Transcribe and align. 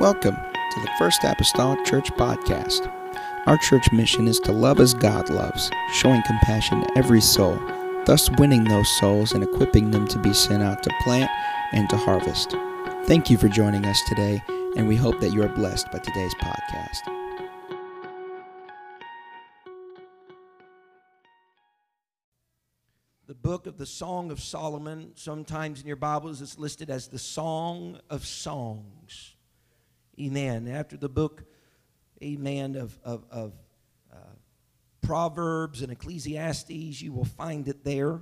Welcome 0.00 0.36
to 0.36 0.80
the 0.80 0.90
First 0.98 1.24
Apostolic 1.24 1.84
Church 1.84 2.10
Podcast. 2.12 2.90
Our 3.44 3.58
church 3.58 3.92
mission 3.92 4.28
is 4.28 4.40
to 4.40 4.50
love 4.50 4.80
as 4.80 4.94
God 4.94 5.28
loves, 5.28 5.70
showing 5.92 6.22
compassion 6.22 6.80
to 6.80 6.96
every 6.96 7.20
soul, 7.20 7.60
thus 8.06 8.30
winning 8.38 8.64
those 8.64 8.88
souls 8.98 9.32
and 9.32 9.44
equipping 9.44 9.90
them 9.90 10.08
to 10.08 10.18
be 10.18 10.32
sent 10.32 10.62
out 10.62 10.82
to 10.84 10.90
plant 11.02 11.30
and 11.72 11.86
to 11.90 11.98
harvest. 11.98 12.52
Thank 13.04 13.28
you 13.28 13.36
for 13.36 13.48
joining 13.48 13.84
us 13.84 14.00
today, 14.08 14.42
and 14.74 14.88
we 14.88 14.96
hope 14.96 15.20
that 15.20 15.34
you 15.34 15.42
are 15.42 15.50
blessed 15.50 15.92
by 15.92 15.98
today's 15.98 16.34
podcast. 16.36 17.00
The 23.26 23.34
book 23.34 23.66
of 23.66 23.76
the 23.76 23.84
Song 23.84 24.30
of 24.30 24.40
Solomon, 24.40 25.12
sometimes 25.16 25.82
in 25.82 25.86
your 25.86 25.96
Bibles, 25.96 26.40
it's 26.40 26.58
listed 26.58 26.88
as 26.88 27.08
the 27.08 27.18
Song 27.18 28.00
of 28.08 28.26
Songs. 28.26 29.34
Amen. 30.20 30.68
After 30.68 30.98
the 30.98 31.08
book, 31.08 31.44
amen, 32.22 32.76
of, 32.76 32.98
of, 33.02 33.24
of 33.30 33.54
uh, 34.12 34.16
Proverbs 35.00 35.80
and 35.80 35.90
Ecclesiastes, 35.90 37.00
you 37.00 37.12
will 37.12 37.24
find 37.24 37.66
it 37.68 37.84
there. 37.84 38.20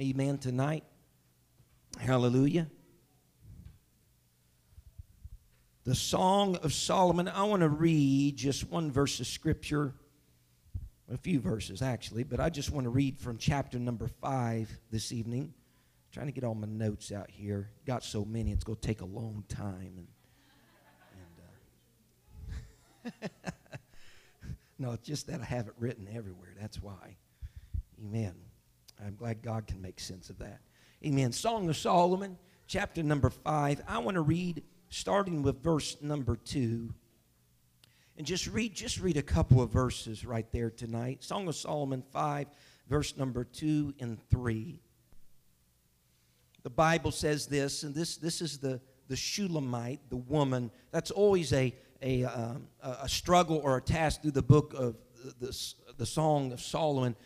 Amen. 0.00 0.38
Tonight. 0.38 0.84
Hallelujah. 1.98 2.68
The 5.84 5.94
Song 5.94 6.56
of 6.56 6.72
Solomon. 6.72 7.28
I 7.28 7.42
want 7.42 7.60
to 7.60 7.68
read 7.68 8.36
just 8.36 8.70
one 8.70 8.90
verse 8.90 9.20
of 9.20 9.26
scripture 9.26 9.94
a 11.12 11.16
few 11.16 11.40
verses 11.40 11.82
actually, 11.82 12.22
but 12.22 12.40
I 12.40 12.48
just 12.48 12.70
want 12.70 12.84
to 12.84 12.90
read 12.90 13.18
from 13.18 13.38
chapter 13.38 13.78
number 13.78 14.08
five 14.20 14.70
this 14.90 15.12
evening. 15.12 15.52
trying 16.12 16.26
to 16.26 16.32
get 16.32 16.44
all 16.44 16.54
my 16.54 16.66
notes 16.66 17.12
out 17.12 17.30
here. 17.30 17.70
Got 17.86 18.02
so 18.02 18.24
many, 18.24 18.52
it's 18.52 18.64
going 18.64 18.78
to 18.78 18.86
take 18.86 19.02
a 19.02 19.06
long 19.06 19.44
time. 19.48 20.08
No, 24.78 24.92
it's 24.92 25.06
just 25.06 25.26
that 25.26 25.40
I 25.40 25.44
have 25.44 25.66
it 25.66 25.74
written 25.78 26.06
everywhere. 26.14 26.54
That's 26.60 26.80
why. 26.80 27.16
Amen. 28.00 28.34
I'm 29.04 29.16
glad 29.16 29.42
God 29.42 29.66
can 29.66 29.82
make 29.82 29.98
sense 29.98 30.30
of 30.30 30.38
that. 30.38 30.60
Amen. 31.04 31.32
Song 31.32 31.68
of 31.68 31.76
Solomon, 31.76 32.38
chapter 32.68 33.02
number 33.02 33.30
five. 33.30 33.82
I 33.88 33.98
want 33.98 34.14
to 34.14 34.20
read 34.20 34.62
starting 34.88 35.42
with 35.42 35.62
verse 35.62 35.96
number 36.00 36.36
two 36.36 36.94
and 38.16 38.26
just 38.26 38.46
read 38.46 38.74
just 38.74 39.00
read 39.00 39.16
a 39.16 39.22
couple 39.22 39.60
of 39.60 39.70
verses 39.70 40.24
right 40.24 40.50
there 40.50 40.70
tonight 40.70 41.22
song 41.22 41.46
of 41.46 41.54
solomon 41.54 42.02
5 42.10 42.46
verse 42.88 43.14
number 43.18 43.44
2 43.44 43.92
and 44.00 44.18
3 44.30 44.80
the 46.62 46.70
bible 46.70 47.10
says 47.10 47.46
this 47.46 47.82
and 47.82 47.94
this 47.94 48.16
this 48.16 48.40
is 48.40 48.56
the 48.56 48.80
the 49.08 49.14
shulamite 49.14 50.00
the 50.08 50.16
woman 50.16 50.70
that's 50.90 51.10
always 51.10 51.52
a 51.52 51.74
a, 52.02 52.24
um, 52.24 52.68
a 52.82 53.08
struggle 53.08 53.60
or 53.62 53.76
a 53.76 53.82
task 53.82 54.22
through 54.22 54.32
the 54.32 54.42
book 54.42 54.74
of 54.74 54.96
the, 55.40 55.74
the 55.96 56.06
song 56.06 56.52
of 56.52 56.60
solomon 56.60 57.16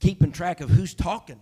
keeping 0.00 0.32
track 0.32 0.60
of 0.60 0.70
who's 0.70 0.94
talking 0.94 1.40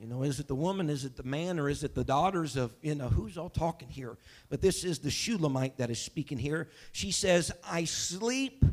you 0.00 0.06
know, 0.06 0.22
is 0.22 0.40
it 0.40 0.48
the 0.48 0.54
woman, 0.54 0.88
is 0.88 1.04
it 1.04 1.14
the 1.14 1.22
man, 1.22 1.60
or 1.60 1.68
is 1.68 1.84
it 1.84 1.94
the 1.94 2.04
daughters 2.04 2.56
of, 2.56 2.74
you 2.80 2.94
know, 2.94 3.10
who's 3.10 3.36
all 3.36 3.50
talking 3.50 3.90
here? 3.90 4.16
But 4.48 4.62
this 4.62 4.82
is 4.82 5.00
the 5.00 5.10
Shulamite 5.10 5.76
that 5.76 5.90
is 5.90 6.00
speaking 6.00 6.38
here. 6.38 6.70
She 6.92 7.10
says, 7.10 7.52
I 7.62 7.84
sleep, 7.84 8.64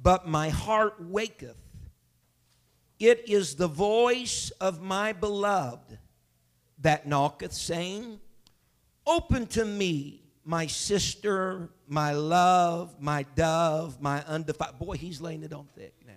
but 0.00 0.28
my 0.28 0.50
heart 0.50 0.94
waketh. 1.00 1.56
It 3.00 3.28
is 3.28 3.56
the 3.56 3.66
voice 3.66 4.52
of 4.60 4.80
my 4.80 5.12
beloved 5.12 5.98
that 6.78 7.04
knocketh, 7.04 7.52
saying, 7.52 8.20
Open 9.04 9.48
to 9.48 9.64
me, 9.64 10.22
my 10.44 10.66
sister, 10.66 11.70
my 11.88 12.12
love, 12.12 13.00
my 13.00 13.24
dove, 13.34 14.00
my 14.00 14.22
undefiled. 14.24 14.78
Boy, 14.78 14.96
he's 14.96 15.20
laying 15.20 15.42
it 15.42 15.52
on 15.52 15.66
thick 15.74 15.94
now. 16.06 16.14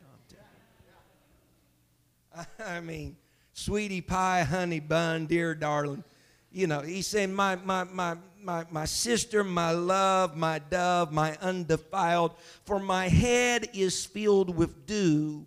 I 2.66 2.80
mean, 2.82 3.18
sweetie 3.54 4.02
pie, 4.02 4.44
honey 4.44 4.80
bun, 4.80 5.26
dear 5.26 5.56
darling. 5.56 6.04
You 6.52 6.68
know, 6.68 6.82
he's 6.82 7.08
saying, 7.08 7.34
my, 7.34 7.56
my, 7.56 7.84
my, 7.86 8.18
my, 8.42 8.66
my 8.70 8.86
sister, 8.86 9.44
my 9.44 9.72
love, 9.72 10.36
my 10.36 10.60
dove, 10.60 11.12
my 11.12 11.36
undefiled, 11.42 12.36
for 12.66 12.80
my 12.80 13.08
head 13.08 13.70
is 13.74 14.06
filled 14.06 14.56
with 14.56 14.86
dew, 14.86 15.46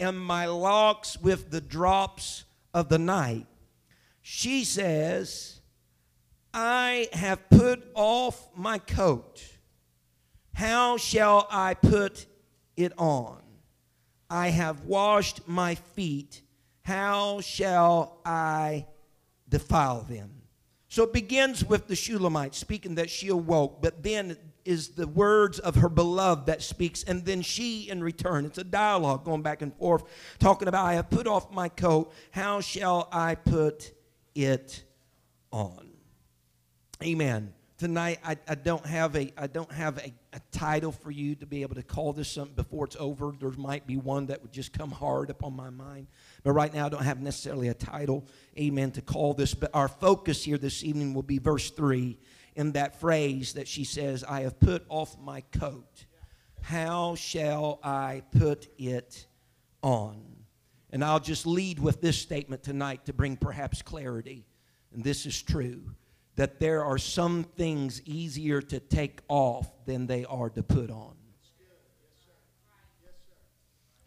and 0.00 0.18
my 0.18 0.46
locks 0.46 1.20
with 1.20 1.50
the 1.50 1.60
drops 1.60 2.44
of 2.72 2.88
the 2.88 2.98
night. 2.98 3.46
She 4.22 4.64
says, 4.64 5.57
I 6.60 7.08
have 7.12 7.48
put 7.50 7.84
off 7.94 8.48
my 8.56 8.78
coat. 8.78 9.42
How 10.54 10.96
shall 10.96 11.46
I 11.50 11.74
put 11.74 12.26
it 12.76 12.92
on? 12.98 13.42
I 14.28 14.48
have 14.48 14.84
washed 14.84 15.46
my 15.46 15.76
feet 15.76 16.42
how 16.88 17.42
shall 17.42 18.18
I 18.24 18.86
defile 19.46 20.00
them? 20.08 20.30
So 20.88 21.02
it 21.02 21.12
begins 21.12 21.62
with 21.62 21.86
the 21.86 21.94
Shulamite 21.94 22.54
speaking 22.54 22.94
that 22.94 23.10
she 23.10 23.28
awoke, 23.28 23.82
but 23.82 24.02
then 24.02 24.38
is 24.64 24.88
the 24.88 25.06
words 25.06 25.58
of 25.58 25.74
her 25.74 25.90
beloved 25.90 26.46
that 26.46 26.62
speaks, 26.62 27.02
and 27.02 27.26
then 27.26 27.42
she 27.42 27.90
in 27.90 28.02
return. 28.02 28.46
It's 28.46 28.56
a 28.56 28.64
dialogue 28.64 29.26
going 29.26 29.42
back 29.42 29.60
and 29.60 29.74
forth, 29.76 30.04
talking 30.38 30.66
about, 30.66 30.86
I 30.86 30.94
have 30.94 31.10
put 31.10 31.26
off 31.26 31.52
my 31.52 31.68
coat, 31.68 32.10
how 32.30 32.62
shall 32.62 33.10
I 33.12 33.34
put 33.34 33.92
it 34.34 34.82
on? 35.50 35.87
Amen 37.02 37.52
tonight 37.78 38.18
I, 38.24 38.36
I 38.48 38.56
don't 38.56 38.84
have 38.84 39.16
a 39.16 39.32
I 39.36 39.46
don't 39.46 39.70
have 39.72 39.98
a, 39.98 40.12
a 40.32 40.40
title 40.50 40.92
for 40.92 41.10
you 41.10 41.36
to 41.36 41.46
be 41.46 41.62
able 41.62 41.76
to 41.76 41.82
call 41.82 42.12
this 42.12 42.30
something 42.30 42.54
before 42.54 42.84
it's 42.84 42.96
over. 42.98 43.32
There 43.38 43.50
might 43.50 43.86
be 43.86 43.96
one 43.96 44.26
that 44.26 44.42
would 44.42 44.52
just 44.52 44.72
come 44.76 44.90
hard 44.90 45.30
upon 45.30 45.54
my 45.54 45.70
mind. 45.70 46.08
But 46.42 46.52
right 46.52 46.74
now 46.74 46.86
I 46.86 46.88
don't 46.88 47.04
have 47.04 47.22
necessarily 47.22 47.68
a 47.68 47.74
title, 47.74 48.26
amen, 48.58 48.90
to 48.92 49.00
call 49.00 49.32
this. 49.32 49.54
But 49.54 49.70
our 49.72 49.88
focus 49.88 50.44
here 50.44 50.58
this 50.58 50.84
evening 50.84 51.14
will 51.14 51.22
be 51.22 51.38
verse 51.38 51.70
three 51.70 52.18
in 52.56 52.72
that 52.72 53.00
phrase 53.00 53.52
that 53.52 53.68
she 53.68 53.84
says, 53.84 54.24
I 54.24 54.40
have 54.40 54.58
put 54.58 54.84
off 54.88 55.16
my 55.18 55.42
coat. 55.52 56.06
How 56.60 57.14
shall 57.14 57.78
I 57.84 58.22
put 58.36 58.66
it 58.76 59.26
on? 59.82 60.20
And 60.90 61.04
I'll 61.04 61.20
just 61.20 61.46
lead 61.46 61.78
with 61.78 62.00
this 62.00 62.18
statement 62.18 62.64
tonight 62.64 63.06
to 63.06 63.12
bring 63.12 63.36
perhaps 63.36 63.82
clarity. 63.82 64.44
And 64.92 65.04
this 65.04 65.26
is 65.26 65.40
true 65.40 65.94
that 66.38 66.60
there 66.60 66.84
are 66.84 66.98
some 66.98 67.42
things 67.42 68.00
easier 68.06 68.62
to 68.62 68.78
take 68.78 69.22
off 69.26 69.66
than 69.86 70.06
they 70.06 70.24
are 70.24 70.48
to 70.48 70.62
put 70.62 70.88
on. 70.88 71.16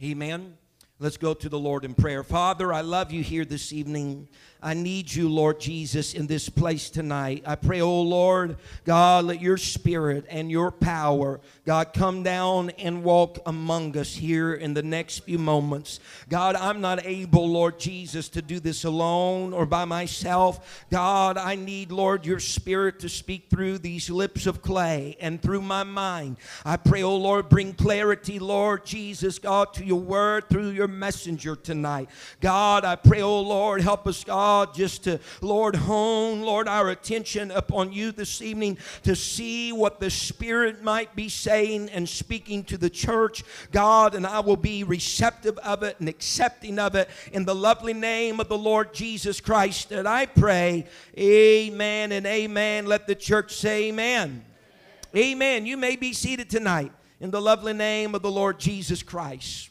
Amen. 0.01 0.57
Let's 1.01 1.17
go 1.17 1.33
to 1.33 1.49
the 1.49 1.57
Lord 1.57 1.83
in 1.83 1.95
prayer. 1.95 2.23
Father, 2.23 2.71
I 2.71 2.81
love 2.81 3.11
you 3.11 3.23
here 3.23 3.43
this 3.43 3.73
evening. 3.73 4.27
I 4.61 4.75
need 4.75 5.11
you, 5.11 5.27
Lord 5.27 5.59
Jesus, 5.59 6.13
in 6.13 6.27
this 6.27 6.47
place 6.47 6.91
tonight. 6.91 7.41
I 7.47 7.55
pray, 7.55 7.81
oh 7.81 8.03
Lord, 8.03 8.57
God, 8.85 9.25
let 9.25 9.41
your 9.41 9.57
spirit 9.57 10.27
and 10.29 10.51
your 10.51 10.69
power, 10.69 11.41
God, 11.65 11.93
come 11.95 12.21
down 12.21 12.69
and 12.77 13.03
walk 13.03 13.39
among 13.47 13.97
us 13.97 14.13
here 14.13 14.53
in 14.53 14.75
the 14.75 14.83
next 14.83 15.23
few 15.23 15.39
moments. 15.39 15.99
God, 16.29 16.55
I'm 16.55 16.79
not 16.79 17.03
able, 17.03 17.49
Lord 17.49 17.79
Jesus, 17.79 18.29
to 18.29 18.43
do 18.43 18.59
this 18.59 18.83
alone 18.83 19.53
or 19.53 19.65
by 19.65 19.85
myself. 19.85 20.85
God, 20.91 21.35
I 21.35 21.55
need, 21.55 21.91
Lord, 21.91 22.27
your 22.27 22.39
spirit 22.39 22.99
to 22.99 23.09
speak 23.09 23.49
through 23.49 23.79
these 23.79 24.11
lips 24.11 24.45
of 24.45 24.61
clay 24.61 25.17
and 25.19 25.41
through 25.41 25.63
my 25.63 25.83
mind. 25.83 26.37
I 26.63 26.77
pray, 26.77 27.01
oh 27.01 27.17
Lord, 27.17 27.49
bring 27.49 27.73
clarity, 27.73 28.37
Lord 28.37 28.85
Jesus, 28.85 29.39
God, 29.39 29.73
to 29.73 29.83
your 29.83 29.99
word 29.99 30.47
through 30.47 30.69
your 30.69 30.90
messenger 30.99 31.55
tonight. 31.55 32.09
God, 32.39 32.85
I 32.85 32.95
pray, 32.95 33.21
oh 33.21 33.41
Lord, 33.41 33.81
help 33.81 34.07
us, 34.07 34.23
God 34.23 34.73
just 34.73 35.05
to, 35.05 35.19
Lord, 35.41 35.75
hone, 35.75 36.41
Lord, 36.41 36.67
our 36.67 36.89
attention 36.89 37.51
upon 37.51 37.91
you 37.91 38.11
this 38.11 38.41
evening 38.41 38.77
to 39.03 39.15
see 39.15 39.71
what 39.71 39.99
the 39.99 40.09
Spirit 40.09 40.83
might 40.83 41.15
be 41.15 41.29
saying 41.29 41.89
and 41.89 42.07
speaking 42.07 42.63
to 42.65 42.77
the 42.77 42.89
church, 42.89 43.43
God, 43.71 44.15
and 44.15 44.27
I 44.27 44.39
will 44.41 44.57
be 44.57 44.83
receptive 44.83 45.57
of 45.59 45.83
it 45.83 45.99
and 45.99 46.07
accepting 46.07 46.79
of 46.79 46.95
it 46.95 47.09
in 47.31 47.45
the 47.45 47.55
lovely 47.55 47.93
name 47.93 48.39
of 48.39 48.47
the 48.47 48.57
Lord 48.57 48.93
Jesus 48.93 49.41
Christ 49.41 49.89
that 49.89 50.05
I 50.05 50.25
pray. 50.25 50.85
Amen 51.17 52.11
and 52.11 52.25
amen. 52.25 52.85
Let 52.85 53.07
the 53.07 53.15
church 53.15 53.53
say 53.55 53.89
amen. 53.89 54.45
Amen. 55.15 55.31
amen. 55.31 55.65
You 55.65 55.77
may 55.77 55.95
be 55.95 56.13
seated 56.13 56.49
tonight 56.49 56.91
in 57.19 57.31
the 57.31 57.41
lovely 57.41 57.73
name 57.73 58.15
of 58.15 58.21
the 58.21 58.31
Lord 58.31 58.59
Jesus 58.59 59.03
Christ. 59.03 59.70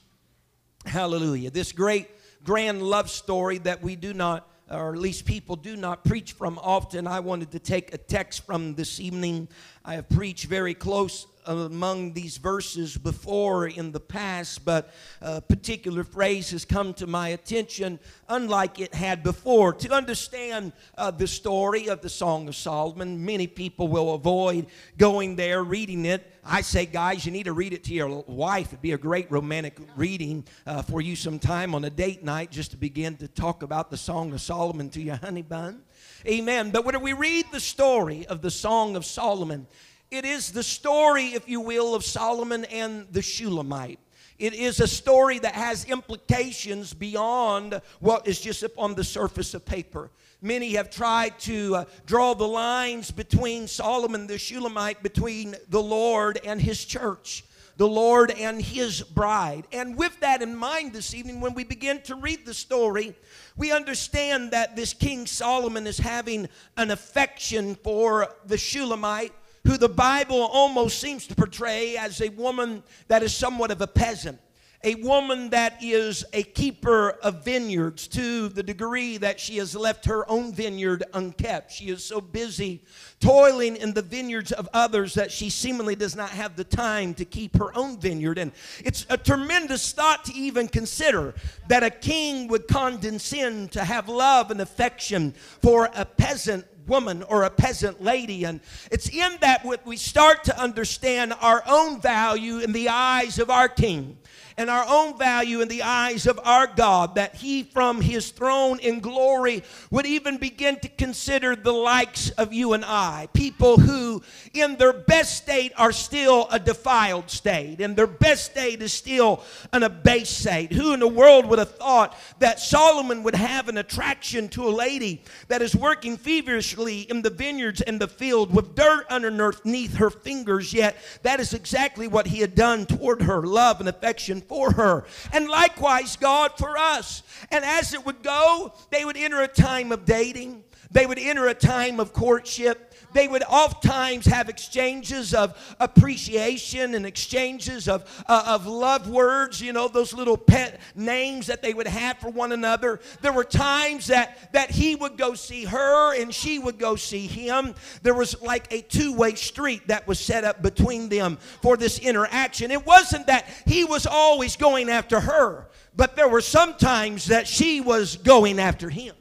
Hallelujah. 0.87 1.51
This 1.51 1.73
great 1.73 2.09
grand 2.45 2.83
love 2.83 3.11
story 3.11 3.59
that 3.59 3.83
we 3.83 3.97
do 3.97 4.15
not 4.15 4.47
or 4.71 4.93
at 4.93 5.01
least 5.01 5.25
people 5.25 5.57
do 5.57 5.75
not 5.77 6.05
preach 6.05 6.33
from 6.33 6.59
often. 6.63 7.07
I 7.07 7.21
wanted 7.21 7.51
to 7.53 7.59
take 7.59 7.93
a 7.93 7.99
text 7.99 8.47
from 8.47 8.77
this 8.77 9.01
evening. 9.01 9.49
I 9.85 9.95
have 9.95 10.09
preached 10.09 10.47
very 10.47 10.75
close 10.75 11.27
among 11.47 12.13
these 12.13 12.37
verses 12.37 12.97
before 12.97 13.67
in 13.67 13.93
the 13.93 14.01
past, 14.01 14.65
but 14.65 14.93
a 15.21 15.41
particular 15.41 16.05
phrase 16.05 16.51
has 16.51 16.65
come 16.65 16.95
to 16.95 17.07
my 17.07 17.29
attention, 17.29 17.99
unlike 18.29 18.81
it 18.81 18.95
had 18.95 19.23
before. 19.23 19.73
To 19.73 19.93
understand 19.93 20.73
uh, 20.97 21.11
the 21.11 21.27
story 21.27 21.89
of 21.89 22.01
the 22.01 22.09
Song 22.09 22.49
of 22.49 22.57
Solomon, 22.57 23.25
many 23.25 23.47
people 23.47 23.89
will 23.89 24.15
avoid 24.15 24.67
going 24.99 25.37
there, 25.37 25.63
reading 25.63 26.05
it. 26.05 26.27
I 26.45 26.63
say, 26.63 26.87
guys, 26.87 27.27
you 27.27 27.33
need 27.33 27.45
to 27.45 27.53
read 27.53 27.73
it 27.73 27.85
to 27.85 27.95
your 27.95 28.25
wife. 28.27 28.69
It'd 28.69 28.81
be 28.81 28.93
a 28.93 28.99
great 28.99 29.31
romantic 29.31 29.79
reading 29.97 30.45
uh, 30.67 30.83
for 30.83 31.01
you 31.01 31.15
sometime 31.15 31.75
on 31.75 31.85
a 31.85 31.91
date 31.91 32.25
night 32.25 32.51
just 32.51 32.71
to 32.71 32.77
begin 32.77 33.17
to 33.17 33.29
talk 33.29 33.63
about 33.63 33.91
the 33.91 33.97
Song 33.97 34.33
of 34.33 34.41
Solomon 34.41 34.89
to 34.91 35.03
your 35.03 35.17
honey 35.17 35.43
bun. 35.43 35.83
Amen. 36.27 36.71
But 36.71 36.85
when 36.85 37.01
we 37.01 37.13
read 37.13 37.47
the 37.53 37.61
story 37.61 38.27
of 38.27 38.43
the 38.43 38.51
Song 38.51 38.97
of 38.97 39.05
Solomon, 39.05 39.67
it 40.11 40.25
is 40.25 40.51
the 40.51 40.63
story, 40.63 41.27
if 41.29 41.49
you 41.49 41.61
will, 41.61 41.95
of 41.95 42.05
Solomon 42.05 42.65
and 42.67 43.07
the 43.13 43.23
Shulamite. 43.23 44.01
It 44.39 44.55
is 44.55 44.81
a 44.81 44.89
story 44.89 45.39
that 45.41 45.55
has 45.55 45.85
implications 45.85 46.95
beyond 46.95 47.81
what 48.01 48.27
is 48.27 48.41
just 48.41 48.65
up 48.65 48.79
on 48.79 48.95
the 48.95 49.05
surface 49.05 49.55
of 49.55 49.65
paper. 49.67 50.11
Many 50.41 50.73
have 50.73 50.91
tried 50.91 51.39
to 51.41 51.77
uh, 51.77 51.85
draw 52.07 52.35
the 52.35 52.49
lines 52.49 53.11
between 53.11 53.69
Solomon 53.69 54.27
the 54.27 54.39
Shulamite, 54.39 55.03
between 55.03 55.55
the 55.69 55.83
Lord 55.83 56.41
and 56.43 56.59
his 56.59 56.87
church, 56.87 57.45
the 57.77 57.87
Lord 57.87 58.31
and 58.31 58.61
his 58.61 59.03
bride. 59.03 59.67
And 59.73 59.97
with 59.97 60.19
that 60.21 60.41
in 60.41 60.57
mind 60.57 60.95
this 60.95 61.15
evening, 61.15 61.43
when 61.43 61.53
we 61.53 61.63
begin 61.63 62.01
to 62.03 62.15
read 62.15 62.47
the 62.47 62.55
story, 62.55 63.15
we 63.59 63.71
understand 63.71 64.53
that 64.53 64.75
this 64.75 64.95
King 64.95 65.27
Solomon 65.27 65.87
is 65.87 65.99
having 65.99 66.49
an 66.79 66.91
affection 66.91 67.75
for 67.75 68.35
the 68.47 68.57
Shulamite 68.57 69.35
who 69.65 69.77
the 69.77 69.89
Bible 69.89 70.41
almost 70.41 71.01
seems 71.01 71.27
to 71.27 71.35
portray 71.35 71.97
as 71.97 72.21
a 72.21 72.31
woman 72.31 72.83
that 73.09 73.23
is 73.23 73.35
somewhat 73.35 73.71
of 73.71 73.81
a 73.81 73.87
peasant. 73.87 74.41
A 74.83 74.95
woman 74.95 75.51
that 75.51 75.77
is 75.83 76.25
a 76.33 76.43
keeper 76.43 77.11
of 77.11 77.45
vineyards 77.45 78.09
to 78.09 78.49
the 78.49 78.63
degree 78.63 79.19
that 79.19 79.39
she 79.39 79.59
has 79.59 79.77
left 79.77 80.07
her 80.07 80.29
own 80.31 80.55
vineyard 80.55 81.05
unkept. 81.13 81.71
She 81.71 81.91
is 81.91 82.03
so 82.03 82.23
busy 82.23 82.83
toiling 83.21 83.77
in 83.77 83.93
the 83.93 84.01
vineyards 84.01 84.53
of 84.53 84.71
others 84.73 85.13
that 85.15 85.31
she 85.31 85.51
seemingly 85.51 85.97
does 85.97 86.17
not 86.17 86.31
have 86.31 86.57
the 86.57 86.65
time 86.65 87.13
to 87.15 87.27
keep 87.27 87.59
her 87.59 87.77
own 87.77 88.01
vineyard. 88.01 88.39
And 88.39 88.53
it's 88.83 89.05
a 89.11 89.19
tremendous 89.19 89.93
thought 89.93 90.25
to 90.25 90.33
even 90.33 90.67
consider 90.67 91.35
that 91.69 91.83
a 91.83 91.91
king 91.91 92.49
would 92.49 92.67
condescend 92.67 93.73
to 93.73 93.85
have 93.85 94.09
love 94.09 94.51
and 94.51 94.63
affection 94.63 95.35
for 95.61 95.91
a 95.95 96.07
peasant 96.07 96.65
woman 96.91 97.23
or 97.23 97.45
a 97.45 97.51
peasant 97.51 98.03
lady. 98.03 98.45
And 98.45 98.61
it's 98.93 99.09
in 99.09 99.39
that 99.41 99.65
we 99.87 99.97
start 99.97 100.45
to 100.45 100.61
understand 100.61 101.33
our 101.41 101.63
own 101.67 102.01
value 102.01 102.59
in 102.59 102.73
the 102.73 102.91
eyes 102.91 103.39
of 103.39 103.49
our 103.49 103.69
King 103.69 104.19
and 104.61 104.69
our 104.69 104.85
own 104.87 105.17
value 105.17 105.63
in 105.63 105.69
the 105.69 105.83
eyes 105.83 106.27
of 106.27 106.39
our 106.45 106.67
God, 106.67 107.15
that 107.15 107.35
He 107.35 107.63
from 107.63 108.03
His 108.03 108.31
throne 108.31 108.79
in 108.81 109.01
glory 109.01 109.63
would 109.91 110.05
even 110.05 110.37
begin 110.37 110.79
to 110.81 110.89
consider 110.91 111.57
the 111.57 111.73
likes 111.73 112.29
of 112.33 112.53
you 112.53 112.75
and 112.75 112.85
I. 112.85 113.31
People 113.33 113.79
who, 113.79 114.23
in 114.53 114.77
their 114.77 114.93
best 114.93 115.39
state, 115.39 115.73
are 115.79 115.93
still 115.93 116.47
a 116.51 116.59
defiled 116.59 117.31
state, 117.31 117.81
and 117.81 117.97
their 117.97 118.07
best 118.07 118.51
state 118.51 118.83
is 118.83 118.93
still 118.93 119.43
an 119.73 119.83
abased 119.83 120.41
state. 120.41 120.75
Who 120.75 120.93
in 120.93 121.01
the 121.01 121.09
world 121.09 121.47
would 121.47 121.59
have 121.59 121.77
thought 121.77 122.15
that 122.41 122.61
Solomon 122.61 123.23
would 123.23 123.37
have 123.37 123.71
an 123.71 123.79
attraction 123.79 124.51
to 124.51 124.69
a 124.69 124.69
lady 124.69 125.23
that 125.49 125.63
is 125.63 125.75
working 125.75 126.19
feverishly 126.19 127.01
in 127.09 127.23
the 127.23 127.31
vineyards 127.31 127.81
and 127.81 127.99
the 127.99 128.09
field 128.09 128.55
with 128.55 128.75
dirt 128.75 129.07
underneath 129.09 129.95
her 129.95 130.11
fingers? 130.11 130.75
Yet, 130.75 130.97
that 131.23 131.41
is 131.41 131.55
exactly 131.55 132.09
what 132.09 132.27
he 132.27 132.41
had 132.41 132.55
done 132.55 132.85
toward 132.85 133.23
her 133.23 133.41
love 133.41 133.81
and 133.81 133.89
affection 133.89 134.43
for 134.51 134.73
her. 134.73 135.05
And 135.33 135.49
likewise, 135.49 136.17
God 136.17 136.59
for 136.59 136.77
us. 136.77 137.23
And 137.53 137.65
as 137.65 137.95
it 137.95 138.05
would 138.05 138.25
go, 138.25 138.75
they 138.91 139.05
would 139.05 139.17
enter 139.17 139.41
a 139.43 139.49
time 139.49 139.93
of 139.93 140.05
dating, 140.05 140.65
they 140.91 141.07
would 141.07 141.21
enter 141.21 141.47
a 141.47 141.55
time 141.55 142.01
of 142.01 142.13
courtship 142.13 142.90
they 143.13 143.29
would 143.29 143.43
oftentimes 143.45 144.27
have 144.27 144.49
exchanges 144.49 145.35
of 145.35 145.57
appreciation 145.81 146.95
and 146.95 147.07
exchanges 147.07 147.89
of, 147.89 148.25
uh, 148.27 148.45
of 148.47 148.67
love 148.67 149.09
words, 149.09 149.61
you 149.61 149.73
know, 149.73 149.89
those 149.89 150.13
little 150.13 150.37
pet 150.37 150.81
names 150.95 151.47
that 151.47 151.63
they 151.63 151.75
would 151.75 151.87
have 151.87 152.19
for 152.19 152.31
one 152.31 152.53
another. 152.53 153.01
There 153.21 153.33
were 153.33 153.45
times 153.45 154.07
that, 154.09 154.53
that 154.53 154.71
he 154.71 154.95
would 154.97 155.17
go 155.17 155.35
see 155.35 155.65
her 155.65 156.15
and 156.15 156.35
she 156.35 156.59
would 156.59 156.79
go 156.79 156.97
see 156.97 157.27
him. 157.27 157.75
There 158.03 158.15
was 158.15 158.41
like 158.43 158.73
a 158.73 158.83
two 158.83 159.15
way 159.15 159.35
street 159.35 159.89
that 159.89 160.07
was 160.07 160.19
set 160.19 160.45
up 160.45 160.63
between 160.63 161.09
them 161.09 161.39
for 161.63 161.77
this 161.77 161.99
interaction. 161.99 162.71
It 162.71 162.87
wasn't 162.87 163.27
that 163.27 163.47
he 163.67 163.85
was 163.85 164.07
always 164.07 164.57
going 164.57 164.89
after 164.89 165.21
her, 165.21 165.69
but 165.97 166.17
there 166.17 166.29
were 166.29 166.41
some 166.41 166.75
times 166.75 167.27
that 167.27 167.47
she 167.47 167.81
was 167.81 168.17
going 168.17 168.59
after 168.59 168.89
him. 168.89 169.15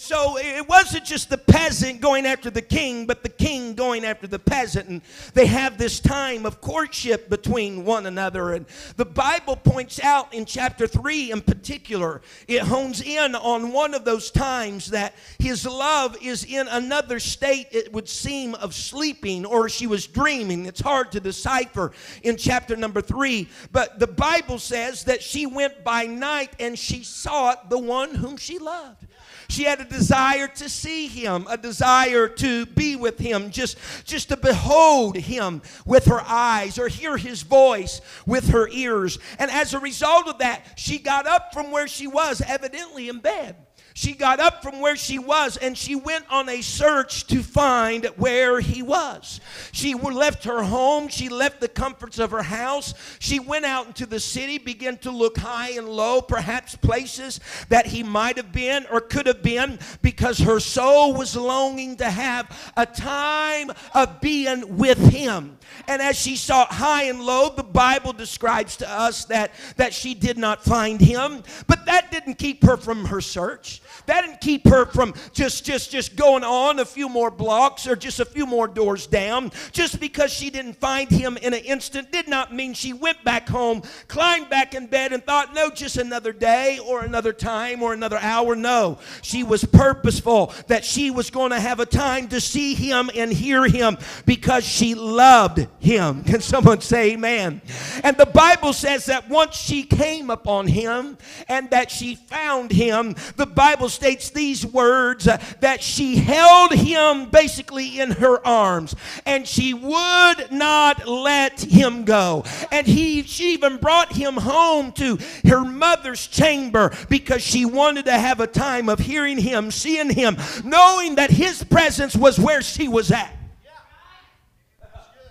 So 0.00 0.38
it 0.38 0.68
wasn't 0.68 1.04
just 1.04 1.30
the 1.30 1.38
peasant 1.38 2.00
going 2.00 2.26
after 2.26 2.50
the 2.50 2.62
king, 2.62 3.06
but 3.06 3.22
the 3.22 3.28
king 3.28 3.74
going 3.74 4.04
after 4.04 4.26
the 4.26 4.38
peasant. 4.38 4.88
And 4.88 5.02
they 5.34 5.46
have 5.46 5.78
this 5.78 6.00
time 6.00 6.46
of 6.46 6.60
courtship 6.60 7.28
between 7.28 7.84
one 7.84 8.06
another. 8.06 8.52
And 8.52 8.66
the 8.96 9.04
Bible 9.04 9.56
points 9.56 10.00
out 10.00 10.32
in 10.34 10.44
chapter 10.44 10.86
3 10.86 11.32
in 11.32 11.40
particular, 11.40 12.22
it 12.48 12.62
hones 12.62 13.02
in 13.02 13.34
on 13.34 13.72
one 13.72 13.94
of 13.94 14.04
those 14.04 14.30
times 14.30 14.90
that 14.90 15.14
his 15.38 15.66
love 15.66 16.16
is 16.22 16.44
in 16.44 16.66
another 16.68 17.18
state, 17.18 17.68
it 17.72 17.92
would 17.92 18.08
seem, 18.08 18.54
of 18.56 18.74
sleeping 18.74 19.44
or 19.46 19.68
she 19.68 19.86
was 19.86 20.06
dreaming. 20.06 20.66
It's 20.66 20.80
hard 20.80 21.12
to 21.12 21.20
decipher 21.20 21.92
in 22.22 22.36
chapter 22.36 22.76
number 22.76 23.00
3. 23.00 23.48
But 23.72 23.98
the 23.98 24.06
Bible 24.06 24.58
says 24.58 25.04
that 25.04 25.22
she 25.22 25.46
went 25.46 25.84
by 25.84 26.06
night 26.06 26.52
and 26.58 26.78
she 26.78 27.04
sought 27.04 27.70
the 27.70 27.78
one 27.78 28.14
whom 28.14 28.36
she 28.36 28.58
loved. 28.58 29.06
She 29.48 29.64
had 29.64 29.80
a 29.80 29.84
desire 29.84 30.48
to 30.48 30.68
see 30.68 31.06
him, 31.06 31.46
a 31.48 31.56
desire 31.56 32.28
to 32.28 32.66
be 32.66 32.96
with 32.96 33.18
him, 33.18 33.50
just, 33.50 33.76
just 34.04 34.28
to 34.30 34.36
behold 34.36 35.16
him 35.16 35.62
with 35.84 36.06
her 36.06 36.22
eyes 36.22 36.78
or 36.78 36.88
hear 36.88 37.16
his 37.16 37.42
voice 37.42 38.00
with 38.26 38.48
her 38.48 38.68
ears. 38.68 39.18
And 39.38 39.50
as 39.50 39.74
a 39.74 39.78
result 39.78 40.28
of 40.28 40.38
that, 40.38 40.64
she 40.76 40.98
got 40.98 41.26
up 41.26 41.52
from 41.52 41.70
where 41.70 41.88
she 41.88 42.06
was, 42.06 42.40
evidently 42.40 43.08
in 43.08 43.18
bed. 43.18 43.56
She 43.96 44.12
got 44.12 44.40
up 44.40 44.60
from 44.60 44.80
where 44.80 44.96
she 44.96 45.20
was 45.20 45.56
and 45.56 45.78
she 45.78 45.94
went 45.94 46.24
on 46.28 46.48
a 46.48 46.62
search 46.62 47.28
to 47.28 47.44
find 47.44 48.06
where 48.16 48.58
he 48.58 48.82
was. 48.82 49.40
She 49.70 49.94
left 49.94 50.42
her 50.44 50.64
home, 50.64 51.06
she 51.06 51.28
left 51.28 51.60
the 51.60 51.68
comforts 51.68 52.18
of 52.18 52.32
her 52.32 52.42
house. 52.42 52.94
She 53.20 53.38
went 53.38 53.64
out 53.64 53.86
into 53.86 54.04
the 54.04 54.18
city, 54.18 54.58
began 54.58 54.98
to 54.98 55.12
look 55.12 55.38
high 55.38 55.70
and 55.70 55.88
low, 55.88 56.20
perhaps 56.20 56.74
places 56.74 57.38
that 57.68 57.86
he 57.86 58.02
might 58.02 58.36
have 58.36 58.50
been 58.50 58.84
or 58.90 59.00
could 59.00 59.28
have 59.28 59.44
been, 59.44 59.78
because 60.02 60.40
her 60.40 60.58
soul 60.58 61.14
was 61.14 61.36
longing 61.36 61.94
to 61.98 62.10
have 62.10 62.72
a 62.76 62.86
time 62.86 63.70
of 63.94 64.20
being 64.20 64.76
with 64.76 64.98
him. 64.98 65.56
And 65.86 66.02
as 66.02 66.18
she 66.18 66.34
sought 66.34 66.72
high 66.72 67.04
and 67.04 67.20
low, 67.20 67.48
the 67.48 67.62
Bible 67.62 68.12
describes 68.12 68.76
to 68.78 68.90
us 68.90 69.24
that, 69.26 69.52
that 69.76 69.94
she 69.94 70.14
did 70.14 70.36
not 70.36 70.64
find 70.64 71.00
him. 71.00 71.44
But 71.68 71.86
that 71.86 72.10
didn't 72.10 72.34
keep 72.34 72.64
her 72.64 72.76
from 72.76 73.06
her 73.06 73.20
search. 73.20 73.82
That 74.06 74.22
didn't 74.22 74.40
keep 74.40 74.66
her 74.68 74.86
from 74.86 75.14
just, 75.32 75.64
just, 75.64 75.90
just 75.90 76.16
going 76.16 76.44
on 76.44 76.78
a 76.78 76.84
few 76.84 77.08
more 77.08 77.30
blocks 77.30 77.86
or 77.86 77.96
just 77.96 78.20
a 78.20 78.24
few 78.24 78.46
more 78.46 78.68
doors 78.68 79.06
down. 79.06 79.52
Just 79.72 80.00
because 80.00 80.32
she 80.32 80.50
didn't 80.50 80.74
find 80.74 81.10
him 81.10 81.36
in 81.38 81.54
an 81.54 81.60
instant 81.60 82.12
did 82.12 82.28
not 82.28 82.54
mean 82.54 82.74
she 82.74 82.92
went 82.92 83.22
back 83.24 83.48
home, 83.48 83.82
climbed 84.08 84.50
back 84.50 84.74
in 84.74 84.86
bed, 84.86 85.12
and 85.12 85.24
thought, 85.24 85.54
no, 85.54 85.70
just 85.70 85.96
another 85.96 86.32
day 86.32 86.78
or 86.84 87.02
another 87.02 87.32
time 87.32 87.82
or 87.82 87.92
another 87.92 88.18
hour. 88.18 88.54
No, 88.54 88.98
she 89.22 89.42
was 89.42 89.64
purposeful 89.64 90.52
that 90.68 90.84
she 90.84 91.10
was 91.10 91.30
going 91.30 91.50
to 91.50 91.60
have 91.60 91.80
a 91.80 91.86
time 91.86 92.28
to 92.28 92.40
see 92.40 92.74
him 92.74 93.10
and 93.14 93.32
hear 93.32 93.66
him 93.66 93.96
because 94.26 94.64
she 94.64 94.94
loved 94.94 95.66
him. 95.80 96.24
Can 96.24 96.40
someone 96.40 96.80
say 96.80 97.12
amen? 97.12 97.60
And 98.02 98.16
the 98.16 98.26
Bible 98.26 98.72
says 98.72 99.06
that 99.06 99.28
once 99.28 99.56
she 99.56 99.82
came 99.82 100.30
upon 100.30 100.66
him 100.66 101.18
and 101.48 101.70
that 101.70 101.90
she 101.90 102.14
found 102.14 102.70
him, 102.70 103.14
the 103.36 103.46
Bible 103.46 103.73
states 103.88 104.30
these 104.30 104.64
words 104.64 105.28
uh, 105.28 105.42
that 105.60 105.82
she 105.82 106.16
held 106.16 106.72
him 106.72 107.30
basically 107.30 108.00
in 108.00 108.12
her 108.12 108.44
arms 108.46 108.94
and 109.26 109.46
she 109.46 109.74
would 109.74 110.50
not 110.50 111.06
let 111.06 111.60
him 111.60 112.04
go. 112.04 112.44
And 112.70 112.86
he 112.86 113.22
she 113.22 113.52
even 113.54 113.76
brought 113.76 114.12
him 114.12 114.34
home 114.34 114.92
to 114.92 115.18
her 115.46 115.64
mother's 115.64 116.26
chamber 116.26 116.92
because 117.08 117.42
she 117.42 117.64
wanted 117.64 118.06
to 118.06 118.12
have 118.12 118.40
a 118.40 118.46
time 118.46 118.88
of 118.88 118.98
hearing 118.98 119.38
him, 119.38 119.70
seeing 119.70 120.10
him, 120.10 120.36
knowing 120.64 121.16
that 121.16 121.30
his 121.30 121.62
presence 121.64 122.16
was 122.16 122.38
where 122.38 122.62
she 122.62 122.88
was 122.88 123.10
at. 123.10 123.34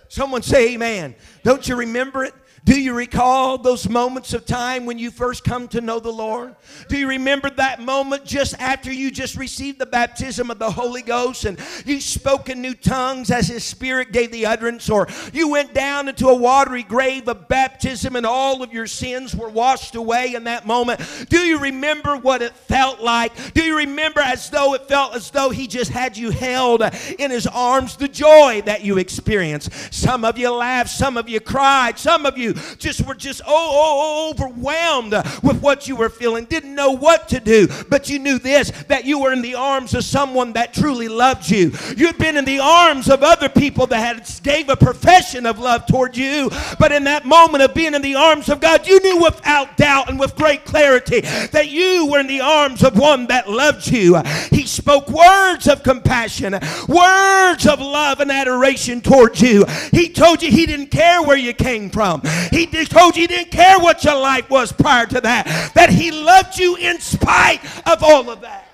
Someone 0.08 0.42
say 0.42 0.74
amen. 0.74 1.16
Don't 1.42 1.66
you 1.68 1.74
remember 1.74 2.24
it? 2.24 2.34
Do 2.64 2.80
you 2.80 2.94
recall 2.94 3.58
those 3.58 3.90
moments 3.90 4.32
of 4.32 4.46
time 4.46 4.86
when 4.86 4.98
you 4.98 5.10
first 5.10 5.44
come 5.44 5.68
to 5.68 5.82
know 5.82 6.00
the 6.00 6.10
Lord? 6.10 6.56
Do 6.88 6.96
you 6.96 7.06
remember 7.08 7.50
that 7.50 7.82
moment 7.82 8.24
just 8.24 8.58
after 8.58 8.90
you 8.90 9.10
just 9.10 9.36
received 9.36 9.78
the 9.78 9.84
baptism 9.84 10.50
of 10.50 10.58
the 10.58 10.70
Holy 10.70 11.02
Ghost 11.02 11.44
and 11.44 11.58
you 11.84 12.00
spoke 12.00 12.48
in 12.48 12.62
new 12.62 12.72
tongues 12.72 13.30
as 13.30 13.48
His 13.48 13.64
Spirit 13.64 14.12
gave 14.12 14.32
the 14.32 14.46
utterance? 14.46 14.88
Or 14.88 15.08
you 15.34 15.50
went 15.50 15.74
down 15.74 16.08
into 16.08 16.28
a 16.28 16.34
watery 16.34 16.84
grave 16.84 17.28
of 17.28 17.48
baptism 17.48 18.16
and 18.16 18.24
all 18.24 18.62
of 18.62 18.72
your 18.72 18.86
sins 18.86 19.36
were 19.36 19.50
washed 19.50 19.94
away 19.94 20.32
in 20.34 20.44
that 20.44 20.66
moment? 20.66 21.02
Do 21.28 21.40
you 21.40 21.58
remember 21.58 22.16
what 22.16 22.40
it 22.40 22.54
felt 22.54 22.98
like? 22.98 23.52
Do 23.52 23.62
you 23.62 23.76
remember 23.76 24.20
as 24.20 24.48
though 24.48 24.72
it 24.72 24.88
felt 24.88 25.14
as 25.14 25.30
though 25.30 25.50
He 25.50 25.66
just 25.66 25.90
had 25.90 26.16
you 26.16 26.30
held 26.30 26.82
in 27.18 27.30
His 27.30 27.46
arms? 27.46 27.96
The 27.96 28.08
joy 28.08 28.62
that 28.64 28.82
you 28.82 28.96
experienced. 28.96 29.92
Some 29.92 30.24
of 30.24 30.38
you 30.38 30.50
laughed, 30.50 30.90
some 30.90 31.18
of 31.18 31.28
you 31.28 31.40
cried, 31.40 31.98
some 31.98 32.24
of 32.24 32.38
you 32.38 32.53
just 32.78 33.06
were 33.06 33.14
just 33.14 33.40
oh, 33.46 33.48
oh, 33.48 34.00
oh, 34.04 34.30
overwhelmed 34.30 35.12
with 35.42 35.60
what 35.60 35.88
you 35.88 35.96
were 35.96 36.08
feeling, 36.08 36.44
didn't 36.44 36.74
know 36.74 36.90
what 36.90 37.28
to 37.28 37.40
do, 37.40 37.68
but 37.88 38.08
you 38.08 38.18
knew 38.18 38.38
this 38.38 38.70
that 38.88 39.04
you 39.04 39.20
were 39.20 39.32
in 39.32 39.42
the 39.42 39.54
arms 39.54 39.94
of 39.94 40.04
someone 40.04 40.52
that 40.54 40.74
truly 40.74 41.08
loved 41.08 41.50
you. 41.50 41.72
You'd 41.96 42.18
been 42.18 42.36
in 42.36 42.44
the 42.44 42.60
arms 42.60 43.08
of 43.08 43.22
other 43.22 43.48
people 43.48 43.86
that 43.88 43.98
had 43.98 44.28
gave 44.42 44.68
a 44.68 44.76
profession 44.76 45.46
of 45.46 45.58
love 45.58 45.86
toward 45.86 46.16
you, 46.16 46.50
but 46.78 46.92
in 46.92 47.04
that 47.04 47.24
moment 47.24 47.62
of 47.62 47.74
being 47.74 47.94
in 47.94 48.02
the 48.02 48.14
arms 48.14 48.48
of 48.48 48.60
God, 48.60 48.86
you 48.86 49.00
knew 49.00 49.22
without 49.22 49.76
doubt 49.76 50.08
and 50.08 50.18
with 50.18 50.36
great 50.36 50.64
clarity 50.64 51.20
that 51.20 51.68
you 51.68 52.08
were 52.10 52.20
in 52.20 52.26
the 52.26 52.40
arms 52.40 52.82
of 52.82 52.98
one 52.98 53.26
that 53.28 53.48
loved 53.48 53.86
you. 53.86 54.20
He 54.50 54.66
spoke 54.66 55.08
words 55.08 55.68
of 55.68 55.82
compassion, 55.82 56.52
words 56.88 57.66
of 57.66 57.80
love 57.80 58.20
and 58.20 58.30
adoration 58.30 59.00
towards 59.00 59.40
you. 59.40 59.64
He 59.90 60.08
told 60.08 60.42
you 60.42 60.50
he 60.50 60.66
didn't 60.66 60.88
care 60.88 61.22
where 61.22 61.36
you 61.36 61.52
came 61.52 61.90
from. 61.90 62.22
He 62.50 62.66
told 62.86 63.16
you 63.16 63.22
he 63.22 63.26
didn't 63.26 63.50
care 63.50 63.78
what 63.78 64.04
your 64.04 64.16
life 64.16 64.48
was 64.50 64.72
prior 64.72 65.06
to 65.06 65.20
that, 65.20 65.72
that 65.74 65.90
he 65.90 66.10
loved 66.10 66.58
you 66.58 66.76
in 66.76 67.00
spite 67.00 67.60
of 67.86 68.02
all 68.02 68.30
of 68.30 68.40
that. 68.42 68.68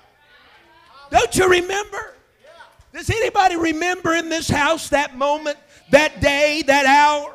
Don't 1.09 1.35
you 1.35 1.49
remember? 1.49 2.15
Does 2.93 3.09
anybody 3.09 3.55
remember 3.55 4.15
in 4.15 4.29
this 4.29 4.49
house 4.49 4.89
that 4.89 5.17
moment, 5.17 5.57
that 5.91 6.21
day, 6.21 6.63
that 6.67 6.85
hour? 6.85 7.33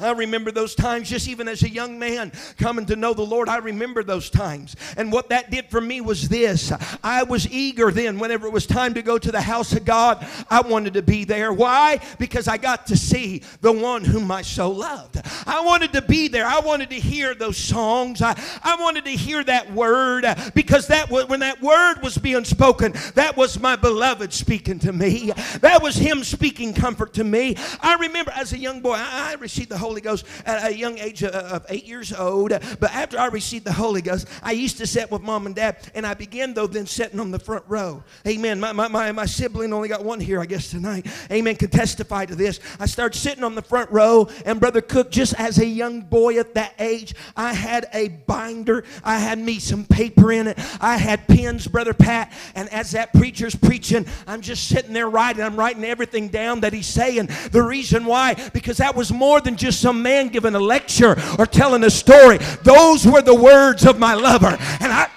I 0.00 0.10
remember 0.10 0.50
those 0.50 0.74
times 0.74 1.08
just 1.08 1.28
even 1.28 1.46
as 1.46 1.62
a 1.62 1.68
young 1.68 1.98
man 1.98 2.32
coming 2.58 2.86
to 2.86 2.96
know 2.96 3.14
the 3.14 3.22
Lord. 3.22 3.48
I 3.48 3.58
remember 3.58 4.02
those 4.02 4.28
times. 4.28 4.74
And 4.96 5.12
what 5.12 5.28
that 5.28 5.50
did 5.50 5.70
for 5.70 5.80
me 5.80 6.00
was 6.00 6.28
this 6.28 6.72
I 7.02 7.22
was 7.22 7.48
eager 7.50 7.90
then, 7.90 8.18
whenever 8.18 8.46
it 8.46 8.52
was 8.52 8.66
time 8.66 8.94
to 8.94 9.02
go 9.02 9.18
to 9.18 9.30
the 9.30 9.40
house 9.40 9.72
of 9.72 9.84
God, 9.84 10.26
I 10.50 10.60
wanted 10.62 10.94
to 10.94 11.02
be 11.02 11.24
there. 11.24 11.52
Why? 11.52 12.00
Because 12.18 12.48
I 12.48 12.56
got 12.56 12.86
to 12.88 12.96
see 12.96 13.42
the 13.60 13.72
one 13.72 14.04
whom 14.04 14.30
I 14.30 14.42
so 14.42 14.70
loved. 14.70 15.20
I 15.46 15.62
wanted 15.64 15.92
to 15.92 16.02
be 16.02 16.28
there. 16.28 16.46
I 16.46 16.60
wanted 16.60 16.90
to 16.90 16.96
hear 16.96 17.34
those 17.34 17.56
songs. 17.56 18.20
I, 18.20 18.40
I 18.62 18.76
wanted 18.80 19.04
to 19.04 19.12
hear 19.12 19.44
that 19.44 19.72
word 19.72 20.26
because 20.54 20.88
that 20.88 21.10
was, 21.10 21.28
when 21.28 21.40
that 21.40 21.62
word 21.62 22.02
was 22.02 22.18
being 22.18 22.44
spoken, 22.44 22.94
that 23.14 23.36
was 23.36 23.60
my 23.60 23.76
beloved 23.76 24.32
speaking 24.32 24.78
to 24.80 24.92
me. 24.92 25.32
That 25.60 25.82
was 25.82 25.96
him 25.96 26.24
speaking 26.24 26.74
comfort 26.74 27.14
to 27.14 27.24
me. 27.24 27.56
I 27.80 27.94
remember 27.94 28.32
as 28.32 28.52
a 28.52 28.58
young 28.58 28.80
boy, 28.80 28.94
I, 28.94 29.30
I 29.30 29.34
received 29.34 29.70
the 29.70 29.83
Holy 29.84 30.00
Ghost 30.00 30.24
at 30.46 30.70
a 30.70 30.74
young 30.74 30.96
age 30.98 31.22
of 31.22 31.66
eight 31.68 31.84
years 31.86 32.10
old. 32.12 32.50
But 32.50 32.90
after 32.94 33.18
I 33.18 33.26
received 33.26 33.66
the 33.66 33.72
Holy 33.72 34.00
Ghost, 34.00 34.26
I 34.42 34.52
used 34.52 34.78
to 34.78 34.86
sit 34.86 35.10
with 35.10 35.20
mom 35.20 35.44
and 35.44 35.54
dad, 35.54 35.76
and 35.94 36.06
I 36.06 36.14
began, 36.14 36.54
though, 36.54 36.66
then 36.66 36.86
sitting 36.86 37.20
on 37.20 37.30
the 37.30 37.38
front 37.38 37.64
row. 37.68 38.02
Amen. 38.26 38.60
My, 38.60 38.72
my, 38.72 38.88
my, 38.88 39.12
my 39.12 39.26
sibling 39.26 39.72
only 39.74 39.88
got 39.88 40.02
one 40.02 40.20
here, 40.20 40.40
I 40.40 40.46
guess, 40.46 40.70
tonight. 40.70 41.06
Amen. 41.30 41.56
Can 41.56 41.68
testify 41.68 42.24
to 42.24 42.34
this. 42.34 42.60
I 42.80 42.86
started 42.86 43.18
sitting 43.18 43.44
on 43.44 43.54
the 43.54 43.62
front 43.62 43.90
row, 43.90 44.28
and 44.46 44.58
Brother 44.58 44.80
Cook, 44.80 45.10
just 45.10 45.34
as 45.34 45.58
a 45.58 45.66
young 45.66 46.00
boy 46.00 46.38
at 46.38 46.54
that 46.54 46.72
age, 46.78 47.14
I 47.36 47.52
had 47.52 47.86
a 47.92 48.08
binder. 48.08 48.84
I 49.04 49.18
had 49.18 49.38
me 49.38 49.58
some 49.58 49.84
paper 49.84 50.32
in 50.32 50.46
it. 50.46 50.58
I 50.80 50.96
had 50.96 51.28
pens, 51.28 51.66
Brother 51.66 51.92
Pat, 51.92 52.32
and 52.54 52.72
as 52.72 52.92
that 52.92 53.12
preacher's 53.12 53.54
preaching, 53.54 54.06
I'm 54.26 54.40
just 54.40 54.68
sitting 54.68 54.94
there 54.94 55.10
writing. 55.10 55.42
I'm 55.42 55.56
writing 55.56 55.84
everything 55.84 56.28
down 56.28 56.60
that 56.60 56.72
he's 56.72 56.86
saying. 56.86 57.28
The 57.50 57.62
reason 57.62 58.06
why, 58.06 58.34
because 58.52 58.78
that 58.78 58.94
was 58.94 59.12
more 59.12 59.40
than 59.40 59.56
just 59.56 59.73
some 59.78 60.02
man 60.02 60.28
giving 60.28 60.54
a 60.54 60.60
lecture 60.60 61.16
or 61.38 61.46
telling 61.46 61.84
a 61.84 61.90
story. 61.90 62.38
Those 62.62 63.06
were 63.06 63.22
the 63.22 63.34
words 63.34 63.86
of 63.86 63.98
my 63.98 64.14
lover. 64.14 64.56
And 64.80 64.92
I, 64.92 65.08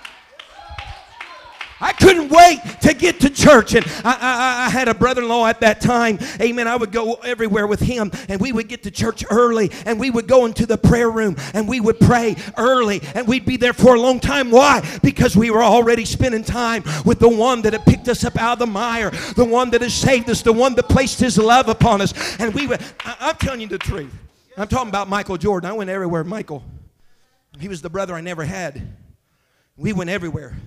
I 1.79 1.93
couldn't 1.93 2.29
wait 2.29 2.59
to 2.81 2.93
get 2.93 3.19
to 3.19 3.29
church. 3.29 3.75
And 3.75 3.85
I, 4.03 4.17
I, 4.19 4.65
I 4.65 4.69
had 4.69 4.87
a 4.87 4.93
brother 4.93 5.21
in 5.21 5.27
law 5.27 5.45
at 5.45 5.59
that 5.59 5.79
time. 5.79 6.17
Amen. 6.41 6.67
I 6.67 6.75
would 6.75 6.91
go 6.91 7.15
everywhere 7.15 7.67
with 7.67 7.79
him, 7.79 8.11
and 8.29 8.41
we 8.41 8.51
would 8.51 8.67
get 8.67 8.83
to 8.83 8.91
church 8.91 9.23
early, 9.29 9.71
and 9.85 9.99
we 9.99 10.09
would 10.09 10.27
go 10.27 10.45
into 10.45 10.65
the 10.65 10.77
prayer 10.77 11.11
room, 11.11 11.35
and 11.53 11.67
we 11.67 11.79
would 11.79 11.99
pray 11.99 12.35
early, 12.57 13.01
and 13.13 13.27
we'd 13.27 13.45
be 13.45 13.57
there 13.57 13.73
for 13.73 13.95
a 13.95 13.99
long 13.99 14.19
time. 14.19 14.49
Why? 14.49 14.83
Because 15.03 15.35
we 15.35 15.51
were 15.51 15.63
already 15.63 16.05
spending 16.05 16.43
time 16.43 16.83
with 17.05 17.19
the 17.19 17.29
one 17.29 17.61
that 17.61 17.73
had 17.73 17.85
picked 17.85 18.07
us 18.07 18.23
up 18.23 18.37
out 18.37 18.53
of 18.53 18.59
the 18.59 18.65
mire, 18.67 19.11
the 19.35 19.45
one 19.45 19.69
that 19.71 19.81
has 19.81 19.93
saved 19.93 20.29
us, 20.29 20.41
the 20.41 20.53
one 20.53 20.73
that 20.75 20.89
placed 20.89 21.19
his 21.19 21.37
love 21.37 21.69
upon 21.69 22.01
us. 22.01 22.13
And 22.39 22.53
we 22.55 22.65
would, 22.65 22.81
I, 23.05 23.15
I'm 23.19 23.35
telling 23.35 23.61
you 23.61 23.67
the 23.67 23.77
truth. 23.77 24.13
I'm 24.59 24.67
talking 24.67 24.89
about 24.89 25.07
Michael 25.07 25.37
Jordan. 25.37 25.69
I 25.69 25.73
went 25.73 25.91
everywhere. 25.91 26.23
Michael, 26.23 26.63
he 27.59 27.67
was 27.67 27.83
the 27.83 27.91
brother 27.91 28.15
I 28.15 28.21
never 28.21 28.43
had. 28.43 28.95
We 29.75 29.93
went 29.93 30.09
everywhere. 30.09 30.57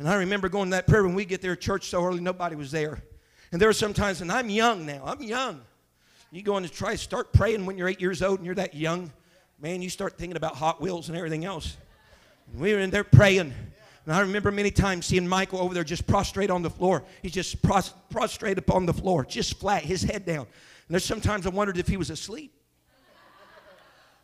And 0.00 0.08
I 0.08 0.16
remember 0.16 0.48
going 0.48 0.70
to 0.70 0.76
that 0.76 0.88
prayer 0.88 1.04
when 1.04 1.14
we 1.14 1.24
get 1.24 1.42
there 1.42 1.54
church 1.54 1.88
so 1.88 2.04
early, 2.04 2.20
nobody 2.20 2.56
was 2.56 2.72
there. 2.72 3.00
And 3.52 3.60
there 3.60 3.68
were 3.68 3.72
some 3.72 3.94
times, 3.94 4.20
and 4.20 4.32
I'm 4.32 4.50
young 4.50 4.84
now. 4.84 5.02
I'm 5.06 5.22
young. 5.22 5.60
You 6.32 6.42
go 6.42 6.56
in 6.56 6.64
to 6.64 6.68
try 6.68 6.90
to 6.90 6.98
start 6.98 7.32
praying 7.32 7.64
when 7.66 7.78
you're 7.78 7.86
eight 7.86 8.00
years 8.00 8.20
old 8.20 8.40
and 8.40 8.46
you're 8.46 8.56
that 8.56 8.74
young. 8.74 9.12
Man, 9.60 9.80
you 9.80 9.90
start 9.90 10.18
thinking 10.18 10.36
about 10.36 10.56
Hot 10.56 10.80
Wheels 10.80 11.08
and 11.08 11.16
everything 11.16 11.44
else. 11.44 11.76
And 12.50 12.60
we 12.60 12.74
were 12.74 12.80
in 12.80 12.90
there 12.90 13.04
praying. 13.04 13.54
And 14.06 14.14
I 14.14 14.20
remember 14.20 14.50
many 14.50 14.72
times 14.72 15.06
seeing 15.06 15.26
Michael 15.26 15.60
over 15.60 15.72
there 15.72 15.84
just 15.84 16.08
prostrate 16.08 16.50
on 16.50 16.62
the 16.62 16.70
floor. 16.70 17.04
He's 17.22 17.32
just 17.32 17.62
prostrate 17.62 18.58
upon 18.58 18.86
the 18.86 18.92
floor, 18.92 19.24
just 19.24 19.54
flat, 19.60 19.84
his 19.84 20.02
head 20.02 20.26
down. 20.26 20.46
And 20.88 20.94
there's 20.94 21.04
sometimes 21.04 21.46
I 21.46 21.50
wondered 21.50 21.78
if 21.78 21.86
he 21.86 21.96
was 21.96 22.10
asleep. 22.10 22.52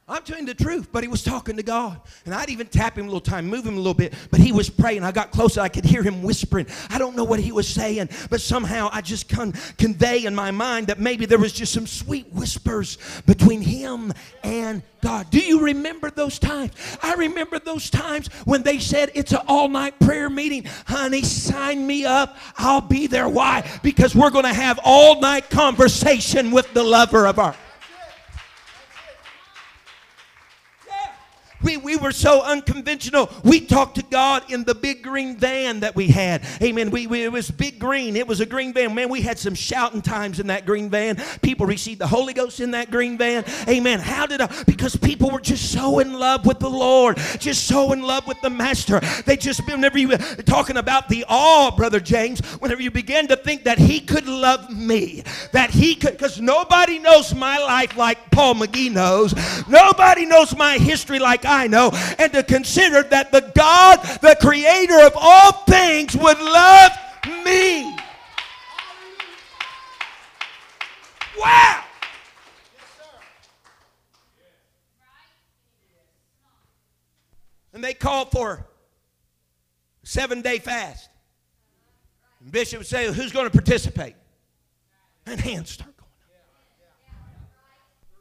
I'm 0.09 0.23
telling 0.25 0.47
the 0.47 0.55
truth, 0.55 0.89
but 0.91 1.05
he 1.05 1.09
was 1.09 1.23
talking 1.23 1.57
to 1.57 1.63
God. 1.63 2.01
And 2.25 2.35
I'd 2.35 2.51
even 2.51 2.67
tap 2.67 2.99
him 2.99 3.05
a 3.05 3.09
little 3.09 3.21
time, 3.21 3.47
move 3.47 3.65
him 3.65 3.75
a 3.75 3.79
little 3.79 3.95
bit, 3.95 4.13
but 4.33 4.41
he 4.41 4.51
was 4.51 4.69
praying. 4.69 5.05
I 5.05 5.13
got 5.13 5.31
closer, 5.31 5.61
I 5.61 5.69
could 5.69 5.85
hear 5.85 6.03
him 6.03 6.23
whispering. 6.23 6.67
I 6.91 6.99
don't 6.99 7.15
know 7.15 7.23
what 7.23 7.39
he 7.39 7.53
was 7.53 7.69
saying, 7.69 8.09
but 8.29 8.41
somehow 8.41 8.89
I 8.93 9.01
just 9.01 9.29
con- 9.29 9.55
convey 9.79 10.25
in 10.25 10.35
my 10.35 10.51
mind 10.51 10.89
that 10.89 10.99
maybe 10.99 11.25
there 11.25 11.39
was 11.39 11.53
just 11.53 11.73
some 11.73 11.87
sweet 11.87 12.27
whispers 12.33 12.99
between 13.27 13.63
him 13.63 14.13
and 14.43 14.83
God. 15.03 15.31
Do 15.31 15.39
you 15.39 15.61
remember 15.61 16.11
those 16.11 16.41
times? 16.41 16.73
I 17.01 17.15
remember 17.15 17.61
those 17.61 17.89
times 17.89 18.27
when 18.45 18.65
they 18.65 18.81
said 18.81 19.13
it's 19.15 19.33
an 19.33 19.41
all 19.47 19.69
night 19.69 19.99
prayer 20.01 20.29
meeting. 20.29 20.65
Honey, 20.87 21.23
sign 21.23 21.87
me 21.87 22.05
up. 22.05 22.37
I'll 22.59 22.81
be 22.81 23.07
there. 23.07 23.29
Why? 23.29 23.69
Because 23.85 24.17
we're 24.17 24.31
going 24.31 24.45
to 24.45 24.53
have 24.53 24.81
all 24.85 25.21
night 25.21 25.49
conversation 25.49 26.51
with 26.51 26.73
the 26.75 26.83
lover 26.83 27.27
of 27.27 27.39
our. 27.39 27.55
We, 31.63 31.77
we 31.77 31.97
were 31.97 32.13
so 32.13 32.43
unconventional. 32.43 33.31
We 33.45 33.61
talked 33.61 33.97
to 33.97 34.03
God 34.03 34.51
in 34.51 34.65
the 34.65 34.75
big 34.75 35.03
green 35.03 35.37
van 35.37 35.81
that 35.81 35.95
we 35.95 36.09
had. 36.09 36.45
Amen. 36.63 36.91
We, 36.91 37.07
we, 37.07 37.25
it 37.25 37.33
was 37.33 37.51
big 37.51 37.79
green. 37.79 38.17
It 38.17 38.27
was 38.27 38.41
a 38.41 38.47
green 38.47 38.73
van. 38.73 38.95
Man, 38.95 39.09
we 39.09 39.23
had 39.23 39.39
some 39.39 39.55
shouting 39.55 40.03
times 40.03 40.41
in 40.41 40.49
that 40.49 40.67
green 40.67 40.91
van. 40.91 41.17
People 41.43 41.67
received 41.67 42.01
the 42.01 42.07
Holy 42.07 42.33
Ghost 42.33 42.61
in 42.61 42.73
that 42.73 42.91
green 42.91 43.19
van. 43.19 43.45
Amen. 43.69 44.01
How 44.01 44.27
did 44.27 44.41
I? 44.41 44.63
Because 44.65 44.97
people 44.97 45.31
were 45.31 45.41
just 45.41 45.73
so 45.73 45.99
in 45.99 46.13
love 46.13 46.47
with 46.47 46.59
the 46.59 46.71
Lord, 46.71 47.19
just 47.39 47.67
so 47.67 47.93
in 47.93 48.03
love 48.03 48.27
with 48.27 48.41
the 48.41 48.51
Master. 48.51 49.01
They 49.27 49.37
just, 49.37 49.67
whenever 49.67 49.99
you 49.99 50.17
talking 50.17 50.77
about 50.77 51.09
the 51.09 51.25
awe, 51.29 51.71
Brother 51.75 52.01
James, 52.01 52.41
whenever 52.61 52.83
you 52.83 52.91
begin 52.91 53.29
to 53.29 53.37
think 53.37 53.65
that 53.65 53.79
He 53.79 54.01
could 54.01 54.27
love 54.27 54.71
me, 54.71 55.23
that 55.53 55.71
He 55.71 55.95
could, 55.95 56.13
because 56.13 56.41
nobody 56.41 56.99
knows 56.99 57.35
my 57.35 57.59
life 57.59 57.97
like 57.97 58.31
Paul 58.31 58.55
McGee 58.55 58.91
knows. 58.91 59.35
Nobody 59.69 60.27
knows 60.27 60.57
my 60.57 60.79
history 60.79 61.19
like 61.19 61.45
I 61.45 61.52
know, 61.67 61.91
and 62.19 62.33
to 62.33 62.43
consider 62.43 63.03
that 63.05 63.33
the 63.33 63.53
God, 63.55 64.01
the 64.21 64.37
creator 64.41 65.07
of 65.07 65.13
all 65.17 65.53
things, 65.65 66.17
would 66.17 66.39
love 66.39 66.93
me. 67.45 67.97
Wow. 71.39 71.85
And 77.73 77.83
they 77.83 77.95
called 77.95 78.31
for 78.31 78.67
seven 80.03 80.43
day 80.43 80.59
fast. 80.59 81.09
And 82.41 82.53
Bishop 82.53 82.79
would 82.79 82.87
say, 82.87 83.13
Who's 83.13 83.33
going 83.33 83.47
to 83.47 83.51
participate? 83.51 84.15
And 85.27 85.41
hands 85.41 85.71
start 85.71 85.97
going 85.97 86.09
up. 86.09 87.19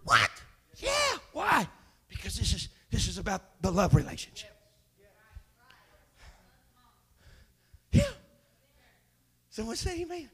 What? 0.04 0.30
Yeah. 0.78 1.18
Why? 1.34 1.68
Because 2.08 2.38
this 2.38 2.54
is 2.54 2.70
this 2.92 3.08
is 3.08 3.18
about 3.18 3.42
the 3.62 3.72
love 3.72 3.96
relationship. 3.96 4.50
Yeah. 7.92 8.04
Someone 9.50 9.76
say 9.78 10.02
amen. 10.02 10.30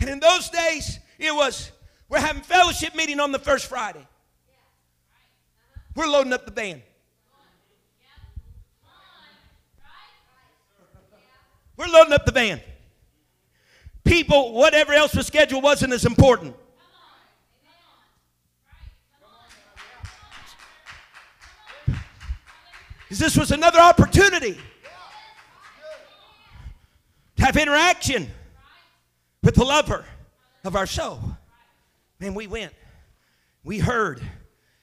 And 0.00 0.10
in 0.10 0.20
those 0.20 0.50
days, 0.50 0.98
it 1.18 1.34
was 1.34 1.72
we're 2.08 2.20
having 2.20 2.42
fellowship 2.42 2.94
meeting 2.94 3.20
on 3.20 3.32
the 3.32 3.38
first 3.38 3.66
Friday. 3.66 4.06
We're 5.94 6.06
loading 6.06 6.32
up 6.32 6.44
the 6.44 6.52
van. 6.52 6.82
We're 11.76 11.88
loading 11.88 12.12
up 12.12 12.26
the 12.26 12.32
van. 12.32 12.60
People, 14.04 14.52
whatever 14.54 14.92
else 14.92 15.12
the 15.12 15.22
schedule 15.22 15.60
wasn't 15.60 15.92
as 15.92 16.04
important. 16.04 16.54
This 23.10 23.36
was 23.36 23.50
another 23.52 23.78
opportunity 23.78 24.58
to 27.36 27.44
have 27.44 27.56
interaction 27.56 28.28
with 29.42 29.54
the 29.54 29.64
lover 29.64 30.04
of 30.64 30.74
our 30.74 30.86
soul. 30.86 31.20
Man, 32.18 32.34
we 32.34 32.46
went. 32.46 32.72
We 33.62 33.78
heard. 33.78 34.20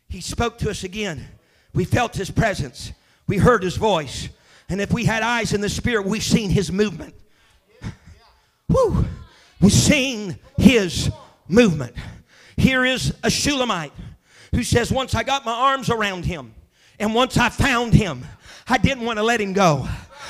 He 0.08 0.22
spoke 0.22 0.58
to 0.60 0.70
us 0.70 0.84
again. 0.84 1.28
We 1.74 1.86
felt 1.86 2.16
his 2.16 2.32
presence. 2.32 2.94
We 3.28 3.38
heard 3.38 3.64
his 3.64 3.76
voice. 3.76 4.30
And 4.70 4.80
if 4.80 4.94
we 4.94 5.06
had 5.06 5.24
eyes 5.24 5.54
in 5.54 5.62
the 5.62 5.70
spirit, 5.70 6.06
we've 6.06 6.24
seen 6.24 6.50
his 6.50 6.72
movement. 6.72 7.16
Woo! 8.70 9.06
We've 9.60 9.72
seen 9.72 10.38
his 10.58 11.12
movement. 11.48 11.96
Here 12.56 12.86
is 12.86 13.14
a 13.24 13.30
Shulamite 13.30 13.94
who 14.54 14.64
says, 14.64 14.92
Once 14.92 15.16
I 15.16 15.24
got 15.24 15.46
my 15.46 15.54
arms 15.54 15.90
around 15.90 16.26
him, 16.26 16.54
and 17.00 17.14
once 17.14 17.38
I 17.38 17.50
found 17.50 17.94
him, 17.94 18.26
I 18.68 18.78
didn't 18.78 19.04
want 19.06 19.18
to 19.18 19.24
let 19.24 19.42
him 19.42 19.54
go. 19.54 19.88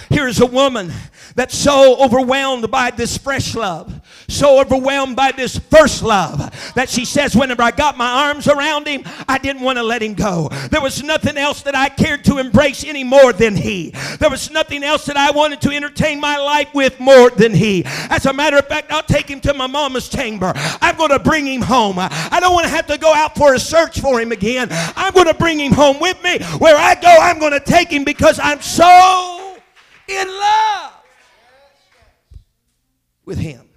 Here's 0.09 0.39
a 0.39 0.45
woman 0.45 0.91
that's 1.35 1.57
so 1.57 2.01
overwhelmed 2.03 2.69
by 2.69 2.91
this 2.91 3.17
fresh 3.17 3.55
love, 3.55 4.01
so 4.27 4.59
overwhelmed 4.59 5.15
by 5.15 5.31
this 5.31 5.57
first 5.57 6.03
love, 6.03 6.39
that 6.75 6.89
she 6.89 7.05
says, 7.05 7.35
Whenever 7.35 7.63
I 7.63 7.71
got 7.71 7.97
my 7.97 8.27
arms 8.27 8.47
around 8.47 8.87
him, 8.87 9.03
I 9.27 9.37
didn't 9.37 9.63
want 9.63 9.77
to 9.77 9.83
let 9.83 10.01
him 10.01 10.13
go. 10.13 10.49
There 10.69 10.81
was 10.81 11.03
nothing 11.03 11.37
else 11.37 11.61
that 11.63 11.75
I 11.75 11.89
cared 11.89 12.23
to 12.25 12.37
embrace 12.37 12.83
any 12.83 13.03
more 13.03 13.33
than 13.33 13.55
he. 13.55 13.93
There 14.19 14.29
was 14.29 14.51
nothing 14.51 14.83
else 14.83 15.05
that 15.05 15.17
I 15.17 15.31
wanted 15.31 15.61
to 15.61 15.71
entertain 15.71 16.19
my 16.19 16.37
life 16.37 16.73
with 16.73 16.99
more 16.99 17.29
than 17.29 17.53
he. 17.53 17.83
As 17.85 18.25
a 18.25 18.33
matter 18.33 18.57
of 18.57 18.67
fact, 18.67 18.91
I'll 18.91 19.03
take 19.03 19.29
him 19.29 19.41
to 19.41 19.53
my 19.53 19.67
mama's 19.67 20.09
chamber. 20.09 20.53
I'm 20.55 20.97
going 20.97 21.09
to 21.09 21.19
bring 21.19 21.47
him 21.47 21.61
home. 21.61 21.95
I 21.97 22.37
don't 22.39 22.53
want 22.53 22.65
to 22.65 22.71
have 22.71 22.87
to 22.87 22.97
go 22.97 23.13
out 23.13 23.35
for 23.35 23.55
a 23.55 23.59
search 23.59 23.99
for 23.99 24.19
him 24.19 24.31
again. 24.31 24.67
I'm 24.71 25.13
going 25.13 25.27
to 25.27 25.33
bring 25.33 25.59
him 25.59 25.71
home 25.71 25.99
with 25.99 26.21
me. 26.23 26.39
Where 26.59 26.77
I 26.77 26.95
go, 26.95 27.15
I'm 27.19 27.39
going 27.39 27.53
to 27.53 27.59
take 27.59 27.89
him 27.89 28.03
because 28.03 28.39
I'm 28.41 28.61
so 28.61 29.42
in 30.07 30.27
love 30.27 30.93
with 33.25 33.37
him. 33.37 33.69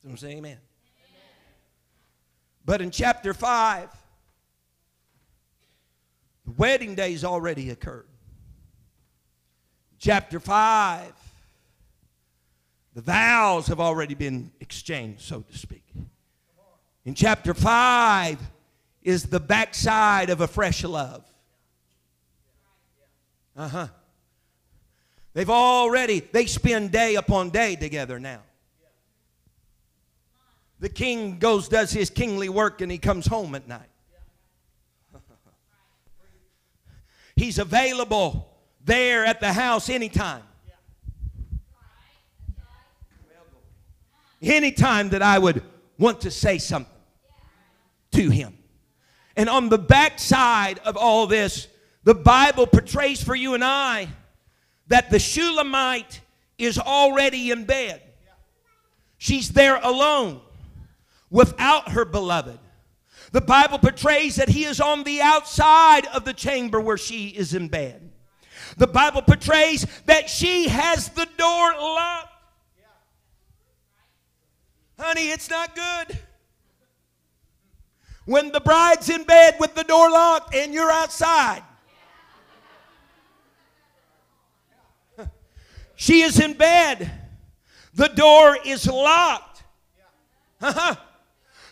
Someone 0.00 0.18
say 0.18 0.32
amen. 0.32 0.58
But 2.64 2.80
in 2.80 2.90
chapter 2.90 3.34
5, 3.34 3.88
the 6.44 6.52
wedding 6.52 6.94
day's 6.94 7.24
already 7.24 7.70
occurred. 7.70 8.08
Chapter 9.98 10.40
5, 10.40 11.12
the 12.94 13.00
vows 13.00 13.68
have 13.68 13.80
already 13.80 14.14
been 14.14 14.52
exchanged, 14.60 15.22
so 15.22 15.42
to 15.42 15.58
speak. 15.58 15.84
In 17.04 17.14
chapter 17.14 17.54
5 17.54 18.38
is 19.02 19.24
the 19.24 19.40
backside 19.40 20.30
of 20.30 20.40
a 20.40 20.46
fresh 20.46 20.84
love. 20.84 21.24
Uh 23.56 23.68
huh. 23.68 23.86
They've 25.34 25.48
already, 25.48 26.20
they 26.20 26.46
spend 26.46 26.92
day 26.92 27.14
upon 27.14 27.50
day 27.50 27.76
together 27.76 28.20
now. 28.20 28.40
The 30.78 30.88
king 30.88 31.38
goes, 31.38 31.68
does 31.68 31.92
his 31.92 32.10
kingly 32.10 32.48
work, 32.48 32.80
and 32.80 32.90
he 32.90 32.98
comes 32.98 33.26
home 33.26 33.54
at 33.54 33.66
night. 33.68 33.88
He's 37.36 37.58
available 37.58 38.52
there 38.84 39.24
at 39.24 39.40
the 39.40 39.52
house 39.52 39.88
anytime. 39.88 40.42
Anytime 44.42 45.10
that 45.10 45.22
I 45.22 45.38
would 45.38 45.62
want 45.98 46.22
to 46.22 46.30
say 46.30 46.58
something 46.58 46.92
to 48.10 48.28
him. 48.28 48.58
And 49.36 49.48
on 49.48 49.68
the 49.68 49.78
backside 49.78 50.80
of 50.80 50.96
all 50.96 51.28
this, 51.28 51.68
the 52.02 52.14
Bible 52.14 52.66
portrays 52.66 53.22
for 53.22 53.36
you 53.36 53.54
and 53.54 53.62
I 53.62 54.08
that 54.92 55.08
the 55.08 55.18
Shulamite 55.18 56.20
is 56.58 56.78
already 56.78 57.50
in 57.50 57.64
bed. 57.64 58.02
She's 59.16 59.48
there 59.48 59.76
alone 59.82 60.42
without 61.30 61.92
her 61.92 62.04
beloved. 62.04 62.58
The 63.30 63.40
Bible 63.40 63.78
portrays 63.78 64.36
that 64.36 64.50
he 64.50 64.64
is 64.64 64.82
on 64.82 65.04
the 65.04 65.22
outside 65.22 66.06
of 66.08 66.26
the 66.26 66.34
chamber 66.34 66.78
where 66.78 66.98
she 66.98 67.28
is 67.28 67.54
in 67.54 67.68
bed. 67.68 68.10
The 68.76 68.86
Bible 68.86 69.22
portrays 69.22 69.86
that 70.04 70.28
she 70.28 70.68
has 70.68 71.08
the 71.08 71.26
door 71.38 71.72
locked. 71.72 72.28
Honey, 74.98 75.30
it's 75.30 75.48
not 75.48 75.74
good. 75.74 76.18
When 78.26 78.52
the 78.52 78.60
bride's 78.60 79.08
in 79.08 79.24
bed 79.24 79.56
with 79.58 79.74
the 79.74 79.84
door 79.84 80.10
locked 80.10 80.54
and 80.54 80.74
you're 80.74 80.92
outside. 80.92 81.62
She 86.02 86.22
is 86.22 86.40
in 86.40 86.54
bed. 86.54 87.12
The 87.94 88.08
door 88.08 88.58
is 88.66 88.88
locked. 88.88 89.62
Uh-huh. 90.60 90.96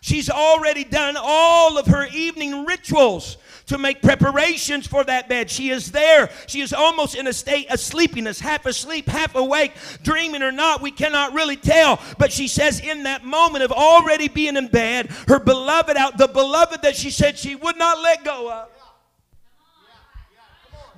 She's 0.03 0.31
already 0.31 0.85
done 0.85 1.17
all 1.19 1.77
of 1.77 1.89
her 1.89 2.07
evening 2.15 2.65
rituals 2.65 3.39
to 3.67 3.77
make 3.77 4.01
preparations 4.03 4.87
for 4.87 5.03
that 5.03 5.29
bed. 5.29 5.51
She 5.51 5.71
is 5.71 5.91
there. 5.91 6.31
She 6.47 6.61
is 6.61 6.73
almost 6.73 7.17
in 7.17 7.27
a 7.27 7.33
state 7.33 7.73
of 7.73 7.81
sleepiness, 7.81 8.39
half 8.39 8.67
asleep, 8.67 9.09
half 9.09 9.35
awake, 9.35 9.73
dreaming 10.05 10.45
or 10.45 10.53
not. 10.53 10.81
We 10.81 10.93
cannot 10.93 11.33
really 11.33 11.57
tell. 11.57 11.99
But 12.17 12.31
she 12.31 12.47
says, 12.47 12.79
in 12.79 13.03
that 13.03 13.25
moment 13.25 13.65
of 13.65 13.73
already 13.73 14.29
being 14.29 14.57
in 14.57 14.69
bed, 14.69 15.11
her 15.27 15.41
beloved 15.41 15.97
out, 15.97 16.19
the 16.19 16.29
beloved 16.29 16.83
that 16.83 16.95
she 16.95 17.11
said 17.11 17.37
she 17.37 17.57
would 17.57 17.77
not 17.77 18.01
let 18.01 18.23
go 18.23 18.49
of 18.49 18.69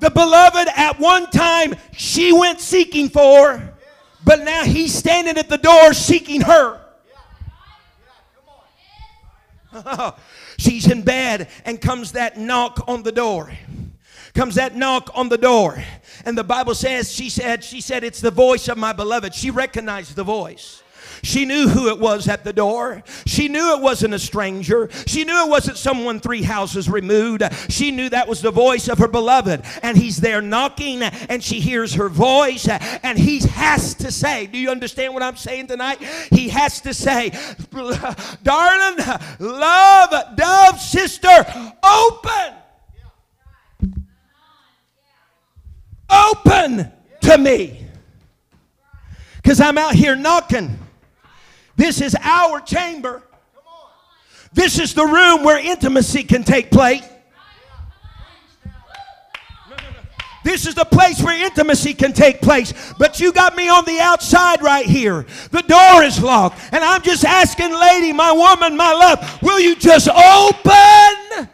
the 0.02 0.10
beloved 0.10 0.68
at 0.76 0.98
one 0.98 1.30
time 1.30 1.76
she 1.92 2.32
went 2.32 2.60
seeking 2.60 3.08
for, 3.08 3.62
but 4.24 4.42
now 4.42 4.64
he's 4.64 4.92
standing 4.92 5.38
at 5.38 5.48
the 5.48 5.58
door 5.58 5.94
seeking 5.94 6.40
her. 6.40 6.80
She's 10.58 10.90
in 10.90 11.02
bed 11.02 11.48
and 11.64 11.80
comes 11.80 12.12
that 12.12 12.36
knock 12.36 12.84
on 12.86 13.02
the 13.04 13.12
door. 13.12 13.52
Comes 14.34 14.56
that 14.56 14.76
knock 14.76 15.08
on 15.14 15.28
the 15.28 15.38
door. 15.38 15.82
And 16.26 16.36
the 16.36 16.44
Bible 16.44 16.74
says, 16.74 17.10
she 17.10 17.30
said, 17.30 17.64
she 17.64 17.80
said, 17.80 18.04
it's 18.04 18.20
the 18.20 18.30
voice 18.30 18.68
of 18.68 18.76
my 18.76 18.92
beloved. 18.92 19.34
She 19.34 19.50
recognized 19.50 20.14
the 20.14 20.24
voice. 20.24 20.81
She 21.24 21.44
knew 21.44 21.68
who 21.68 21.88
it 21.88 22.00
was 22.00 22.26
at 22.26 22.42
the 22.42 22.52
door. 22.52 23.04
She 23.26 23.46
knew 23.46 23.76
it 23.76 23.80
wasn't 23.80 24.12
a 24.12 24.18
stranger. 24.18 24.90
She 25.06 25.22
knew 25.22 25.44
it 25.44 25.48
wasn't 25.48 25.78
someone 25.78 26.18
three 26.18 26.42
houses 26.42 26.90
removed. 26.90 27.44
She 27.68 27.92
knew 27.92 28.08
that 28.08 28.26
was 28.26 28.42
the 28.42 28.50
voice 28.50 28.88
of 28.88 28.98
her 28.98 29.06
beloved. 29.06 29.62
And 29.82 29.96
he's 29.96 30.16
there 30.16 30.42
knocking, 30.42 31.02
and 31.02 31.42
she 31.42 31.60
hears 31.60 31.94
her 31.94 32.08
voice, 32.08 32.66
and 32.68 33.16
he 33.16 33.38
has 33.40 33.94
to 33.94 34.10
say, 34.10 34.46
Do 34.46 34.58
you 34.58 34.70
understand 34.70 35.14
what 35.14 35.22
I'm 35.22 35.36
saying 35.36 35.68
tonight? 35.68 36.02
He 36.32 36.48
has 36.48 36.80
to 36.80 36.92
say, 36.92 37.30
Darling, 38.42 39.04
love, 39.38 40.36
dove, 40.36 40.80
sister, 40.80 41.46
open. 41.84 42.54
Open 46.10 46.92
to 47.20 47.38
me. 47.38 47.86
Because 49.36 49.60
I'm 49.60 49.78
out 49.78 49.94
here 49.94 50.16
knocking. 50.16 50.78
This 51.82 52.00
is 52.00 52.16
our 52.22 52.60
chamber. 52.60 53.24
This 54.52 54.78
is 54.78 54.94
the 54.94 55.04
room 55.04 55.42
where 55.42 55.58
intimacy 55.58 56.22
can 56.22 56.44
take 56.44 56.70
place. 56.70 57.02
This 60.44 60.64
is 60.68 60.76
the 60.76 60.84
place 60.84 61.20
where 61.20 61.44
intimacy 61.44 61.94
can 61.94 62.12
take 62.12 62.40
place. 62.40 62.72
But 63.00 63.18
you 63.18 63.32
got 63.32 63.56
me 63.56 63.68
on 63.68 63.84
the 63.84 63.98
outside 63.98 64.62
right 64.62 64.86
here. 64.86 65.26
The 65.50 65.62
door 65.62 66.04
is 66.04 66.22
locked. 66.22 66.60
And 66.70 66.84
I'm 66.84 67.02
just 67.02 67.24
asking, 67.24 67.72
lady, 67.72 68.12
my 68.12 68.30
woman, 68.30 68.76
my 68.76 68.92
love, 68.92 69.42
will 69.42 69.58
you 69.58 69.74
just 69.74 70.08
open? 70.08 71.48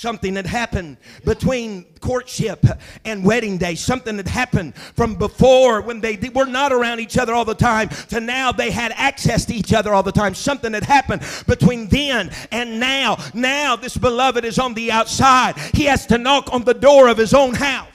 Something 0.00 0.36
had 0.36 0.46
happened 0.46 0.96
between 1.26 1.84
courtship 2.00 2.64
and 3.04 3.22
wedding 3.22 3.58
day. 3.58 3.74
Something 3.74 4.16
had 4.16 4.28
happened 4.28 4.74
from 4.74 5.14
before 5.14 5.82
when 5.82 6.00
they 6.00 6.16
were 6.34 6.46
not 6.46 6.72
around 6.72 7.00
each 7.00 7.18
other 7.18 7.34
all 7.34 7.44
the 7.44 7.54
time 7.54 7.90
to 8.08 8.18
now 8.18 8.50
they 8.50 8.70
had 8.70 8.92
access 8.92 9.44
to 9.44 9.54
each 9.54 9.74
other 9.74 9.92
all 9.92 10.02
the 10.02 10.10
time. 10.10 10.34
Something 10.34 10.72
had 10.72 10.84
happened 10.84 11.20
between 11.46 11.86
then 11.88 12.30
and 12.50 12.80
now. 12.80 13.18
Now 13.34 13.76
this 13.76 13.94
beloved 13.98 14.42
is 14.42 14.58
on 14.58 14.72
the 14.72 14.90
outside. 14.90 15.58
He 15.74 15.84
has 15.84 16.06
to 16.06 16.16
knock 16.16 16.50
on 16.50 16.64
the 16.64 16.72
door 16.72 17.08
of 17.08 17.18
his 17.18 17.34
own 17.34 17.52
house. 17.52 17.92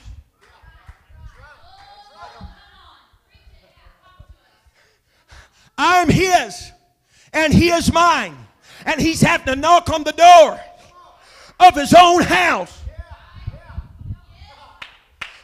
I'm 5.76 6.08
his 6.08 6.70
and 7.32 7.52
he 7.52 7.70
is 7.70 7.92
mine. 7.92 8.36
and 8.84 9.00
he's 9.00 9.20
having 9.20 9.46
to 9.46 9.56
knock 9.56 9.90
on 9.90 10.04
the 10.04 10.12
door 10.12 10.60
of 11.60 11.74
his 11.74 11.94
own 11.94 12.22
house. 12.22 12.82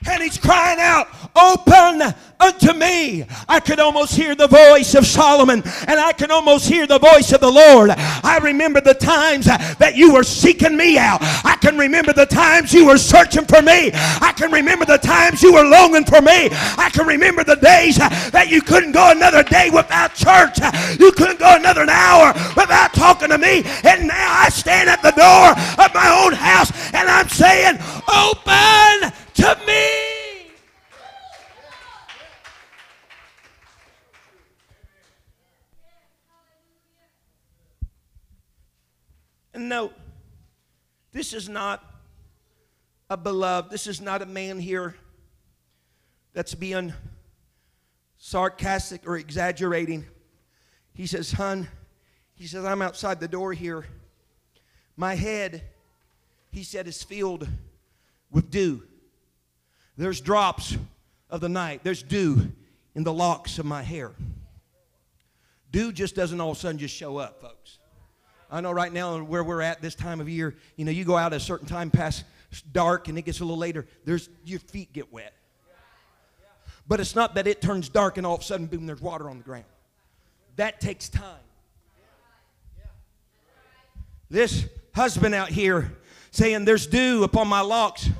And 0.08 0.22
he's 0.22 0.38
crying 0.38 0.80
out, 0.80 1.08
Open 1.36 2.14
unto 2.42 2.72
me. 2.72 3.24
I 3.48 3.60
could 3.60 3.78
almost 3.78 4.14
hear 4.14 4.34
the 4.34 4.48
voice 4.48 4.94
of 4.94 5.06
Solomon 5.06 5.62
and 5.86 6.00
I 6.00 6.12
can 6.12 6.30
almost 6.30 6.68
hear 6.68 6.86
the 6.86 6.98
voice 6.98 7.32
of 7.32 7.40
the 7.40 7.50
Lord. 7.50 7.90
I 7.90 8.38
remember 8.42 8.80
the 8.80 8.94
times 8.94 9.46
that 9.46 9.92
you 9.94 10.12
were 10.12 10.24
seeking 10.24 10.76
me 10.76 10.98
out. 10.98 11.20
I 11.44 11.56
can 11.60 11.78
remember 11.78 12.12
the 12.12 12.26
times 12.26 12.72
you 12.72 12.86
were 12.86 12.98
searching 12.98 13.44
for 13.44 13.62
me. 13.62 13.90
I 13.94 14.32
can 14.36 14.50
remember 14.50 14.84
the 14.84 14.98
times 14.98 15.42
you 15.42 15.52
were 15.52 15.64
longing 15.64 16.04
for 16.04 16.20
me. 16.20 16.48
I 16.50 16.90
can 16.92 17.06
remember 17.06 17.44
the 17.44 17.56
days 17.56 17.96
that 17.96 18.48
you 18.50 18.60
couldn't 18.60 18.92
go 18.92 19.10
another 19.10 19.42
day 19.44 19.70
without 19.70 20.14
church. 20.14 20.58
You 20.98 21.12
couldn't 21.12 21.38
go 21.38 21.54
another 21.54 21.86
hour 21.88 22.32
without 22.56 22.92
talking 22.94 23.28
to 23.28 23.38
me. 23.38 23.62
And 23.84 24.08
now 24.08 24.32
I 24.38 24.48
stand 24.48 24.90
at 24.90 25.02
the 25.02 25.12
door 25.12 25.50
of 25.84 25.94
my 25.94 26.24
own 26.24 26.32
house 26.32 26.72
and 26.92 27.08
I'm 27.08 27.28
saying, 27.28 27.78
Open 28.08 29.12
to 29.34 29.66
me. 29.66 30.01
And 39.72 39.80
no, 39.80 39.92
this 41.12 41.32
is 41.32 41.48
not 41.48 41.82
a 43.08 43.16
beloved, 43.16 43.70
this 43.70 43.86
is 43.86 44.02
not 44.02 44.20
a 44.20 44.26
man 44.26 44.58
here 44.58 44.94
that's 46.34 46.54
being 46.54 46.92
sarcastic 48.18 49.08
or 49.08 49.16
exaggerating. 49.16 50.04
He 50.92 51.06
says, 51.06 51.32
Hun, 51.32 51.68
he 52.34 52.46
says, 52.46 52.66
I'm 52.66 52.82
outside 52.82 53.18
the 53.18 53.28
door 53.28 53.54
here. 53.54 53.86
My 54.94 55.14
head, 55.14 55.62
he 56.50 56.64
said, 56.64 56.86
is 56.86 57.02
filled 57.02 57.48
with 58.30 58.50
dew. 58.50 58.82
There's 59.96 60.20
drops 60.20 60.76
of 61.30 61.40
the 61.40 61.48
night, 61.48 61.80
there's 61.82 62.02
dew 62.02 62.52
in 62.94 63.04
the 63.04 63.12
locks 63.12 63.58
of 63.58 63.64
my 63.64 63.82
hair. 63.82 64.12
Dew 65.70 65.92
just 65.92 66.14
doesn't 66.14 66.42
all 66.42 66.50
of 66.50 66.58
a 66.58 66.60
sudden 66.60 66.76
just 66.76 66.94
show 66.94 67.16
up, 67.16 67.40
folks. 67.40 67.78
I 68.52 68.60
know 68.60 68.70
right 68.70 68.92
now 68.92 69.18
where 69.22 69.42
we're 69.42 69.62
at 69.62 69.80
this 69.80 69.94
time 69.94 70.20
of 70.20 70.28
year, 70.28 70.54
you 70.76 70.84
know, 70.84 70.90
you 70.90 71.04
go 71.04 71.16
out 71.16 71.32
at 71.32 71.38
a 71.38 71.40
certain 71.40 71.66
time 71.66 71.90
past 71.90 72.24
dark 72.70 73.08
and 73.08 73.16
it 73.16 73.22
gets 73.22 73.40
a 73.40 73.44
little 73.44 73.56
later, 73.56 73.86
there's 74.04 74.28
your 74.44 74.58
feet 74.58 74.92
get 74.92 75.10
wet. 75.10 75.32
But 76.86 77.00
it's 77.00 77.16
not 77.16 77.34
that 77.36 77.46
it 77.46 77.62
turns 77.62 77.88
dark 77.88 78.18
and 78.18 78.26
all 78.26 78.34
of 78.34 78.42
a 78.42 78.44
sudden, 78.44 78.66
boom, 78.66 78.84
there's 78.84 79.00
water 79.00 79.30
on 79.30 79.38
the 79.38 79.44
ground. 79.44 79.64
That 80.56 80.82
takes 80.82 81.08
time. 81.08 81.24
This 84.28 84.66
husband 84.94 85.34
out 85.34 85.48
here 85.48 85.90
saying, 86.30 86.66
There's 86.66 86.86
dew 86.86 87.24
upon 87.24 87.48
my 87.48 87.60
locks. 87.62 88.10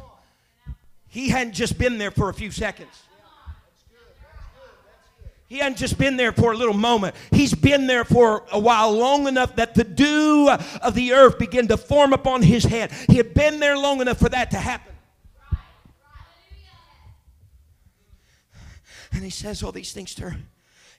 He 1.09 1.29
hadn't 1.29 1.53
just 1.53 1.77
been 1.77 1.99
there 1.99 2.11
for 2.11 2.31
a 2.31 2.35
few 2.35 2.51
seconds. 2.51 3.03
He 5.53 5.59
hadn't 5.59 5.77
just 5.77 5.99
been 5.99 6.17
there 6.17 6.33
for 6.33 6.53
a 6.53 6.57
little 6.57 6.73
moment. 6.73 7.15
He's 7.31 7.55
been 7.55 7.87
there 7.87 8.07
for 8.07 8.47
a 8.51 8.59
while, 8.59 8.91
long 8.91 9.29
enough 9.29 9.55
that 9.57 9.75
the 9.75 9.85
dew 9.85 10.49
of 10.81 10.95
the 10.95 11.13
earth 11.13 11.39
began 11.39 11.69
to 11.69 11.77
form 11.77 12.15
upon 12.15 12.41
his 12.41 12.65
head. 12.65 12.91
He 13.07 13.19
had 13.19 13.35
been 13.35 13.61
there 13.61 13.77
long 13.77 14.01
enough 14.01 14.19
for 14.19 14.31
that 14.31 14.51
to 14.53 14.57
happen. 14.57 14.95
And 19.13 19.23
he 19.23 19.29
says 19.29 19.63
all 19.63 19.73
these 19.73 19.93
things 19.93 20.15
to 20.15 20.31
her. 20.31 20.37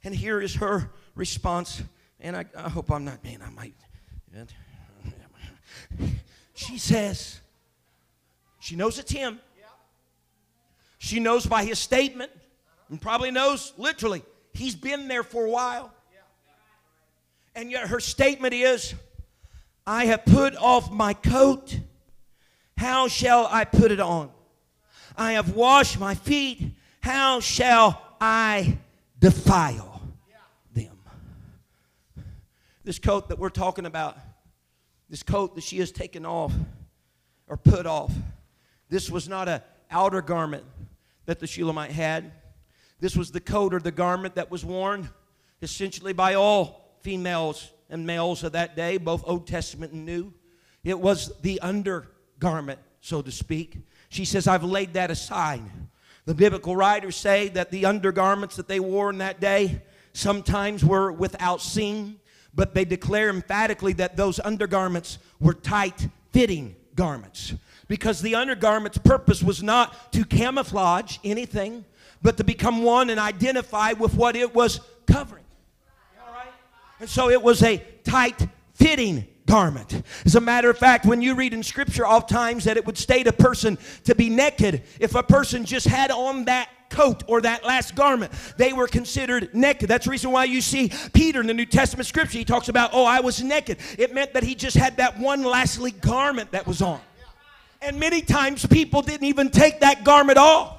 And 0.04 0.14
here 0.14 0.40
is 0.40 0.54
her 0.54 0.92
response. 1.16 1.82
And 2.20 2.38
I, 2.38 2.46
I 2.56 2.70
hope 2.70 2.92
I'm 2.92 3.06
not, 3.06 3.24
man, 3.24 3.42
I 3.44 3.50
might. 3.50 3.74
She 6.54 6.78
says, 6.78 7.40
she 8.60 8.76
knows 8.76 9.00
it's 9.00 9.12
him. 9.12 9.40
She 11.00 11.20
knows 11.20 11.44
by 11.48 11.66
his 11.66 11.80
statement, 11.80 12.32
and 12.90 13.02
probably 13.02 13.32
knows 13.32 13.74
literally 13.80 14.22
He's 14.54 14.76
been 14.76 15.08
there 15.08 15.24
for 15.24 15.46
a 15.46 15.50
while. 15.50 15.92
And 17.56 17.72
yet 17.72 17.88
her 17.88 18.00
statement 18.00 18.54
is, 18.54 18.94
I 19.86 20.06
have 20.06 20.26
put 20.26 20.56
off 20.56 20.92
my 20.92 21.14
coat. 21.14 21.80
How 22.78 23.08
shall 23.08 23.48
I 23.48 23.66
put 23.66 23.92
it 23.92 24.00
on? 24.00 24.32
I 25.18 25.34
have 25.34 25.56
washed 25.56 26.00
my 26.00 26.16
feet. 26.16 26.74
How 27.02 27.40
shall 27.40 28.02
I 28.20 28.78
defile 29.20 30.02
them? 30.74 30.98
This 32.84 32.98
coat 32.98 33.30
that 33.30 33.38
we're 33.38 33.50
talking 33.50 33.86
about, 33.86 34.18
this 35.10 35.22
coat 35.22 35.56
that 35.56 35.64
she 35.64 35.78
has 35.80 35.92
taken 35.92 36.26
off 36.26 36.54
or 37.48 37.58
put 37.58 37.86
off, 37.86 38.12
this 38.90 39.10
was 39.10 39.30
not 39.30 39.48
an 39.48 39.62
outer 39.92 40.22
garment 40.22 40.64
that 41.26 41.40
the 41.40 41.48
Shulamite 41.48 41.92
had. 41.92 42.32
This 43.04 43.18
was 43.18 43.32
the 43.32 43.42
coat 43.42 43.74
or 43.74 43.82
the 43.82 43.92
garment 43.92 44.36
that 44.36 44.50
was 44.50 44.64
worn 44.64 45.10
essentially 45.62 46.14
by 46.14 46.36
all 46.36 46.96
females 47.02 47.70
and 47.90 48.08
males 48.08 48.46
of 48.46 48.54
that 48.54 48.78
day, 48.78 48.96
both 48.96 49.26
Old 49.26 49.46
Testament 49.46 49.92
and 49.92 50.06
New. 50.06 50.32
It 50.86 50.98
was 50.98 51.34
the 51.42 51.60
undergarment, 51.60 52.80
so 53.02 53.22
to 53.22 53.30
speak. 53.30 53.80
She 54.08 54.24
says, 54.24 54.48
I've 54.48 54.64
laid 54.64 54.94
that 54.94 55.12
aside. 55.12 55.64
The 56.24 56.34
biblical 56.34 56.78
writers 56.78 57.18
say 57.18 57.50
that 57.50 57.72
the 57.72 57.86
undergarments 57.86 58.56
that 58.56 58.70
they 58.70 58.80
wore 58.80 59.10
in 59.10 59.18
that 59.18 59.42
day 59.42 59.82
sometimes 60.14 60.86
were 60.86 61.12
without 61.12 61.62
seam, 61.62 62.22
but 62.56 62.74
they 62.74 62.86
declare 62.86 63.30
emphatically 63.30 63.92
that 63.96 64.16
those 64.16 64.40
undergarments 64.40 65.18
were 65.42 65.54
tight 65.54 66.08
fitting 66.32 66.78
garments 66.96 67.54
because 67.90 68.22
the 68.22 68.36
undergarment's 68.36 68.98
purpose 68.98 69.44
was 69.44 69.62
not 69.62 70.14
to 70.14 70.24
camouflage 70.24 71.18
anything 71.26 71.84
but 72.24 72.38
to 72.38 72.44
become 72.44 72.84
one 72.84 73.10
and 73.10 73.20
identify 73.20 73.94
with 73.94 74.16
what 74.16 74.36
it 74.36 74.56
was 74.56 74.80
covering. 75.06 75.44
All 76.26 76.34
right? 76.34 76.48
And 77.00 77.10
so 77.10 77.30
it 77.30 77.42
was 77.42 77.62
a 77.62 77.84
tight 78.04 78.48
fitting 78.74 79.28
garment. 79.46 80.02
As 80.26 80.36
a 80.36 80.42
matter 80.42 80.70
of 80.70 80.78
fact, 80.78 81.06
when 81.06 81.22
you 81.22 81.36
read 81.36 81.54
in 81.54 81.62
scripture 81.62 82.08
oftentimes 82.08 82.64
that 82.64 82.78
it 82.78 82.86
would 82.86 82.98
state 82.98 83.28
a 83.28 83.34
person 83.34 83.78
to 84.06 84.16
be 84.16 84.30
naked, 84.30 84.84
if 85.00 85.16
a 85.16 85.22
person 85.22 85.66
just 85.66 85.86
had 85.86 86.10
on 86.12 86.46
that 86.46 86.70
coat 86.90 87.24
or 87.28 87.42
that 87.42 87.66
last 87.66 87.96
garment, 87.96 88.32
they 88.58 88.72
were 88.72 88.88
considered 88.88 89.54
naked. 89.54 89.90
That's 89.90 90.06
the 90.06 90.12
reason 90.12 90.32
why 90.32 90.46
you 90.46 90.62
see 90.62 90.92
Peter 91.12 91.42
in 91.42 91.48
the 91.48 91.54
New 91.54 91.66
Testament 91.66 92.08
scripture, 92.08 92.38
he 92.38 92.46
talks 92.46 92.70
about, 92.70 92.92
oh, 92.94 93.04
I 93.04 93.20
was 93.20 93.44
naked. 93.44 93.80
It 93.98 94.14
meant 94.14 94.34
that 94.34 94.44
he 94.44 94.56
just 94.56 94.78
had 94.78 94.98
that 94.98 95.20
one 95.20 95.44
lastly 95.44 95.92
garment 95.92 96.52
that 96.52 96.66
was 96.66 96.82
on. 96.82 97.02
And 97.82 98.00
many 98.00 98.22
times 98.22 98.66
people 98.66 99.02
didn't 99.02 99.26
even 99.26 99.50
take 99.50 99.82
that 99.82 100.06
garment 100.06 100.38
off. 100.38 100.78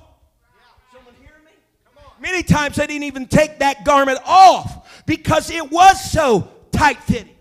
Many 2.24 2.42
times 2.42 2.76
they 2.76 2.86
didn't 2.86 3.02
even 3.02 3.26
take 3.26 3.58
that 3.58 3.84
garment 3.84 4.18
off 4.24 5.04
because 5.04 5.50
it 5.50 5.70
was 5.70 6.10
so 6.10 6.48
tight 6.72 6.96
fitting. 7.02 7.36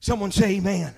Someone 0.00 0.32
say 0.32 0.56
amen. 0.56 0.94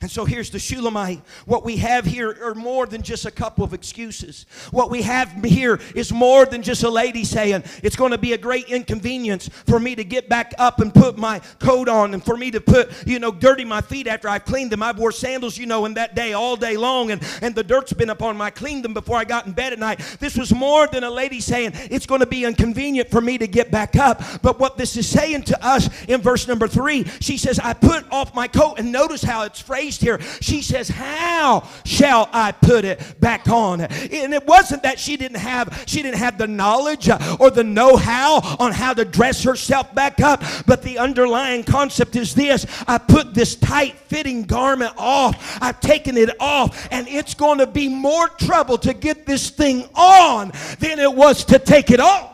And 0.00 0.10
so 0.10 0.24
here's 0.24 0.50
the 0.50 0.58
Shulamite. 0.58 1.20
What 1.46 1.64
we 1.64 1.76
have 1.78 2.04
here 2.04 2.36
are 2.42 2.54
more 2.54 2.86
than 2.86 3.02
just 3.02 3.24
a 3.26 3.30
couple 3.30 3.64
of 3.64 3.72
excuses. 3.72 4.46
What 4.70 4.90
we 4.90 5.02
have 5.02 5.32
here 5.44 5.80
is 5.94 6.12
more 6.12 6.46
than 6.46 6.62
just 6.62 6.82
a 6.82 6.90
lady 6.90 7.24
saying, 7.24 7.64
It's 7.82 7.96
going 7.96 8.12
to 8.12 8.18
be 8.18 8.32
a 8.32 8.38
great 8.38 8.68
inconvenience 8.68 9.48
for 9.66 9.80
me 9.80 9.94
to 9.94 10.04
get 10.04 10.28
back 10.28 10.54
up 10.58 10.80
and 10.80 10.92
put 10.92 11.16
my 11.16 11.40
coat 11.58 11.88
on 11.88 12.14
and 12.14 12.24
for 12.24 12.36
me 12.36 12.50
to 12.50 12.60
put, 12.60 13.06
you 13.06 13.18
know, 13.18 13.32
dirty 13.32 13.64
my 13.64 13.80
feet 13.80 14.06
after 14.06 14.28
I've 14.28 14.44
cleaned 14.44 14.72
them. 14.72 14.82
I've 14.82 14.98
wore 14.98 15.12
sandals, 15.12 15.56
you 15.58 15.66
know, 15.66 15.84
in 15.84 15.94
that 15.94 16.14
day 16.14 16.32
all 16.32 16.56
day 16.56 16.76
long 16.76 17.10
and, 17.10 17.22
and 17.42 17.54
the 17.54 17.64
dirt's 17.64 17.92
been 17.92 18.10
upon. 18.10 18.40
I 18.40 18.50
cleaned 18.50 18.84
them 18.84 18.94
before 18.94 19.16
I 19.16 19.24
got 19.24 19.46
in 19.46 19.52
bed 19.52 19.72
at 19.72 19.78
night. 19.78 20.00
This 20.20 20.36
was 20.36 20.54
more 20.54 20.86
than 20.86 21.04
a 21.04 21.10
lady 21.10 21.40
saying, 21.40 21.72
It's 21.74 22.06
going 22.06 22.20
to 22.20 22.26
be 22.26 22.44
inconvenient 22.44 23.10
for 23.10 23.20
me 23.20 23.38
to 23.38 23.46
get 23.46 23.70
back 23.70 23.96
up. 23.96 24.22
But 24.42 24.58
what 24.58 24.76
this 24.76 24.96
is 24.96 25.08
saying 25.08 25.44
to 25.44 25.66
us 25.66 25.88
in 26.04 26.20
verse 26.20 26.46
number 26.48 26.68
three, 26.68 27.04
she 27.20 27.38
says, 27.38 27.58
I 27.58 27.72
put 27.72 28.04
off 28.10 28.34
my 28.34 28.48
coat. 28.48 28.78
And 28.78 28.92
notice 28.92 29.22
how 29.22 29.44
it's 29.44 29.60
phrased 29.60 29.85
here. 29.94 30.20
She 30.40 30.62
says, 30.62 30.88
How 30.88 31.68
shall 31.84 32.28
I 32.32 32.52
put 32.52 32.84
it 32.84 33.20
back 33.20 33.48
on? 33.48 33.80
And 33.80 34.34
it 34.34 34.46
wasn't 34.46 34.82
that 34.82 34.98
she 34.98 35.16
didn't 35.16 35.38
have 35.38 35.84
she 35.86 36.02
didn't 36.02 36.18
have 36.18 36.38
the 36.38 36.46
knowledge 36.46 37.08
uh, 37.08 37.36
or 37.38 37.50
the 37.50 37.64
know-how 37.64 38.40
on 38.58 38.72
how 38.72 38.92
to 38.94 39.04
dress 39.04 39.42
herself 39.42 39.94
back 39.94 40.20
up, 40.20 40.42
but 40.66 40.82
the 40.82 40.98
underlying 40.98 41.62
concept 41.62 42.16
is 42.16 42.34
this: 42.34 42.66
I 42.88 42.98
put 42.98 43.34
this 43.34 43.54
tight-fitting 43.56 44.44
garment 44.44 44.92
off. 44.96 45.58
I've 45.60 45.80
taken 45.80 46.16
it 46.16 46.30
off, 46.40 46.88
and 46.90 47.06
it's 47.08 47.34
going 47.34 47.58
to 47.58 47.66
be 47.66 47.88
more 47.88 48.28
trouble 48.28 48.78
to 48.78 48.94
get 48.94 49.26
this 49.26 49.50
thing 49.50 49.88
on 49.94 50.52
than 50.80 50.98
it 50.98 51.12
was 51.12 51.44
to 51.46 51.58
take 51.58 51.90
it 51.90 52.00
off. 52.00 52.32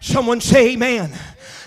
Someone 0.00 0.40
say 0.40 0.72
amen. 0.72 1.12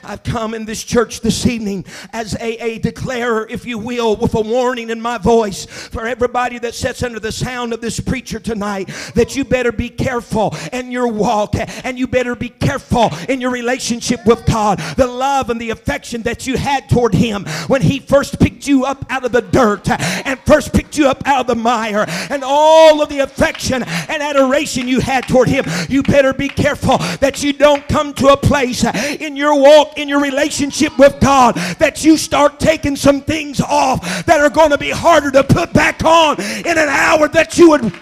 I've 0.03 0.23
come 0.23 0.53
in 0.53 0.65
this 0.65 0.83
church 0.83 1.21
this 1.21 1.45
evening 1.45 1.85
as 2.13 2.35
a, 2.35 2.63
a 2.63 2.79
declarer, 2.79 3.47
if 3.49 3.65
you 3.65 3.77
will, 3.77 4.15
with 4.15 4.33
a 4.35 4.41
warning 4.41 4.89
in 4.89 5.01
my 5.01 5.17
voice 5.17 5.65
for 5.65 6.05
everybody 6.05 6.59
that 6.59 6.75
sits 6.75 7.03
under 7.03 7.19
the 7.19 7.31
sound 7.31 7.73
of 7.73 7.81
this 7.81 7.99
preacher 7.99 8.39
tonight 8.39 8.89
that 9.15 9.35
you 9.35 9.43
better 9.43 9.71
be 9.71 9.89
careful 9.89 10.55
in 10.73 10.91
your 10.91 11.07
walk 11.07 11.55
and 11.83 11.97
you 11.99 12.07
better 12.07 12.35
be 12.35 12.49
careful 12.49 13.09
in 13.29 13.41
your 13.41 13.51
relationship 13.51 14.25
with 14.25 14.45
God. 14.45 14.79
The 14.97 15.07
love 15.07 15.49
and 15.49 15.59
the 15.59 15.69
affection 15.69 16.23
that 16.23 16.47
you 16.47 16.57
had 16.57 16.89
toward 16.89 17.13
Him 17.13 17.45
when 17.67 17.81
He 17.81 17.99
first 17.99 18.39
picked 18.39 18.67
you 18.67 18.85
up 18.85 19.05
out 19.09 19.25
of 19.25 19.31
the 19.31 19.41
dirt 19.41 19.89
and 19.89 20.39
first 20.41 20.73
picked 20.73 20.97
you 20.97 21.07
up 21.07 21.21
out 21.25 21.41
of 21.41 21.47
the 21.47 21.55
mire 21.55 22.05
and 22.29 22.43
all 22.43 23.01
of 23.01 23.09
the 23.09 23.19
affection 23.19 23.83
and 23.83 24.23
adoration 24.23 24.87
you 24.87 24.99
had 24.99 25.27
toward 25.27 25.47
Him. 25.47 25.65
You 25.89 26.03
better 26.03 26.33
be 26.33 26.49
careful 26.49 26.97
that 27.19 27.43
you 27.43 27.53
don't 27.53 27.87
come 27.87 28.13
to 28.15 28.27
a 28.27 28.37
place 28.37 28.83
in 28.83 29.35
your 29.35 29.59
walk, 29.59 29.90
in 29.97 30.09
your 30.09 30.21
relationship 30.21 30.97
with 30.97 31.19
God, 31.19 31.55
that 31.79 32.03
you 32.03 32.17
start 32.17 32.59
taking 32.59 32.95
some 32.95 33.21
things 33.21 33.61
off 33.61 34.25
that 34.25 34.39
are 34.39 34.49
going 34.49 34.71
to 34.71 34.77
be 34.77 34.89
harder 34.89 35.31
to 35.31 35.43
put 35.43 35.73
back 35.73 36.03
on 36.03 36.39
in 36.41 36.77
an 36.77 36.89
hour 36.89 37.27
that 37.29 37.57
you 37.57 37.69
would. 37.69 37.93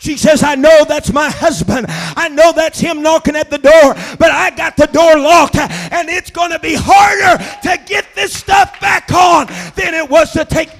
She 0.00 0.16
says, 0.16 0.42
I 0.42 0.54
know 0.54 0.84
that's 0.86 1.12
my 1.12 1.28
husband. 1.28 1.86
I 1.88 2.28
know 2.28 2.52
that's 2.52 2.78
him 2.78 3.02
knocking 3.02 3.36
at 3.36 3.50
the 3.50 3.58
door, 3.58 3.94
but 4.18 4.30
I 4.30 4.50
got 4.50 4.76
the 4.76 4.86
door 4.86 5.18
locked, 5.18 5.56
and 5.56 6.08
it's 6.08 6.30
going 6.30 6.52
to 6.52 6.58
be 6.58 6.74
harder 6.76 7.42
to 7.62 7.84
get 7.84 8.14
this 8.14 8.32
stuff 8.32 8.80
back 8.80 9.12
on 9.12 9.46
than 9.74 9.94
it 9.94 10.08
was 10.08 10.32
to 10.32 10.44
take. 10.44 10.70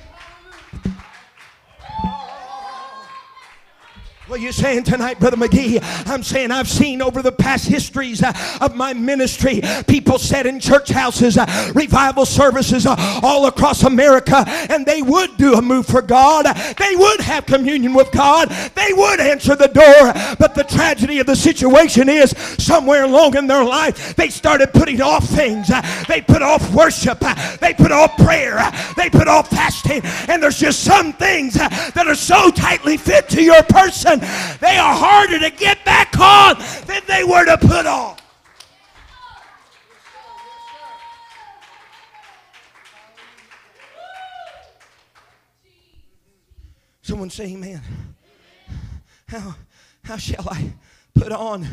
What 4.28 4.40
are 4.40 4.42
you 4.42 4.52
saying 4.52 4.82
tonight, 4.82 5.18
Brother 5.18 5.38
McGee? 5.38 5.80
I'm 6.06 6.22
saying 6.22 6.50
I've 6.50 6.68
seen 6.68 7.00
over 7.00 7.22
the 7.22 7.32
past 7.32 7.66
histories 7.66 8.22
uh, 8.22 8.34
of 8.60 8.76
my 8.76 8.92
ministry, 8.92 9.62
people 9.86 10.18
sat 10.18 10.44
in 10.44 10.60
church 10.60 10.90
houses, 10.90 11.38
uh, 11.38 11.72
revival 11.74 12.26
services 12.26 12.84
uh, 12.84 12.94
all 13.22 13.46
across 13.46 13.84
America, 13.84 14.44
and 14.68 14.84
they 14.84 15.00
would 15.00 15.38
do 15.38 15.54
a 15.54 15.62
move 15.62 15.86
for 15.86 16.02
God. 16.02 16.44
They 16.76 16.94
would 16.94 17.22
have 17.22 17.46
communion 17.46 17.94
with 17.94 18.12
God. 18.12 18.50
They 18.74 18.92
would 18.92 19.18
answer 19.18 19.56
the 19.56 19.68
door. 19.68 20.12
But 20.38 20.54
the 20.54 20.64
tragedy 20.64 21.20
of 21.20 21.26
the 21.26 21.36
situation 21.36 22.10
is 22.10 22.32
somewhere 22.58 23.04
along 23.04 23.34
in 23.34 23.46
their 23.46 23.64
life, 23.64 24.14
they 24.14 24.28
started 24.28 24.74
putting 24.74 25.00
off 25.00 25.24
things. 25.24 25.70
They 26.06 26.20
put 26.20 26.42
off 26.42 26.70
worship. 26.74 27.20
They 27.60 27.72
put 27.72 27.92
off 27.92 28.14
prayer. 28.18 28.60
They 28.94 29.08
put 29.08 29.26
off 29.26 29.48
fasting. 29.48 30.02
And 30.28 30.42
there's 30.42 30.58
just 30.58 30.84
some 30.84 31.14
things 31.14 31.54
that 31.54 32.04
are 32.06 32.14
so 32.14 32.50
tightly 32.50 32.98
fit 32.98 33.30
to 33.30 33.42
your 33.42 33.62
person 33.62 34.17
they 34.60 34.76
are 34.76 34.94
harder 34.94 35.38
to 35.38 35.50
get 35.50 35.84
back 35.84 36.18
on 36.18 36.56
than 36.86 37.02
they 37.06 37.24
were 37.24 37.44
to 37.44 37.58
put 37.58 37.86
on. 37.86 38.16
Someone 47.02 47.30
say, 47.30 47.44
Amen. 47.52 47.82
How, 49.28 49.54
how 50.04 50.16
shall 50.16 50.48
I 50.48 50.72
put 51.14 51.32
on 51.32 51.66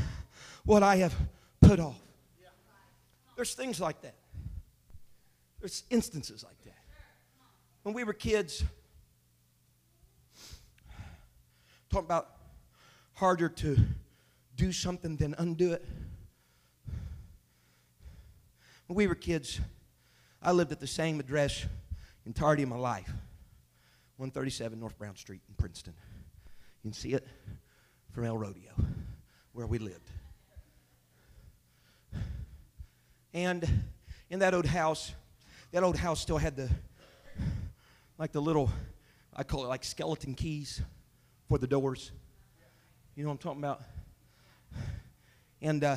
what 0.63 0.83
I 0.83 0.97
have 0.97 1.15
put 1.61 1.79
off? 1.79 1.99
There's 3.35 3.53
things 3.53 3.81
like 3.81 4.01
that. 4.01 4.15
There's 5.59 5.83
instances 5.89 6.43
like 6.43 6.61
that. 6.63 6.77
When 7.83 7.93
we 7.93 8.03
were 8.03 8.13
kids, 8.13 8.63
talking 11.89 12.05
about 12.05 12.34
harder 13.15 13.49
to 13.49 13.77
do 14.55 14.71
something 14.71 15.15
than 15.15 15.35
undo 15.37 15.71
it. 15.71 15.85
When 18.87 18.95
we 18.95 19.07
were 19.07 19.15
kids, 19.15 19.59
I 20.41 20.51
lived 20.51 20.71
at 20.71 20.79
the 20.79 20.87
same 20.87 21.19
address 21.19 21.65
entirety 22.25 22.63
of 22.63 22.69
my 22.69 22.77
life 22.77 23.11
137 24.17 24.79
North 24.79 24.97
Brown 24.97 25.15
Street 25.15 25.41
in 25.47 25.55
Princeton. 25.55 25.93
You 26.83 26.91
can 26.91 26.93
see 26.93 27.13
it 27.13 27.27
from 28.11 28.25
El 28.25 28.37
Rodeo, 28.37 28.71
where 29.53 29.65
we 29.65 29.79
lived. 29.79 30.09
And 33.33 33.67
in 34.29 34.39
that 34.39 34.53
old 34.53 34.65
house, 34.65 35.13
that 35.71 35.83
old 35.83 35.97
house 35.97 36.21
still 36.21 36.37
had 36.37 36.55
the, 36.55 36.69
like 38.17 38.31
the 38.31 38.41
little, 38.41 38.69
I 39.33 39.43
call 39.43 39.65
it 39.65 39.67
like 39.67 39.83
skeleton 39.83 40.33
keys 40.33 40.81
for 41.49 41.57
the 41.57 41.67
doors. 41.67 42.11
You 43.15 43.23
know 43.23 43.29
what 43.29 43.35
I'm 43.35 43.37
talking 43.37 43.63
about? 43.63 43.81
And 45.61 45.83
uh, 45.85 45.95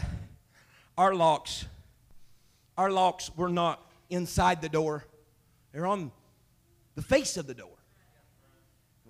our 0.96 1.16
locks, 1.16 1.64
our 2.76 2.92
locks 2.92 3.28
were 3.36 3.48
not 3.48 3.84
inside 4.08 4.62
the 4.62 4.68
door, 4.68 5.04
they're 5.72 5.86
on 5.86 6.12
the 6.94 7.02
face 7.02 7.36
of 7.36 7.48
the 7.48 7.54
door. 7.54 7.70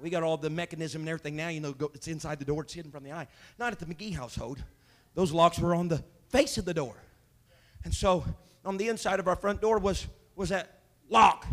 We 0.01 0.11
got 0.11 0.23
all 0.23 0.37
the 0.37 0.49
mechanism 0.49 1.03
and 1.03 1.09
everything 1.09 1.37
now, 1.37 1.49
you 1.49 1.61
know, 1.61 1.75
it's 1.93 2.09
inside 2.09 2.39
the 2.39 2.45
door, 2.47 2.63
it's 2.63 2.73
hidden 2.73 2.91
from 2.91 3.05
the 3.05 3.13
eye. 3.13 3.27
Not 3.59 3.73
at 3.73 3.79
the 3.79 3.87
McGee 3.87 4.15
household. 4.15 4.63
Those 5.15 5.33
locks 5.33 5.59
were 5.59 5.75
on 5.75 5.89
the 5.89 6.03
face 6.31 6.57
of 6.57 6.65
the 6.65 6.75
door. 6.75 6.95
And 7.85 7.93
so 7.93 8.25
on 8.65 8.79
the 8.79 8.89
inside 8.89 9.21
of 9.21 9.29
our 9.29 9.37
front 9.37 9.61
door 9.61 9.79
was, 9.79 10.07
was 10.35 10.49
that 10.49 10.81
lock. 11.11 11.47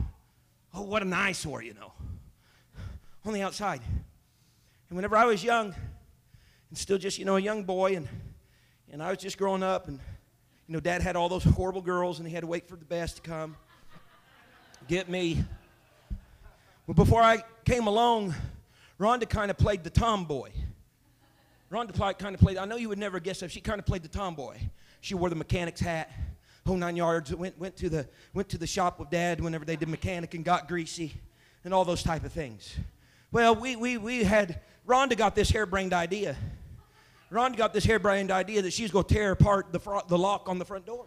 Oh, 0.74 0.84
what 0.84 1.02
an 1.02 1.12
eyesore, 1.12 1.64
you 1.64 1.74
know. 1.74 1.92
On 3.26 3.34
the 3.34 3.42
outside. 3.42 3.82
And 4.90 4.96
whenever 4.96 5.18
I 5.18 5.26
was 5.26 5.44
young, 5.44 5.74
and 6.70 6.78
still 6.78 6.98
just, 6.98 7.18
you 7.20 7.26
know, 7.26 7.36
a 7.36 7.42
young 7.42 7.64
boy, 7.64 7.96
and, 7.96 8.08
and 8.92 9.02
I 9.02 9.10
was 9.10 9.20
just 9.20 9.38
growing 9.38 9.64
up, 9.64 9.88
and, 9.88 10.00
you 10.68 10.74
know, 10.74 10.80
dad 10.80 11.02
had 11.02 11.16
all 11.16 11.30
those 11.30 11.44
horrible 11.44 11.82
girls, 11.82 12.20
and 12.20 12.28
he 12.28 12.34
had 12.34 12.42
to 12.42 12.48
wait 12.48 12.68
for 12.68 12.76
the 12.76 12.86
best 12.86 13.18
to 13.18 13.22
come 13.22 13.56
get 14.88 15.10
me. 15.10 15.44
Well, 16.86 16.94
before 16.94 17.22
I 17.22 17.44
came 17.64 17.88
along, 17.88 18.36
Rhonda 19.00 19.28
kind 19.28 19.50
of 19.50 19.58
played 19.58 19.84
the 19.84 19.90
tomboy. 19.90 20.52
Rhonda 21.72 22.18
kind 22.18 22.36
of 22.36 22.42
played, 22.42 22.58
I 22.58 22.66
know 22.66 22.76
you 22.76 22.90
would 22.90 23.00
never 23.00 23.20
guess 23.20 23.40
that, 23.40 23.52
she 23.52 23.62
kind 23.62 23.80
of 23.80 23.86
played 23.86 24.04
the 24.04 24.10
tomboy. 24.10 24.58
She 25.02 25.16
wore 25.16 25.30
the 25.30 25.36
mechanic's 25.36 25.82
hat, 25.82 26.12
whole 26.66 26.78
nine 26.78 26.96
yards, 26.96 27.34
went, 27.34 27.58
went, 27.58 27.76
to 27.78 27.90
the, 27.90 28.08
went 28.34 28.50
to 28.50 28.58
the 28.58 28.68
shop 28.68 29.00
with 29.00 29.10
dad 29.10 29.42
whenever 29.42 29.66
they 29.66 29.76
did 29.76 29.90
mechanic 29.90 30.36
and 30.36 30.46
got 30.46 30.68
greasy, 30.68 31.14
and 31.64 31.74
all 31.74 31.86
those 31.86 32.04
type 32.04 32.24
of 32.24 32.32
things. 32.32 32.76
Well, 33.32 33.56
we, 33.56 33.76
we, 33.76 33.98
we 33.98 34.24
had 34.24 34.62
Rhonda 34.88 35.18
got 35.18 35.36
this 35.36 35.50
harebrained 35.50 35.94
idea. 35.94 36.36
Rhonda 37.32 37.58
got 37.58 37.74
this 37.74 37.86
harebrained 37.86 38.32
idea 38.32 38.62
that 38.62 38.74
she's 38.74 38.92
going 38.92 39.06
to 39.06 39.14
tear 39.14 39.32
apart 39.32 39.72
the, 39.72 39.80
front, 39.80 40.08
the 40.08 40.18
lock 40.18 40.48
on 40.48 40.60
the 40.60 40.66
front 40.66 40.86
door. 40.86 41.06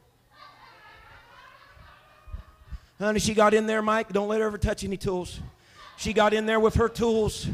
Honey, 2.99 3.21
she 3.21 3.35
got 3.35 3.55
in 3.55 3.67
there, 3.67 3.81
Mike. 3.81 4.12
Don't 4.12 4.29
let 4.29 4.41
her 4.41 4.47
ever 4.49 4.59
touch 4.59 4.83
any 4.83 4.97
tools. 4.97 5.38
She 5.97 6.12
got 6.12 6.35
in 6.35 6.47
there 6.47 6.59
with 6.59 6.75
her 6.75 6.88
tools. 6.88 7.47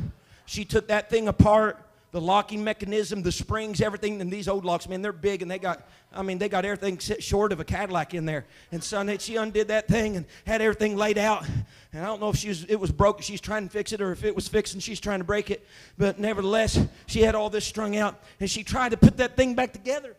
She 0.47 0.65
took 0.65 0.89
that 0.89 1.11
thing 1.11 1.29
apart 1.29 1.84
the 2.15 2.21
locking 2.21 2.63
mechanism, 2.63 3.23
the 3.25 3.33
springs, 3.33 3.81
everything. 3.81 4.21
And 4.21 4.31
these 4.31 4.47
old 4.47 4.65
locks, 4.65 4.89
man, 4.89 5.03
they're 5.03 5.13
big 5.13 5.43
and 5.43 5.51
they 5.51 5.59
got, 5.59 5.89
I 6.13 6.23
mean, 6.23 6.39
they 6.39 6.49
got 6.49 6.65
everything 6.65 6.99
short 6.99 7.51
of 7.51 7.59
a 7.59 7.65
Cadillac 7.65 8.15
in 8.15 8.25
there. 8.25 8.47
And 8.71 8.85
son, 8.85 9.19
she 9.19 9.35
undid 9.35 9.67
that 9.67 9.89
thing 9.89 10.17
and 10.17 10.25
had 10.47 10.63
everything 10.63 10.97
laid 10.97 11.19
out. 11.19 11.45
And 11.93 12.01
I 12.01 12.07
don't 12.07 12.21
know 12.21 12.29
if 12.29 12.37
she 12.37 12.51
was, 12.51 12.67
it 12.67 12.79
was 12.79 12.93
broke, 12.93 13.21
she's 13.21 13.41
trying 13.41 13.65
to 13.65 13.69
fix 13.69 13.93
it, 13.93 14.01
or 14.01 14.13
if 14.13 14.23
it 14.23 14.33
was 14.33 14.47
fixed 14.47 14.75
and 14.75 14.83
she's 14.83 15.01
trying 15.01 15.19
to 15.19 15.25
break 15.25 15.51
it. 15.51 15.67
But 15.99 16.21
nevertheless, 16.21 16.79
she 17.07 17.21
had 17.21 17.35
all 17.35 17.51
this 17.51 17.65
strung 17.65 17.97
out 17.97 18.23
and 18.39 18.49
she 18.49 18.63
tried 18.63 18.91
to 18.91 18.97
put 18.97 19.17
that 19.17 19.37
thing 19.37 19.57
back 19.57 19.73
together. 19.73 20.15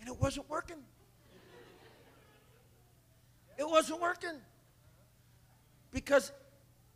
And 0.00 0.10
it 0.10 0.20
wasn't 0.20 0.50
working. 0.50 0.76
It 3.56 3.66
wasn't 3.66 4.02
working. 4.02 4.36
Because 5.90 6.32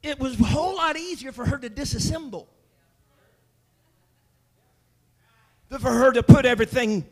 it 0.03 0.21
was 0.21 0.39
a 0.39 0.45
whole 0.45 0.77
lot 0.77 0.99
easier 0.99 1.33
for 1.33 1.47
her 1.47 1.57
to 1.57 1.71
disassemble 1.71 2.49
than 2.49 2.49
for 5.71 5.91
her 5.91 6.13
to 6.13 6.23
put 6.23 6.47
everything 6.47 7.05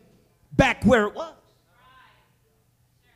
back 0.53 0.85
where 0.85 1.05
it 1.05 1.15
was. 1.15 1.35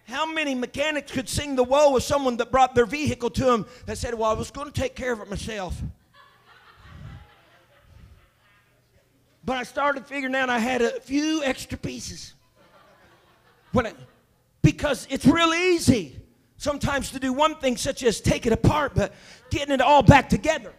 How 0.07 0.25
many 0.31 0.55
mechanics 0.55 1.13
could 1.13 1.29
sing 1.29 1.55
the 1.55 1.63
woe 1.63 1.95
of 1.95 2.03
someone 2.03 2.39
that 2.39 2.51
brought 2.51 2.75
their 2.75 2.87
vehicle 2.87 3.29
to 3.31 3.45
them 3.45 3.67
that 3.87 3.99
said, 3.99 4.15
Well, 4.15 4.31
I 4.31 4.35
was 4.35 4.51
going 4.51 4.71
to 4.71 4.81
take 4.81 4.95
care 4.95 5.13
of 5.13 5.21
it 5.21 5.29
myself? 5.29 5.81
But 9.45 9.59
I 9.59 9.63
started 9.63 10.07
figuring 10.07 10.35
out 10.35 10.51
I 10.51 10.59
had 10.59 10.83
a 10.83 11.01
few 11.01 11.43
extra 11.43 11.79
pieces. 11.79 12.35
When 13.73 13.87
I, 13.87 13.93
because 14.63 15.07
it's 15.11 15.27
real 15.27 15.55
easy 15.55 16.17
sometimes 16.59 17.11
to 17.13 17.19
do 17.19 17.33
one 17.33 17.55
thing, 17.55 17.77
such 17.77 18.03
as 18.03 18.21
take 18.21 18.47
it 18.47 18.53
apart, 18.53 18.93
but 18.95 19.15
getting 19.51 19.73
it 19.73 19.81
all 19.81 20.03
back 20.03 20.29
together. 20.29 20.73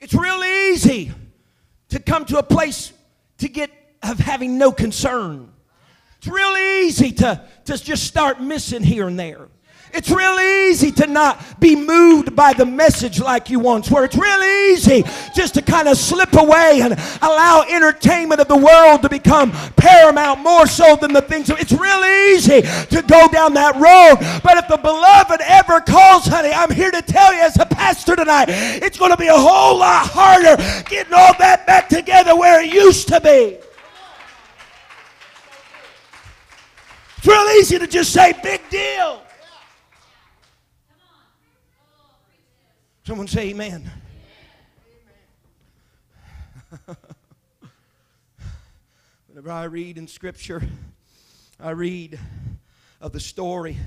It's 0.00 0.14
real 0.14 0.42
easy 0.44 1.12
to 1.88 1.98
come 1.98 2.24
to 2.26 2.38
a 2.38 2.42
place 2.42 2.92
to 3.38 3.48
get 3.48 3.70
of 4.02 4.18
having 4.18 4.58
no 4.58 4.70
concern. 4.72 5.52
It's 6.18 6.28
real 6.28 6.56
easy 6.56 7.12
to, 7.12 7.44
to 7.64 7.78
just 7.78 8.04
start 8.04 8.40
missing 8.40 8.82
here 8.82 9.08
and 9.08 9.18
there. 9.18 9.48
It's 9.92 10.10
real 10.10 10.38
easy 10.38 10.92
to 10.92 11.06
not 11.06 11.60
be 11.60 11.74
moved 11.74 12.36
by 12.36 12.52
the 12.52 12.66
message 12.66 13.20
like 13.20 13.50
you 13.50 13.58
once 13.58 13.90
were. 13.90 14.04
It's 14.04 14.16
real 14.16 14.42
easy 14.42 15.04
just 15.34 15.54
to 15.54 15.62
kind 15.62 15.88
of 15.88 15.96
slip 15.96 16.34
away 16.34 16.80
and 16.82 16.94
allow 17.22 17.64
entertainment 17.68 18.40
of 18.40 18.48
the 18.48 18.56
world 18.56 19.02
to 19.02 19.08
become 19.08 19.52
paramount 19.76 20.40
more 20.40 20.66
so 20.66 20.96
than 20.96 21.12
the 21.12 21.22
things 21.22 21.50
it's 21.50 21.72
real 21.72 22.04
easy 22.04 22.62
to 22.62 23.02
go 23.06 23.28
down 23.28 23.54
that 23.54 23.74
road. 23.76 24.18
But 24.42 24.58
if 24.58 24.68
the 24.68 24.76
beloved 24.76 25.40
ever 25.42 25.80
calls, 25.80 26.26
honey, 26.26 26.50
I'm 26.52 26.70
here 26.70 26.90
to 26.90 27.02
tell 27.02 27.34
you 27.34 27.40
as 27.40 27.58
a 27.58 27.66
pastor 27.66 28.16
tonight, 28.16 28.46
it's 28.48 28.98
going 28.98 29.10
to 29.10 29.16
be 29.16 29.28
a 29.28 29.36
whole 29.36 29.78
lot 29.78 30.06
harder 30.06 30.56
getting 30.88 31.12
all 31.12 31.34
that 31.38 31.66
back 31.66 31.88
together 31.88 32.36
where 32.36 32.62
it 32.62 32.72
used 32.72 33.08
to 33.08 33.20
be. 33.20 33.58
It's 37.18 37.26
real 37.26 37.46
easy 37.58 37.78
to 37.78 37.86
just 37.86 38.12
say, 38.12 38.32
big 38.42 38.60
deal. 38.70 39.22
Someone 43.08 43.26
say 43.26 43.48
amen. 43.48 43.90
Whenever 49.28 49.50
I 49.50 49.64
read 49.64 49.96
in 49.96 50.06
Scripture, 50.06 50.62
I 51.58 51.70
read 51.70 52.20
of 53.00 53.12
the 53.12 53.20
story 53.20 53.78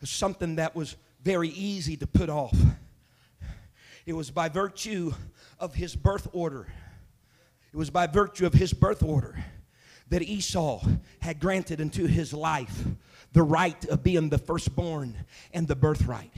of 0.00 0.08
something 0.08 0.54
that 0.54 0.76
was 0.76 0.94
very 1.24 1.48
easy 1.48 1.96
to 1.96 2.06
put 2.06 2.30
off. 2.30 2.56
It 4.06 4.12
was 4.12 4.30
by 4.30 4.48
virtue 4.48 5.12
of 5.58 5.74
his 5.74 5.96
birth 5.96 6.28
order. 6.32 6.68
It 7.72 7.76
was 7.76 7.90
by 7.90 8.06
virtue 8.06 8.46
of 8.46 8.52
his 8.52 8.72
birth 8.72 9.02
order 9.02 9.44
that 10.10 10.22
Esau 10.22 10.86
had 11.18 11.40
granted 11.40 11.80
into 11.80 12.06
his 12.06 12.32
life 12.32 12.84
the 13.32 13.42
right 13.42 13.84
of 13.86 14.04
being 14.04 14.28
the 14.28 14.38
firstborn 14.38 15.16
and 15.52 15.66
the 15.66 15.74
birthright. 15.74 16.30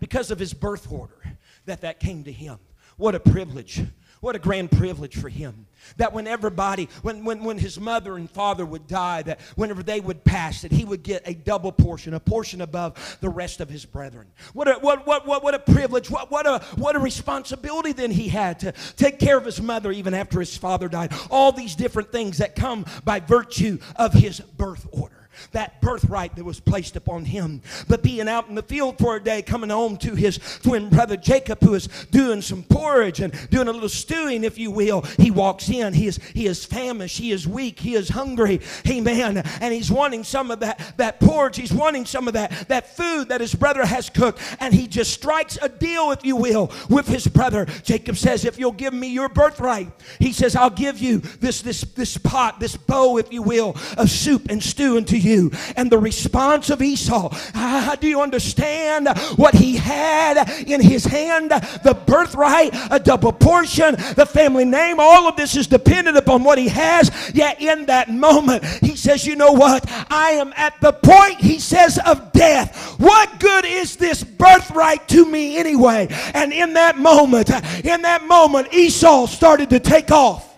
Because 0.00 0.30
of 0.30 0.38
his 0.38 0.54
birth 0.54 0.90
order, 0.90 1.36
that 1.66 1.82
that 1.82 2.00
came 2.00 2.24
to 2.24 2.32
him. 2.32 2.58
What 2.96 3.14
a 3.14 3.20
privilege. 3.20 3.82
What 4.20 4.34
a 4.34 4.38
grand 4.38 4.70
privilege 4.70 5.14
for 5.14 5.28
him. 5.28 5.66
That 5.98 6.12
when 6.14 6.26
everybody, 6.26 6.88
when, 7.02 7.24
when, 7.24 7.44
when 7.44 7.58
his 7.58 7.78
mother 7.78 8.16
and 8.16 8.30
father 8.30 8.64
would 8.64 8.86
die, 8.86 9.22
that 9.22 9.40
whenever 9.56 9.82
they 9.82 10.00
would 10.00 10.24
pass, 10.24 10.62
that 10.62 10.72
he 10.72 10.84
would 10.84 11.02
get 11.02 11.22
a 11.26 11.34
double 11.34 11.70
portion, 11.70 12.14
a 12.14 12.20
portion 12.20 12.62
above 12.62 13.18
the 13.20 13.28
rest 13.28 13.60
of 13.60 13.68
his 13.68 13.84
brethren. 13.84 14.26
What 14.54 14.68
a, 14.68 14.74
what, 14.80 15.06
what, 15.06 15.26
what, 15.26 15.44
what 15.44 15.54
a 15.54 15.58
privilege, 15.58 16.10
what, 16.10 16.30
what, 16.30 16.46
a, 16.46 16.60
what 16.76 16.96
a 16.96 16.98
responsibility 16.98 17.92
then 17.92 18.10
he 18.10 18.28
had 18.28 18.58
to 18.60 18.72
take 18.96 19.18
care 19.18 19.36
of 19.36 19.44
his 19.44 19.60
mother 19.60 19.92
even 19.92 20.14
after 20.14 20.40
his 20.40 20.56
father 20.56 20.88
died. 20.88 21.12
All 21.30 21.52
these 21.52 21.76
different 21.76 22.10
things 22.10 22.38
that 22.38 22.56
come 22.56 22.86
by 23.04 23.20
virtue 23.20 23.78
of 23.96 24.14
his 24.14 24.40
birth 24.40 24.88
order 24.92 25.15
that 25.52 25.80
birthright 25.80 26.34
that 26.36 26.44
was 26.44 26.60
placed 26.60 26.96
upon 26.96 27.24
him. 27.24 27.60
But 27.88 28.02
being 28.02 28.28
out 28.28 28.48
in 28.48 28.54
the 28.54 28.62
field 28.62 28.98
for 28.98 29.16
a 29.16 29.22
day, 29.22 29.42
coming 29.42 29.70
home 29.70 29.96
to 29.98 30.14
his 30.14 30.38
twin 30.62 30.88
brother 30.88 31.16
Jacob, 31.16 31.62
who 31.62 31.74
is 31.74 31.88
doing 32.10 32.42
some 32.42 32.62
porridge 32.62 33.20
and 33.20 33.32
doing 33.50 33.68
a 33.68 33.72
little 33.72 33.88
stewing, 33.88 34.44
if 34.44 34.58
you 34.58 34.70
will, 34.70 35.02
he 35.18 35.30
walks 35.30 35.68
in. 35.68 35.94
He 35.94 36.06
is 36.06 36.18
he 36.34 36.46
is 36.46 36.64
famished, 36.64 37.18
he 37.18 37.32
is 37.32 37.46
weak, 37.46 37.80
he 37.80 37.94
is 37.94 38.08
hungry. 38.08 38.60
Amen. 38.88 39.38
And 39.60 39.74
he's 39.74 39.90
wanting 39.90 40.24
some 40.24 40.50
of 40.50 40.60
that, 40.60 40.94
that 40.96 41.20
porridge, 41.20 41.56
he's 41.56 41.72
wanting 41.72 42.06
some 42.06 42.28
of 42.28 42.34
that, 42.34 42.68
that 42.68 42.96
food 42.96 43.28
that 43.28 43.40
his 43.40 43.54
brother 43.54 43.84
has 43.84 44.10
cooked. 44.10 44.40
And 44.60 44.72
he 44.72 44.86
just 44.86 45.12
strikes 45.12 45.58
a 45.60 45.68
deal, 45.68 46.10
if 46.10 46.24
you 46.24 46.36
will, 46.36 46.72
with 46.88 47.06
his 47.06 47.26
brother. 47.26 47.66
Jacob 47.82 48.16
says, 48.16 48.44
If 48.44 48.58
you'll 48.58 48.72
give 48.72 48.94
me 48.94 49.08
your 49.08 49.28
birthright, 49.28 49.90
he 50.18 50.32
says, 50.32 50.56
I'll 50.56 50.70
give 50.70 50.98
you 50.98 51.18
this 51.18 51.62
this 51.62 51.82
this 51.82 52.16
pot, 52.16 52.60
this 52.60 52.76
bowl, 52.76 53.18
if 53.18 53.32
you 53.32 53.42
will, 53.42 53.76
of 53.96 54.10
soup 54.10 54.46
and 54.50 54.62
stew 54.62 54.96
unto 54.96 55.16
you 55.16 55.25
you. 55.26 55.50
And 55.76 55.90
the 55.90 55.98
response 55.98 56.70
of 56.70 56.80
Esau, 56.80 57.28
ah, 57.54 57.96
do 58.00 58.08
you 58.08 58.20
understand 58.20 59.08
what 59.36 59.54
he 59.54 59.76
had 59.76 60.48
in 60.66 60.80
his 60.80 61.04
hand? 61.04 61.50
The 61.50 61.98
birthright, 62.06 62.70
a 62.90 62.98
double 62.98 63.32
portion, 63.32 63.96
the 64.14 64.26
family 64.26 64.64
name, 64.64 65.00
all 65.00 65.28
of 65.28 65.36
this 65.36 65.56
is 65.56 65.66
dependent 65.66 66.16
upon 66.16 66.44
what 66.44 66.58
he 66.58 66.68
has. 66.68 67.10
Yet 67.34 67.60
in 67.60 67.86
that 67.86 68.08
moment, 68.08 68.64
he 68.80 68.96
says, 68.96 69.26
You 69.26 69.36
know 69.36 69.52
what? 69.52 69.84
I 70.10 70.30
am 70.32 70.52
at 70.56 70.80
the 70.80 70.92
point, 70.92 71.40
he 71.40 71.58
says, 71.58 71.98
of 72.06 72.32
death. 72.32 72.96
What 72.98 73.40
good 73.40 73.64
is 73.64 73.96
this 73.96 74.22
birthright 74.22 75.08
to 75.08 75.26
me 75.26 75.58
anyway? 75.58 76.08
And 76.34 76.52
in 76.52 76.74
that 76.74 76.98
moment, 76.98 77.50
in 77.84 78.02
that 78.02 78.24
moment, 78.26 78.72
Esau 78.72 79.26
started 79.26 79.70
to 79.70 79.80
take 79.80 80.10
off. 80.10 80.55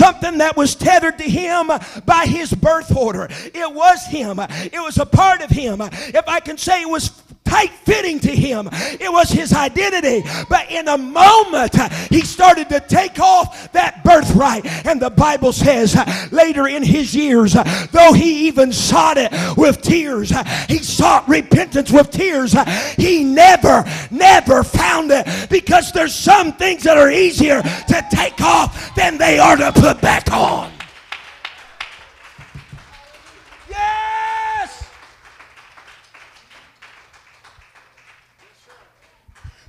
Something 0.00 0.38
that 0.38 0.56
was 0.56 0.74
tethered 0.74 1.18
to 1.18 1.24
him 1.24 1.70
by 2.06 2.24
his 2.24 2.52
birth 2.54 2.96
order. 2.96 3.28
It 3.30 3.74
was 3.74 4.06
him, 4.06 4.38
it 4.40 4.82
was 4.82 4.96
a 4.98 5.04
part 5.04 5.42
of 5.42 5.50
him. 5.50 5.80
If 5.82 6.26
I 6.26 6.40
can 6.40 6.56
say 6.56 6.82
it 6.82 6.88
was 6.88 7.19
tight 7.50 7.70
fitting 7.84 8.20
to 8.20 8.30
him. 8.30 8.68
It 8.72 9.12
was 9.12 9.28
his 9.28 9.52
identity. 9.52 10.22
But 10.48 10.70
in 10.70 10.86
a 10.86 10.96
moment, 10.96 11.74
he 12.08 12.20
started 12.20 12.68
to 12.68 12.80
take 12.80 13.18
off 13.18 13.72
that 13.72 14.04
birthright. 14.04 14.64
And 14.86 15.02
the 15.02 15.10
Bible 15.10 15.52
says 15.52 15.96
later 16.30 16.68
in 16.68 16.84
his 16.84 17.14
years, 17.14 17.54
though 17.90 18.12
he 18.12 18.46
even 18.46 18.72
sought 18.72 19.16
it 19.18 19.32
with 19.56 19.82
tears, 19.82 20.32
he 20.68 20.78
sought 20.78 21.28
repentance 21.28 21.90
with 21.90 22.10
tears, 22.10 22.54
he 22.96 23.24
never, 23.24 23.84
never 24.12 24.62
found 24.62 25.10
it 25.10 25.26
because 25.50 25.90
there's 25.92 26.14
some 26.14 26.52
things 26.52 26.84
that 26.84 26.96
are 26.96 27.10
easier 27.10 27.62
to 27.62 28.06
take 28.12 28.40
off 28.40 28.94
than 28.94 29.18
they 29.18 29.38
are 29.40 29.56
to 29.56 29.72
put 29.72 30.00
back 30.00 30.30
on. 30.30 30.70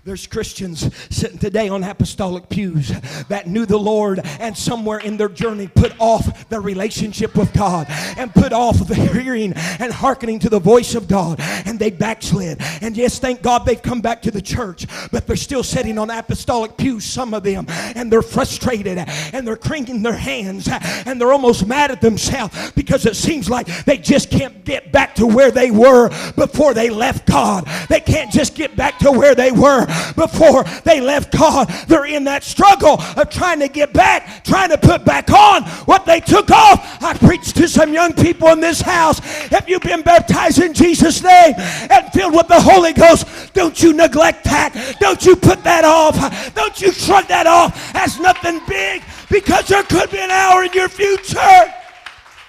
There's 0.04 0.26
Christians 0.26 0.90
sitting 1.16 1.38
today 1.38 1.70
on 1.70 1.84
apostolic 1.84 2.50
pews 2.50 2.92
that 3.28 3.46
knew 3.46 3.68
the 3.68 3.78
Lord 3.78 4.20
and 4.40 4.58
somewhere 4.58 4.98
in 4.98 5.16
their 5.16 5.30
journey 5.30 5.68
put 5.68 5.94
off 6.00 6.50
their 6.50 6.60
relationship 6.60 7.36
with 7.36 7.54
God 7.54 7.86
and 8.18 8.34
put 8.34 8.52
off 8.52 8.88
the 8.88 8.96
hearing 8.96 9.54
and 9.54 9.94
hearkening 9.94 10.40
to 10.40 10.50
the 10.50 10.60
voice 10.60 10.96
of 10.96 11.08
God 11.08 11.40
and 11.40 11.78
they 11.78 11.92
backslid. 11.92 12.58
And 12.82 12.98
yes, 12.98 13.20
thank 13.20 13.44
God 13.44 13.64
they've 13.64 13.80
come 13.82 14.02
back 14.02 14.24
to 14.24 14.32
the 14.32 14.42
church, 14.42 14.88
but 15.12 15.28
they're 15.28 15.36
still 15.36 15.62
sitting 15.62 16.00
on 16.00 16.10
apostolic 16.10 16.78
pews, 16.78 17.06
some 17.06 17.36
of 17.36 17.44
them, 17.44 17.68
and 17.70 18.12
they're 18.12 18.24
frustrated 18.24 18.98
and 18.98 19.46
they're 19.46 19.56
cranking 19.56 20.02
their 20.02 20.18
hands 20.18 20.68
and 21.06 21.22
they're 21.22 21.32
almost 21.32 21.68
mad 21.68 21.92
at 21.92 22.02
themselves 22.02 22.72
because 22.72 23.06
it 23.06 23.16
seems 23.16 23.52
like 23.52 23.68
they 23.86 24.00
just 24.00 24.32
can't 24.32 24.66
get 24.66 24.92
back 24.92 25.14
to 25.14 25.28
where 25.28 25.52
they 25.52 25.70
were 25.70 26.10
before 26.32 26.74
they 26.74 26.90
left 26.90 27.28
God. 27.28 27.68
They 27.88 28.00
can't 28.00 28.32
just 28.32 28.56
get 28.56 28.76
back 28.76 28.98
to 28.98 29.12
where 29.12 29.36
they 29.36 29.52
were 29.52 29.86
before 30.15 30.63
they 30.84 31.01
left 31.01 31.32
God. 31.38 31.67
They're 31.88 32.06
in 32.06 32.23
that 32.25 32.43
struggle 32.43 33.01
of 33.01 33.30
trying 33.30 33.60
to 33.60 33.67
get 33.67 33.93
back, 33.93 34.43
trying 34.43 34.69
to 34.69 34.77
put 34.77 35.06
back 35.06 35.32
on 35.32 35.63
what 35.86 36.06
they 36.06 36.19
took 36.19 36.51
off. 36.51 37.01
I 37.01 37.13
preached 37.17 37.56
to 37.58 37.67
some 37.67 37.93
young 37.93 38.13
people 38.13 38.49
in 38.49 38.60
this 38.60 38.82
house. 38.82 39.19
Have 39.49 39.67
you've 39.67 39.82
been 39.82 40.01
baptized 40.01 40.62
in 40.62 40.73
Jesus' 40.73 41.23
name 41.23 41.54
and 41.58 42.12
filled 42.13 42.34
with 42.34 42.47
the 42.47 42.60
Holy 42.60 42.93
Ghost, 42.93 43.54
don't 43.54 43.82
you 43.82 43.93
neglect 43.93 44.43
that. 44.45 44.97
Don't 44.99 45.25
you 45.25 45.36
put 45.36 45.63
that 45.63 45.86
off. 45.86 46.54
Don't 46.54 46.80
you 46.82 46.91
shrug 46.91 47.27
that 47.27 47.47
off 47.47 47.95
as 47.95 48.19
nothing 48.19 48.62
big 48.67 49.04
because 49.30 49.67
there 49.67 49.84
could 49.84 50.10
be 50.12 50.19
an 50.19 50.32
hour 50.32 50.63
in 50.63 50.73
your 50.73 50.89
future 50.89 51.73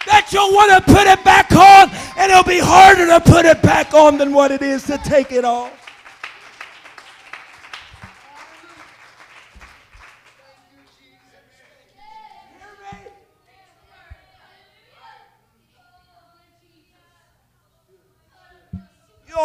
that 0.06 0.28
you'll 0.32 0.52
want 0.52 0.70
to 0.72 0.92
put 0.92 1.06
it 1.06 1.22
back 1.24 1.52
on, 1.52 1.90
and 2.18 2.30
it'll 2.30 2.42
be 2.42 2.58
harder 2.58 3.06
to 3.06 3.20
put 3.20 3.44
it 3.46 3.62
back 3.62 3.94
on 3.94 4.18
than 4.18 4.32
what 4.32 4.50
it 4.50 4.62
is 4.62 4.84
to 4.84 4.98
take 4.98 5.32
it 5.32 5.44
off. 5.44 5.81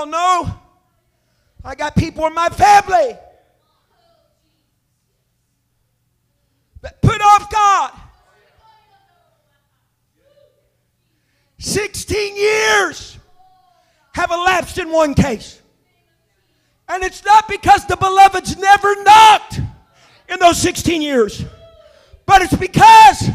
Know 0.05 0.53
I 1.63 1.75
got 1.75 1.95
people 1.95 2.25
in 2.27 2.33
my 2.33 2.49
family 2.49 3.17
that 6.81 7.01
put 7.01 7.21
off 7.21 7.51
God. 7.51 7.91
16 11.60 12.38
years 12.38 13.17
have 14.13 14.31
elapsed 14.31 14.77
in 14.77 14.91
one 14.91 15.13
case. 15.13 15.62
And 16.88 17.03
it's 17.03 17.25
not 17.25 17.47
because 17.49 17.86
the 17.86 17.97
beloved's 17.97 18.57
never 18.57 19.03
knocked 19.03 19.60
in 20.29 20.39
those 20.39 20.57
16 20.62 21.01
years, 21.01 21.43
but 22.25 22.41
it's 22.41 22.55
because 22.55 23.27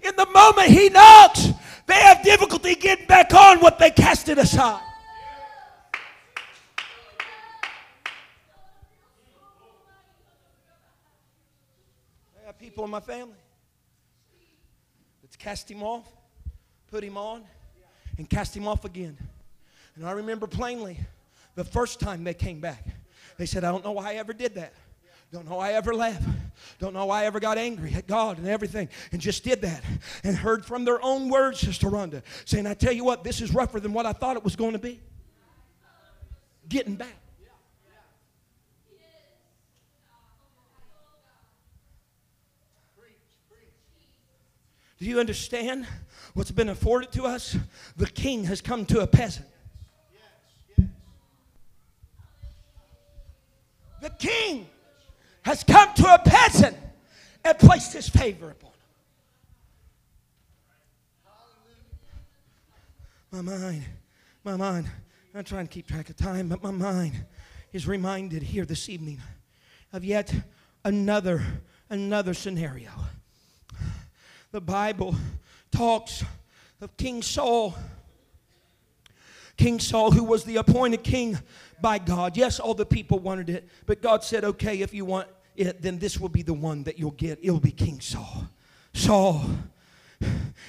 in 0.00 0.16
the 0.16 0.26
moment 0.32 0.68
he 0.68 0.88
knocks, 0.88 1.48
they 1.86 1.94
have 2.00 2.22
difficulty 2.22 2.74
getting 2.74 3.06
back 3.06 3.34
on 3.34 3.60
what 3.60 3.78
they 3.78 3.90
casted 3.90 4.38
aside. 4.38 4.80
People 12.64 12.82
in 12.84 12.90
my 12.90 13.00
family 13.00 13.36
Let's 15.22 15.36
cast 15.36 15.70
him 15.70 15.82
off, 15.82 16.06
put 16.90 17.02
him 17.02 17.16
on, 17.16 17.42
and 18.18 18.30
cast 18.30 18.56
him 18.56 18.68
off 18.68 18.84
again. 18.84 19.18
And 19.96 20.06
I 20.06 20.12
remember 20.12 20.46
plainly 20.46 21.00
the 21.56 21.64
first 21.64 21.98
time 21.98 22.22
they 22.22 22.34
came 22.34 22.60
back. 22.60 22.86
They 23.36 23.46
said, 23.46 23.64
I 23.64 23.72
don't 23.72 23.84
know 23.84 23.92
why 23.92 24.12
I 24.12 24.14
ever 24.14 24.32
did 24.32 24.54
that. 24.54 24.74
Don't 25.32 25.48
know 25.48 25.56
why 25.56 25.70
I 25.70 25.72
ever 25.72 25.92
left. 25.92 26.22
Don't 26.78 26.94
know 26.94 27.06
why 27.06 27.22
I 27.22 27.24
ever 27.26 27.40
got 27.40 27.58
angry 27.58 27.92
at 27.94 28.06
God 28.06 28.38
and 28.38 28.46
everything. 28.46 28.88
And 29.10 29.20
just 29.20 29.42
did 29.42 29.62
that. 29.62 29.82
And 30.22 30.36
heard 30.36 30.64
from 30.64 30.84
their 30.84 31.02
own 31.02 31.28
words, 31.28 31.58
Sister 31.58 31.88
Rhonda, 31.88 32.22
saying, 32.44 32.68
I 32.68 32.74
tell 32.74 32.92
you 32.92 33.02
what, 33.02 33.24
this 33.24 33.40
is 33.40 33.52
rougher 33.52 33.80
than 33.80 33.92
what 33.92 34.06
I 34.06 34.12
thought 34.12 34.36
it 34.36 34.44
was 34.44 34.54
going 34.54 34.72
to 34.72 34.78
be. 34.78 35.00
Getting 36.68 36.94
back. 36.94 37.23
Do 45.04 45.10
you 45.10 45.20
understand 45.20 45.86
what's 46.32 46.50
been 46.50 46.70
afforded 46.70 47.12
to 47.12 47.24
us? 47.24 47.54
The 47.98 48.06
king 48.06 48.44
has 48.44 48.62
come 48.62 48.86
to 48.86 49.00
a 49.00 49.06
peasant. 49.06 49.44
The 54.00 54.08
king 54.18 54.66
has 55.42 55.62
come 55.62 55.92
to 55.96 56.14
a 56.14 56.18
peasant 56.24 56.78
and 57.44 57.58
placed 57.58 57.92
his 57.92 58.08
favor 58.08 58.50
upon 58.50 58.70
him. 63.30 63.42
My 63.44 63.58
mind, 63.58 63.84
my 64.42 64.56
mind, 64.56 64.86
I'm 65.34 65.44
trying 65.44 65.66
to 65.66 65.70
keep 65.70 65.86
track 65.86 66.08
of 66.08 66.16
time, 66.16 66.48
but 66.48 66.62
my 66.62 66.70
mind 66.70 67.26
is 67.74 67.86
reminded 67.86 68.42
here 68.42 68.64
this 68.64 68.88
evening 68.88 69.20
of 69.92 70.02
yet 70.02 70.34
another, 70.82 71.44
another 71.90 72.32
scenario. 72.32 72.88
The 74.54 74.60
Bible 74.60 75.16
talks 75.72 76.22
of 76.80 76.96
King 76.96 77.22
Saul. 77.22 77.74
King 79.56 79.80
Saul, 79.80 80.12
who 80.12 80.22
was 80.22 80.44
the 80.44 80.58
appointed 80.58 81.02
king 81.02 81.36
by 81.80 81.98
God. 81.98 82.36
Yes, 82.36 82.60
all 82.60 82.72
the 82.72 82.86
people 82.86 83.18
wanted 83.18 83.50
it, 83.50 83.68
but 83.84 84.00
God 84.00 84.22
said, 84.22 84.44
okay, 84.44 84.80
if 84.80 84.94
you 84.94 85.04
want 85.04 85.26
it, 85.56 85.82
then 85.82 85.98
this 85.98 86.20
will 86.20 86.28
be 86.28 86.42
the 86.42 86.54
one 86.54 86.84
that 86.84 87.00
you'll 87.00 87.10
get. 87.10 87.40
It'll 87.42 87.58
be 87.58 87.72
King 87.72 88.00
Saul. 88.00 88.44
Saul, 88.92 89.44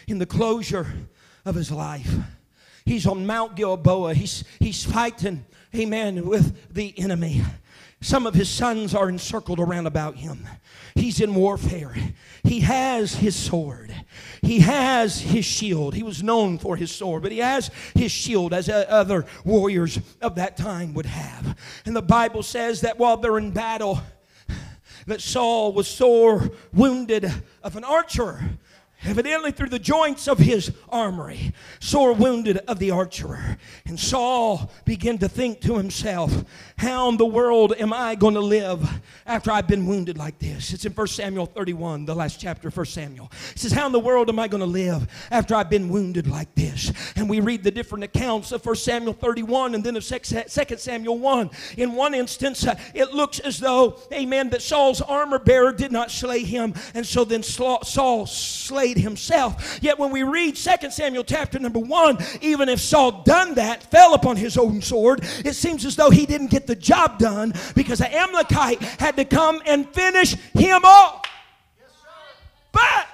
in 0.07 0.17
the 0.17 0.25
closure 0.25 0.87
of 1.45 1.53
his 1.53 1.69
life, 1.69 2.11
he's 2.85 3.05
on 3.05 3.27
Mount 3.27 3.55
Gilboa. 3.55 4.15
He's, 4.15 4.45
he's 4.57 4.83
fighting, 4.83 5.45
amen, 5.75 6.25
with 6.25 6.73
the 6.73 6.97
enemy. 6.97 7.43
Some 8.05 8.27
of 8.27 8.35
his 8.35 8.49
sons 8.49 8.93
are 8.93 9.09
encircled 9.09 9.59
around 9.59 9.87
about 9.87 10.17
him. 10.17 10.47
He's 10.93 11.19
in 11.19 11.33
warfare. 11.33 11.95
He 12.43 12.59
has 12.59 13.15
his 13.15 13.35
sword. 13.35 13.91
He 14.43 14.59
has 14.59 15.19
his 15.19 15.43
shield. 15.43 15.95
He 15.95 16.03
was 16.03 16.21
known 16.21 16.59
for 16.59 16.75
his 16.75 16.91
sword, 16.91 17.23
but 17.23 17.31
he 17.31 17.39
has 17.39 17.71
his 17.95 18.11
shield 18.11 18.53
as 18.53 18.69
other 18.69 19.25
warriors 19.43 19.97
of 20.21 20.35
that 20.35 20.55
time 20.55 20.93
would 20.93 21.07
have. 21.07 21.57
And 21.87 21.95
the 21.95 22.03
Bible 22.03 22.43
says 22.43 22.81
that 22.81 22.99
while 22.99 23.17
they're 23.17 23.39
in 23.39 23.49
battle, 23.49 23.99
that 25.07 25.19
Saul 25.19 25.73
was 25.73 25.87
sore 25.87 26.51
wounded 26.71 27.25
of 27.63 27.75
an 27.75 27.83
archer 27.83 28.39
evidently 29.05 29.51
through 29.51 29.69
the 29.69 29.79
joints 29.79 30.27
of 30.27 30.39
his 30.39 30.71
armory, 30.89 31.53
sore 31.79 32.13
wounded 32.13 32.57
of 32.67 32.79
the 32.79 32.91
archer. 32.91 33.57
And 33.85 33.99
Saul 33.99 34.71
began 34.83 35.17
to 35.19 35.29
think 35.29 35.61
to 35.61 35.77
himself, 35.77 36.43
How 36.77 37.09
in 37.09 37.17
the 37.17 37.25
world 37.25 37.73
am 37.77 37.93
I 37.93 38.15
going 38.15 38.33
to 38.33 38.41
live 38.41 38.87
after 39.25 39.51
I've 39.51 39.67
been 39.67 39.85
wounded 39.85 40.17
like 40.17 40.39
this? 40.39 40.73
It's 40.73 40.85
in 40.85 40.93
1 40.93 41.07
Samuel 41.07 41.45
31, 41.45 42.05
the 42.05 42.15
last 42.15 42.39
chapter 42.39 42.67
of 42.67 42.77
1 42.77 42.85
Samuel. 42.85 43.31
He 43.53 43.59
says, 43.59 43.71
How 43.71 43.85
in 43.85 43.91
the 43.91 43.99
world 43.99 44.29
am 44.29 44.39
I 44.39 44.47
going 44.47 44.61
to 44.61 44.67
live 44.67 45.07
after 45.31 45.55
I've 45.55 45.69
been 45.69 45.89
wounded 45.89 46.27
like 46.27 46.53
this? 46.55 46.91
And 47.15 47.29
we 47.29 47.39
read 47.39 47.63
the 47.63 47.71
different 47.71 48.03
accounts 48.03 48.51
of 48.51 48.65
1 48.65 48.75
Samuel 48.75 49.13
31 49.13 49.75
and 49.75 49.83
then 49.83 49.95
of 49.95 50.05
2 50.05 50.77
Samuel 50.77 51.19
1. 51.19 51.49
In 51.77 51.93
one 51.93 52.13
instance, 52.13 52.65
uh, 52.65 52.75
it 52.93 53.13
looks 53.13 53.39
as 53.39 53.59
though, 53.59 53.99
amen, 54.11 54.49
that 54.49 54.61
Saul's 54.61 55.01
armor 55.01 55.39
bearer 55.39 55.71
did 55.71 55.91
not 55.91 56.11
slay 56.11 56.43
him. 56.43 56.73
And 56.93 57.05
so 57.05 57.23
then 57.23 57.43
Saul 57.43 58.25
slayed 58.25 58.94
himself. 58.97 59.79
Yet 59.81 59.99
when 59.99 60.11
we 60.11 60.23
read 60.23 60.55
2 60.55 60.91
Samuel 60.91 61.23
chapter 61.23 61.59
number 61.59 61.79
1, 61.79 62.17
even 62.41 62.69
if 62.69 62.79
Saul 62.79 63.23
done 63.23 63.55
that, 63.55 63.83
fell 63.91 64.13
upon 64.13 64.37
his 64.37 64.57
own 64.57 64.81
sword, 64.81 65.21
it 65.43 65.53
seems 65.53 65.85
as 65.85 65.95
though 65.95 66.09
he 66.09 66.25
didn't 66.25 66.51
get 66.51 66.67
the 66.67 66.75
job 66.75 67.19
done 67.19 67.53
because 67.75 67.99
the 67.99 68.13
Amalekite 68.13 68.81
had 68.81 69.15
to 69.17 69.25
come 69.25 69.61
and 69.65 69.87
finish 69.89 70.35
him 70.53 70.83
off. 70.83 71.25
But 72.71 73.07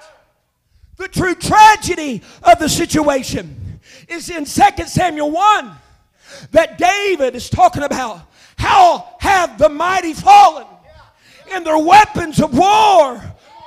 the 0.96 1.08
true 1.08 1.34
tragedy 1.34 2.22
of 2.42 2.58
the 2.58 2.68
situation 2.68 3.80
is 4.08 4.28
in 4.30 4.44
2 4.44 4.86
Samuel 4.86 5.30
1 5.30 5.70
that 6.52 6.78
David 6.78 7.34
is 7.34 7.50
talking 7.50 7.82
about 7.82 8.20
how 8.56 9.16
have 9.20 9.58
the 9.58 9.68
mighty 9.68 10.14
fallen 10.14 10.66
and 11.52 11.66
their 11.66 11.78
weapons 11.78 12.40
of 12.40 12.56
war 12.56 13.22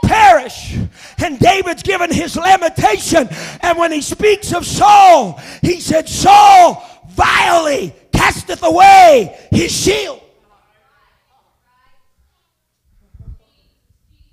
perish. 0.08 0.78
And 1.18 1.40
David's 1.40 1.84
given 1.84 2.12
his 2.12 2.36
lamentation. 2.36 3.28
And 3.62 3.78
when 3.78 3.92
he 3.92 4.02
speaks 4.02 4.54
of 4.54 4.66
Saul, 4.66 5.40
he 5.62 5.80
said, 5.80 6.08
Saul 6.08 6.86
vilely 7.10 7.94
casteth 8.12 8.64
away 8.64 9.38
his 9.52 9.72
shield. 9.72 10.22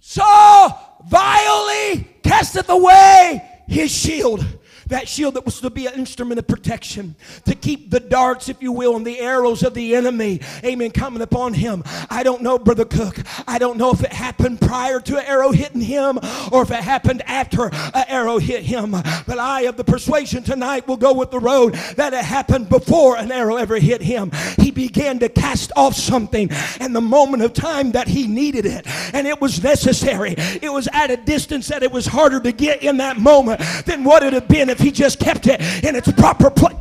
Saul 0.00 1.00
vilely 1.06 2.06
casteth 2.22 2.68
away 2.68 3.42
his 3.66 3.90
shield 3.90 4.44
that 4.92 5.08
shield 5.08 5.34
that 5.34 5.44
was 5.44 5.60
to 5.60 5.70
be 5.70 5.86
an 5.86 5.94
instrument 5.94 6.38
of 6.38 6.46
protection 6.46 7.14
to 7.44 7.54
keep 7.54 7.90
the 7.90 8.00
darts, 8.00 8.48
if 8.48 8.62
you 8.62 8.72
will, 8.72 8.94
and 8.96 9.06
the 9.06 9.18
arrows 9.18 9.62
of 9.62 9.74
the 9.74 9.96
enemy, 9.96 10.40
amen, 10.64 10.90
coming 10.90 11.22
upon 11.22 11.54
him. 11.54 11.82
I 12.10 12.22
don't 12.22 12.42
know, 12.42 12.58
Brother 12.58 12.84
Cook. 12.84 13.16
I 13.46 13.58
don't 13.58 13.78
know 13.78 13.90
if 13.90 14.02
it 14.02 14.12
happened 14.12 14.60
prior 14.60 15.00
to 15.00 15.18
an 15.18 15.24
arrow 15.24 15.50
hitting 15.50 15.80
him 15.80 16.18
or 16.52 16.62
if 16.62 16.70
it 16.70 16.82
happened 16.82 17.22
after 17.26 17.66
an 17.72 18.04
arrow 18.08 18.38
hit 18.38 18.62
him. 18.64 18.90
But 18.90 19.38
I, 19.38 19.62
of 19.62 19.76
the 19.76 19.84
persuasion 19.84 20.42
tonight, 20.42 20.86
will 20.86 20.98
go 20.98 21.14
with 21.14 21.30
the 21.30 21.40
road 21.40 21.74
that 21.96 22.12
it 22.12 22.24
happened 22.24 22.68
before 22.68 23.16
an 23.16 23.32
arrow 23.32 23.56
ever 23.56 23.78
hit 23.78 24.02
him. 24.02 24.30
He 24.58 24.70
began 24.70 25.18
to 25.20 25.28
cast 25.28 25.72
off 25.74 25.94
something 25.94 26.50
and 26.80 26.94
the 26.94 27.00
moment 27.00 27.42
of 27.42 27.54
time 27.54 27.92
that 27.92 28.08
he 28.08 28.26
needed 28.26 28.66
it, 28.66 28.86
and 29.14 29.26
it 29.26 29.40
was 29.40 29.62
necessary. 29.62 30.34
It 30.36 30.72
was 30.72 30.86
at 30.92 31.10
a 31.10 31.16
distance 31.16 31.68
that 31.68 31.82
it 31.82 31.90
was 31.90 32.06
harder 32.06 32.40
to 32.40 32.52
get 32.52 32.82
in 32.82 32.98
that 32.98 33.18
moment 33.18 33.62
than 33.86 34.04
what 34.04 34.22
it 34.22 34.34
had 34.34 34.48
been 34.48 34.68
if 34.68 34.81
he 34.82 34.90
just 34.90 35.18
kept 35.20 35.46
it 35.46 35.60
in 35.84 35.94
its 35.94 36.10
proper 36.12 36.50
place. 36.50 36.76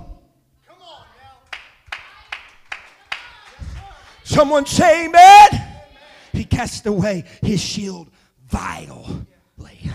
Someone 4.24 4.66
say 4.66 5.06
amen. 5.06 5.50
He 6.32 6.46
cast 6.46 6.86
away 6.86 7.26
his 7.42 7.62
shield 7.62 8.10
violently. 8.48 9.92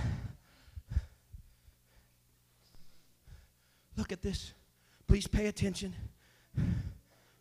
Look 3.96 4.12
at 4.12 4.22
this. 4.22 4.52
Please 5.06 5.26
pay 5.26 5.46
attention. 5.46 5.94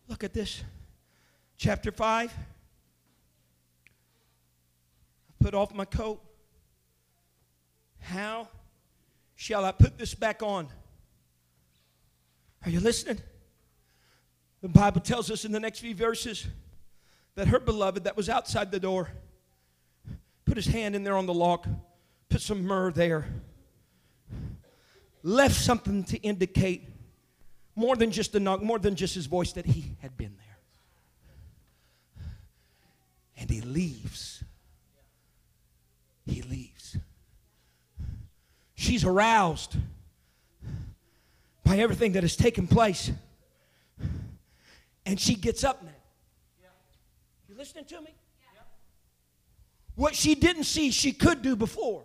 Look 0.08 0.24
at 0.24 0.32
this. 0.32 0.64
Chapter 1.58 1.92
5. 1.92 2.32
Put 5.38 5.54
off 5.54 5.74
my 5.74 5.84
coat. 5.84 6.20
How 8.00 8.48
shall 9.36 9.64
I 9.64 9.72
put 9.72 9.96
this 9.96 10.14
back 10.14 10.42
on? 10.42 10.68
Are 12.64 12.70
you 12.70 12.80
listening? 12.80 13.18
The 14.62 14.68
Bible 14.68 15.00
tells 15.00 15.30
us 15.30 15.44
in 15.44 15.52
the 15.52 15.60
next 15.60 15.78
few 15.78 15.94
verses 15.94 16.46
that 17.36 17.46
her 17.48 17.60
beloved 17.60 18.04
that 18.04 18.16
was 18.16 18.28
outside 18.28 18.72
the 18.72 18.80
door 18.80 19.10
put 20.44 20.56
his 20.56 20.66
hand 20.66 20.96
in 20.96 21.04
there 21.04 21.16
on 21.16 21.26
the 21.26 21.34
lock, 21.34 21.66
put 22.28 22.40
some 22.40 22.64
myrrh 22.64 22.90
there, 22.90 23.26
left 25.22 25.54
something 25.54 26.02
to 26.04 26.16
indicate 26.18 26.88
more 27.74 27.94
than 27.94 28.10
just 28.10 28.34
a 28.34 28.40
knock, 28.40 28.62
more 28.62 28.78
than 28.78 28.96
just 28.96 29.14
his 29.14 29.26
voice 29.26 29.52
that 29.52 29.66
he 29.66 29.96
had 30.00 30.16
been 30.16 30.34
there. 30.38 32.26
And 33.38 33.50
he 33.50 33.60
leaves. 33.60 34.42
He 36.24 36.42
leaves. 36.42 36.75
She's 38.76 39.04
aroused 39.04 39.74
by 41.64 41.78
everything 41.78 42.12
that 42.12 42.22
has 42.22 42.36
taken 42.36 42.68
place. 42.68 43.10
And 45.04 45.18
she 45.18 45.34
gets 45.34 45.64
up 45.64 45.82
now. 45.82 45.90
You 47.48 47.56
listening 47.56 47.86
to 47.86 48.00
me? 48.02 48.14
What 49.94 50.14
she 50.14 50.34
didn't 50.34 50.64
see, 50.64 50.90
she 50.90 51.12
could 51.12 51.40
do 51.40 51.56
before. 51.56 52.04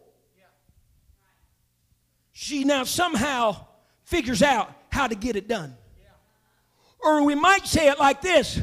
She 2.32 2.64
now 2.64 2.86
somehow 2.86 3.66
figures 4.06 4.42
out 4.42 4.74
how 4.90 5.08
to 5.08 5.16
get 5.16 5.36
it 5.36 5.50
done. 5.50 5.76
Or 7.04 7.24
we 7.26 7.36
might 7.36 7.68
say 7.68 7.90
it 7.90 8.00
like 8.00 8.22
this 8.22 8.62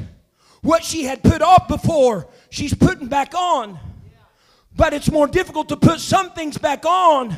what 0.63 0.83
she 0.83 1.05
had 1.05 1.23
put 1.23 1.43
off 1.43 1.69
before, 1.69 2.27
she's 2.51 2.75
putting 2.75 3.07
back 3.07 3.35
on. 3.35 3.79
But 4.75 4.93
it's 4.93 5.11
more 5.11 5.27
difficult 5.27 5.69
to 5.69 5.77
put 5.77 6.01
some 6.01 6.31
things 6.31 6.57
back 6.57 6.87
on 6.87 7.37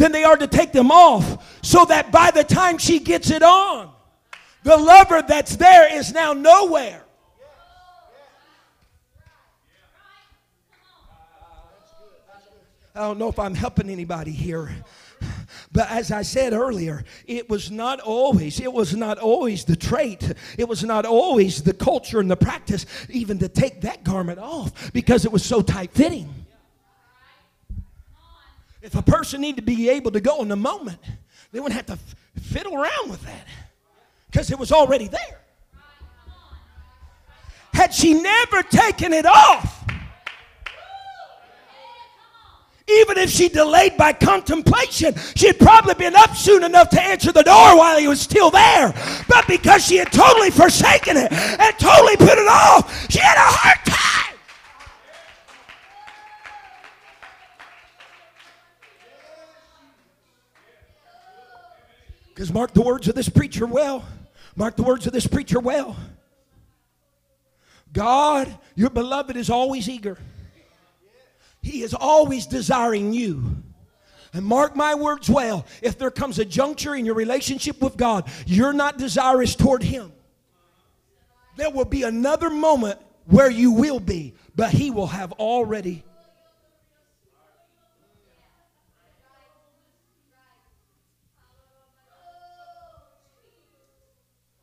than 0.00 0.12
they 0.12 0.24
are 0.24 0.36
to 0.36 0.46
take 0.46 0.72
them 0.72 0.90
off 0.90 1.60
so 1.62 1.84
that 1.84 2.10
by 2.10 2.30
the 2.30 2.42
time 2.42 2.78
she 2.78 2.98
gets 2.98 3.30
it 3.30 3.42
on, 3.42 3.92
The 4.62 4.76
lover 4.76 5.22
that's 5.22 5.56
there 5.56 5.94
is 5.94 6.12
now 6.12 6.32
nowhere. 6.32 7.02
I 12.94 13.00
don't 13.00 13.18
know 13.18 13.28
if 13.28 13.38
I'm 13.38 13.54
helping 13.54 13.88
anybody 13.88 14.32
here. 14.32 14.70
But 15.72 15.90
as 15.90 16.10
I 16.10 16.22
said 16.22 16.52
earlier, 16.52 17.04
it 17.26 17.48
was 17.48 17.70
not 17.70 18.00
always, 18.00 18.58
it 18.58 18.72
was 18.72 18.96
not 18.96 19.18
always 19.18 19.64
the 19.64 19.76
trait, 19.76 20.32
it 20.58 20.68
was 20.68 20.82
not 20.82 21.06
always 21.06 21.62
the 21.62 21.74
culture 21.74 22.20
and 22.20 22.30
the 22.30 22.36
practice 22.36 22.86
even 23.08 23.38
to 23.38 23.48
take 23.48 23.82
that 23.82 24.02
garment 24.02 24.38
off 24.38 24.92
because 24.92 25.24
it 25.24 25.32
was 25.32 25.44
so 25.44 25.62
tight 25.62 25.92
fitting. 25.92 26.39
If 28.82 28.94
a 28.94 29.02
person 29.02 29.42
needed 29.42 29.56
to 29.56 29.62
be 29.62 29.90
able 29.90 30.10
to 30.12 30.20
go 30.20 30.40
in 30.42 30.48
the 30.48 30.56
moment, 30.56 30.98
they 31.52 31.60
wouldn't 31.60 31.76
have 31.76 31.98
to 31.98 32.40
fiddle 32.40 32.74
around 32.74 33.10
with 33.10 33.22
that 33.24 33.46
because 34.30 34.50
it 34.50 34.58
was 34.58 34.72
already 34.72 35.08
there. 35.08 35.40
Had 37.74 37.92
she 37.92 38.14
never 38.14 38.62
taken 38.62 39.12
it 39.12 39.26
off, 39.26 39.84
even 42.88 43.18
if 43.18 43.30
she 43.30 43.48
delayed 43.48 43.96
by 43.96 44.12
contemplation, 44.12 45.14
she 45.36 45.46
had 45.46 45.58
probably 45.58 45.94
been 45.94 46.16
up 46.16 46.34
soon 46.34 46.64
enough 46.64 46.90
to 46.90 47.00
answer 47.00 47.32
the 47.32 47.42
door 47.42 47.76
while 47.76 47.98
he 47.98 48.08
was 48.08 48.20
still 48.20 48.50
there. 48.50 48.92
But 49.28 49.46
because 49.46 49.84
she 49.84 49.96
had 49.96 50.10
totally 50.10 50.50
forsaken 50.50 51.16
it 51.16 51.32
and 51.32 51.78
totally 51.78 52.16
put 52.16 52.38
it 52.38 52.48
off, 52.48 53.10
she 53.10 53.18
had 53.18 53.36
a 53.36 53.40
hard 53.40 53.86
time. 53.86 53.99
Because 62.40 62.54
mark 62.54 62.72
the 62.72 62.80
words 62.80 63.06
of 63.06 63.14
this 63.14 63.28
preacher 63.28 63.66
well. 63.66 64.02
Mark 64.56 64.74
the 64.74 64.82
words 64.82 65.06
of 65.06 65.12
this 65.12 65.26
preacher 65.26 65.60
well. 65.60 65.94
God, 67.92 68.58
your 68.74 68.88
beloved, 68.88 69.36
is 69.36 69.50
always 69.50 69.90
eager. 69.90 70.16
He 71.60 71.82
is 71.82 71.92
always 71.92 72.46
desiring 72.46 73.12
you. 73.12 73.62
And 74.32 74.42
mark 74.42 74.74
my 74.74 74.94
words 74.94 75.28
well 75.28 75.66
if 75.82 75.98
there 75.98 76.10
comes 76.10 76.38
a 76.38 76.46
juncture 76.46 76.94
in 76.94 77.04
your 77.04 77.14
relationship 77.14 77.82
with 77.82 77.98
God, 77.98 78.26
you're 78.46 78.72
not 78.72 78.96
desirous 78.96 79.54
toward 79.54 79.82
Him. 79.82 80.10
There 81.56 81.68
will 81.68 81.84
be 81.84 82.04
another 82.04 82.48
moment 82.48 82.98
where 83.26 83.50
you 83.50 83.70
will 83.72 84.00
be, 84.00 84.32
but 84.56 84.70
He 84.70 84.90
will 84.90 85.08
have 85.08 85.32
already. 85.32 86.04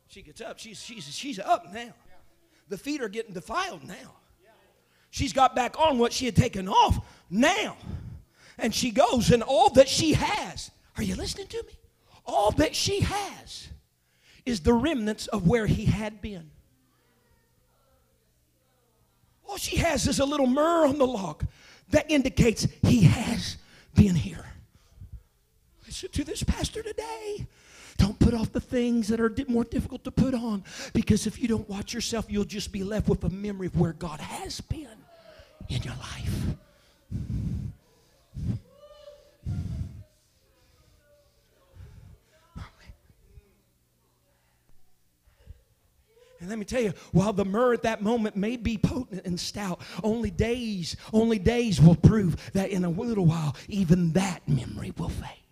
She 0.08 0.22
gets 0.22 0.40
up. 0.40 0.58
She's, 0.58 0.82
she's, 0.82 1.04
she's 1.14 1.38
up 1.38 1.72
now. 1.72 1.92
The 2.68 2.78
feet 2.78 3.00
are 3.02 3.08
getting 3.08 3.34
defiled 3.34 3.86
now. 3.86 4.16
She's 5.10 5.32
got 5.32 5.54
back 5.54 5.78
on 5.78 5.98
what 5.98 6.12
she 6.12 6.26
had 6.26 6.36
taken 6.36 6.68
off 6.68 6.98
now. 7.30 7.76
And 8.58 8.74
she 8.74 8.90
goes, 8.90 9.30
and 9.30 9.42
all 9.42 9.70
that 9.70 9.88
she 9.88 10.14
has, 10.14 10.70
are 10.96 11.02
you 11.02 11.14
listening 11.14 11.46
to 11.48 11.62
me? 11.66 11.72
All 12.26 12.50
that 12.52 12.74
she 12.74 13.00
has 13.00 13.68
is 14.44 14.60
the 14.60 14.72
remnants 14.72 15.26
of 15.28 15.46
where 15.46 15.66
he 15.66 15.84
had 15.84 16.20
been. 16.20 16.50
All 19.48 19.56
she 19.56 19.76
has 19.76 20.06
is 20.06 20.18
a 20.20 20.24
little 20.24 20.46
myrrh 20.46 20.86
on 20.86 20.98
the 20.98 21.06
log 21.06 21.44
that 21.90 22.10
indicates 22.10 22.66
he 22.82 23.02
has 23.02 23.56
been 23.94 24.14
here. 24.14 24.44
Listen 25.86 26.10
to 26.10 26.24
this 26.24 26.42
pastor 26.42 26.82
today. 26.82 27.46
Don't 27.98 28.18
put 28.18 28.32
off 28.32 28.52
the 28.52 28.60
things 28.60 29.08
that 29.08 29.20
are 29.20 29.32
more 29.48 29.64
difficult 29.64 30.04
to 30.04 30.10
put 30.10 30.34
on 30.34 30.64
because 30.94 31.26
if 31.26 31.40
you 31.40 31.48
don't 31.48 31.68
watch 31.68 31.92
yourself, 31.92 32.26
you'll 32.28 32.44
just 32.44 32.72
be 32.72 32.82
left 32.82 33.08
with 33.08 33.22
a 33.24 33.30
memory 33.30 33.66
of 33.66 33.78
where 33.78 33.92
God 33.92 34.20
has 34.20 34.60
been 34.62 34.88
in 35.68 35.82
your 35.82 35.94
life. 35.94 36.56
And 46.40 46.48
let 46.48 46.58
me 46.58 46.64
tell 46.64 46.80
you, 46.80 46.92
while 47.12 47.32
the 47.32 47.44
myrrh 47.44 47.74
at 47.74 47.82
that 47.82 48.00
moment 48.00 48.36
may 48.36 48.56
be 48.56 48.78
potent 48.78 49.26
and 49.26 49.38
stout, 49.38 49.80
only 50.04 50.30
days, 50.30 50.96
only 51.12 51.38
days 51.38 51.80
will 51.80 51.96
prove 51.96 52.36
that 52.52 52.70
in 52.70 52.84
a 52.84 52.88
little 52.88 53.26
while, 53.26 53.56
even 53.68 54.12
that 54.12 54.48
memory 54.48 54.92
will 54.96 55.08
fade. 55.08 55.47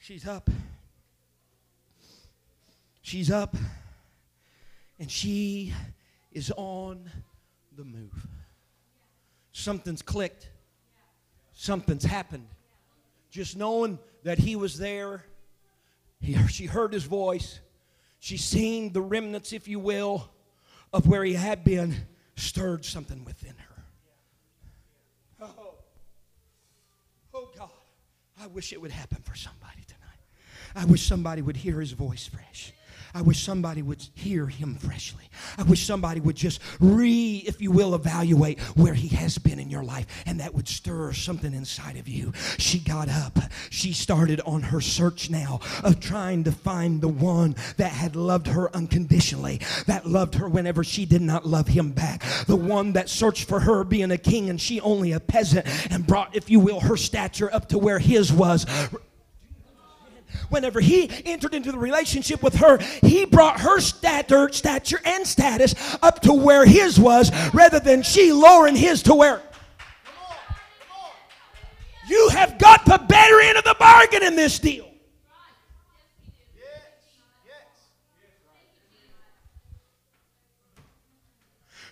She's 0.00 0.26
up. 0.26 0.50
She's 3.02 3.30
up. 3.30 3.54
And 4.98 5.10
she 5.10 5.72
is 6.32 6.52
on 6.56 7.10
the 7.76 7.84
move. 7.84 8.26
Something's 9.52 10.02
clicked. 10.02 10.48
Something's 11.52 12.04
happened. 12.04 12.48
Just 13.30 13.56
knowing 13.56 13.98
that 14.24 14.38
he 14.38 14.56
was 14.56 14.78
there, 14.78 15.24
he, 16.20 16.36
she 16.48 16.66
heard 16.66 16.92
his 16.92 17.04
voice. 17.04 17.60
She's 18.18 18.44
seen 18.44 18.92
the 18.92 19.02
remnants, 19.02 19.52
if 19.52 19.68
you 19.68 19.78
will, 19.78 20.30
of 20.92 21.06
where 21.06 21.24
he 21.24 21.34
had 21.34 21.62
been, 21.62 21.94
stirred 22.36 22.84
something 22.84 23.24
within 23.24 23.54
her. 23.56 23.82
Oh, 25.42 25.74
oh 27.34 27.50
God, 27.56 27.70
I 28.42 28.46
wish 28.46 28.72
it 28.72 28.80
would 28.80 28.90
happen 28.90 29.22
for 29.22 29.34
somebody 29.34 29.82
tonight. 29.86 30.24
I 30.74 30.84
wish 30.86 31.06
somebody 31.06 31.42
would 31.42 31.58
hear 31.58 31.80
his 31.80 31.92
voice 31.92 32.26
fresh. 32.26 32.72
I 33.14 33.22
wish 33.22 33.42
somebody 33.42 33.82
would 33.82 34.06
hear 34.14 34.46
him 34.46 34.76
freshly. 34.76 35.24
I 35.58 35.62
wish 35.62 35.84
somebody 35.84 36.20
would 36.20 36.36
just 36.36 36.60
re, 36.78 37.42
if 37.46 37.60
you 37.60 37.70
will, 37.70 37.94
evaluate 37.94 38.60
where 38.76 38.94
he 38.94 39.08
has 39.08 39.38
been 39.38 39.58
in 39.58 39.70
your 39.70 39.82
life, 39.82 40.06
and 40.26 40.40
that 40.40 40.54
would 40.54 40.68
stir 40.68 41.12
something 41.12 41.52
inside 41.52 41.96
of 41.96 42.08
you. 42.08 42.32
She 42.58 42.78
got 42.78 43.08
up. 43.08 43.38
She 43.70 43.92
started 43.92 44.40
on 44.46 44.62
her 44.62 44.80
search 44.80 45.30
now 45.30 45.60
of 45.82 46.00
trying 46.00 46.44
to 46.44 46.52
find 46.52 47.00
the 47.00 47.08
one 47.08 47.56
that 47.76 47.92
had 47.92 48.16
loved 48.16 48.46
her 48.48 48.74
unconditionally, 48.74 49.60
that 49.86 50.06
loved 50.06 50.34
her 50.36 50.48
whenever 50.48 50.84
she 50.84 51.04
did 51.04 51.22
not 51.22 51.46
love 51.46 51.68
him 51.68 51.90
back, 51.90 52.22
the 52.46 52.56
one 52.56 52.92
that 52.92 53.08
searched 53.08 53.48
for 53.48 53.60
her 53.60 53.84
being 53.84 54.10
a 54.10 54.18
king 54.18 54.50
and 54.50 54.60
she 54.60 54.80
only 54.80 55.12
a 55.12 55.20
peasant, 55.20 55.66
and 55.92 56.06
brought, 56.06 56.34
if 56.36 56.50
you 56.50 56.60
will, 56.60 56.80
her 56.80 56.96
stature 56.96 57.52
up 57.52 57.68
to 57.68 57.78
where 57.78 57.98
his 57.98 58.32
was 58.32 58.66
whenever 60.48 60.80
he 60.80 61.10
entered 61.24 61.54
into 61.54 61.72
the 61.72 61.78
relationship 61.78 62.42
with 62.42 62.56
her, 62.56 62.78
he 63.02 63.24
brought 63.24 63.60
her 63.60 63.80
stature, 63.80 64.50
stature 64.52 65.00
and 65.04 65.26
status 65.26 65.74
up 66.02 66.20
to 66.20 66.32
where 66.32 66.64
his 66.64 66.98
was 66.98 67.30
rather 67.52 67.80
than 67.80 68.02
she 68.02 68.32
lowering 68.32 68.76
his 68.76 69.02
to 69.04 69.14
where. 69.14 69.42
You 72.08 72.28
have 72.30 72.58
got 72.58 72.84
the 72.86 72.98
better 72.98 73.40
end 73.40 73.56
of 73.56 73.64
the 73.64 73.76
bargain 73.78 74.22
in 74.22 74.34
this 74.34 74.58
deal. 74.58 74.86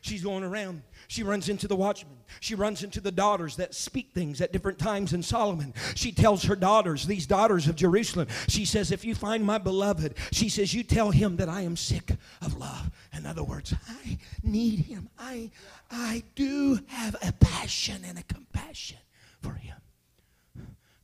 She's 0.01 0.22
going 0.22 0.43
around 0.43 0.82
she 1.09 1.22
runs 1.22 1.49
into 1.49 1.66
the 1.66 1.74
watchman. 1.74 2.18
She 2.41 2.55
runs 2.55 2.83
into 2.83 3.01
the 3.01 3.12
daughters 3.12 3.57
that 3.57 3.74
speak 3.74 4.12
things 4.12 4.41
at 4.41 4.53
different 4.53 4.79
times 4.79 5.12
in 5.12 5.22
Solomon. 5.22 5.74
She 5.95 6.12
tells 6.12 6.45
her 6.45 6.57
daughters, 6.57 7.07
these 7.07 7.26
daughters 7.26 7.68
of 7.68 7.76
Jerusalem, 7.76 8.29
she 8.49 8.64
says, 8.64 8.91
If 8.91 9.05
you 9.05 9.14
find 9.14 9.45
my 9.45 9.59
beloved, 9.59 10.14
she 10.33 10.49
says, 10.49 10.74
You 10.74 10.83
tell 10.83 11.11
him 11.11 11.37
that 11.37 11.49
I 11.49 11.62
am 11.62 11.76
sick 11.76 12.11
of 12.43 12.57
love. 12.57 12.91
In 13.16 13.26
other 13.26 13.45
words, 13.45 13.74
I 13.89 14.18
need 14.43 14.81
him. 14.81 15.09
I, 15.18 15.51
I 15.91 16.22
do 16.35 16.79
have 16.89 17.16
a 17.22 17.33
passion 17.33 18.03
and 18.07 18.18
a 18.18 18.22
compassion 18.22 18.99
for 19.43 19.53
him. 19.53 19.76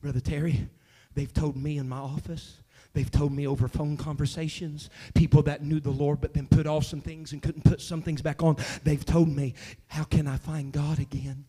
Brother 0.00 0.20
Terry, 0.20 0.68
they've 1.14 1.32
told 1.32 1.56
me 1.56 1.78
in 1.78 1.88
my 1.88 1.98
office 1.98 2.58
They've 2.94 3.10
told 3.10 3.32
me 3.32 3.46
over 3.46 3.66
phone 3.66 3.96
conversations, 3.96 4.88
people 5.14 5.42
that 5.42 5.62
knew 5.62 5.80
the 5.80 5.90
Lord 5.90 6.20
but 6.20 6.32
then 6.32 6.46
put 6.46 6.66
off 6.66 6.84
some 6.84 7.00
things 7.00 7.32
and 7.32 7.42
couldn't 7.42 7.64
put 7.64 7.80
some 7.80 8.00
things 8.00 8.22
back 8.22 8.42
on. 8.42 8.56
They've 8.84 9.04
told 9.04 9.28
me, 9.28 9.54
How 9.88 10.04
can 10.04 10.28
I 10.28 10.36
find 10.36 10.72
God 10.72 11.00
again? 11.00 11.44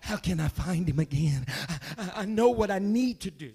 How 0.00 0.16
can 0.16 0.40
I 0.40 0.48
find 0.48 0.88
Him 0.88 0.98
again? 0.98 1.46
I, 1.96 2.10
I, 2.16 2.24
know 2.24 2.48
what 2.48 2.72
I 2.72 2.80
need 2.80 3.20
to 3.20 3.30
do. 3.30 3.52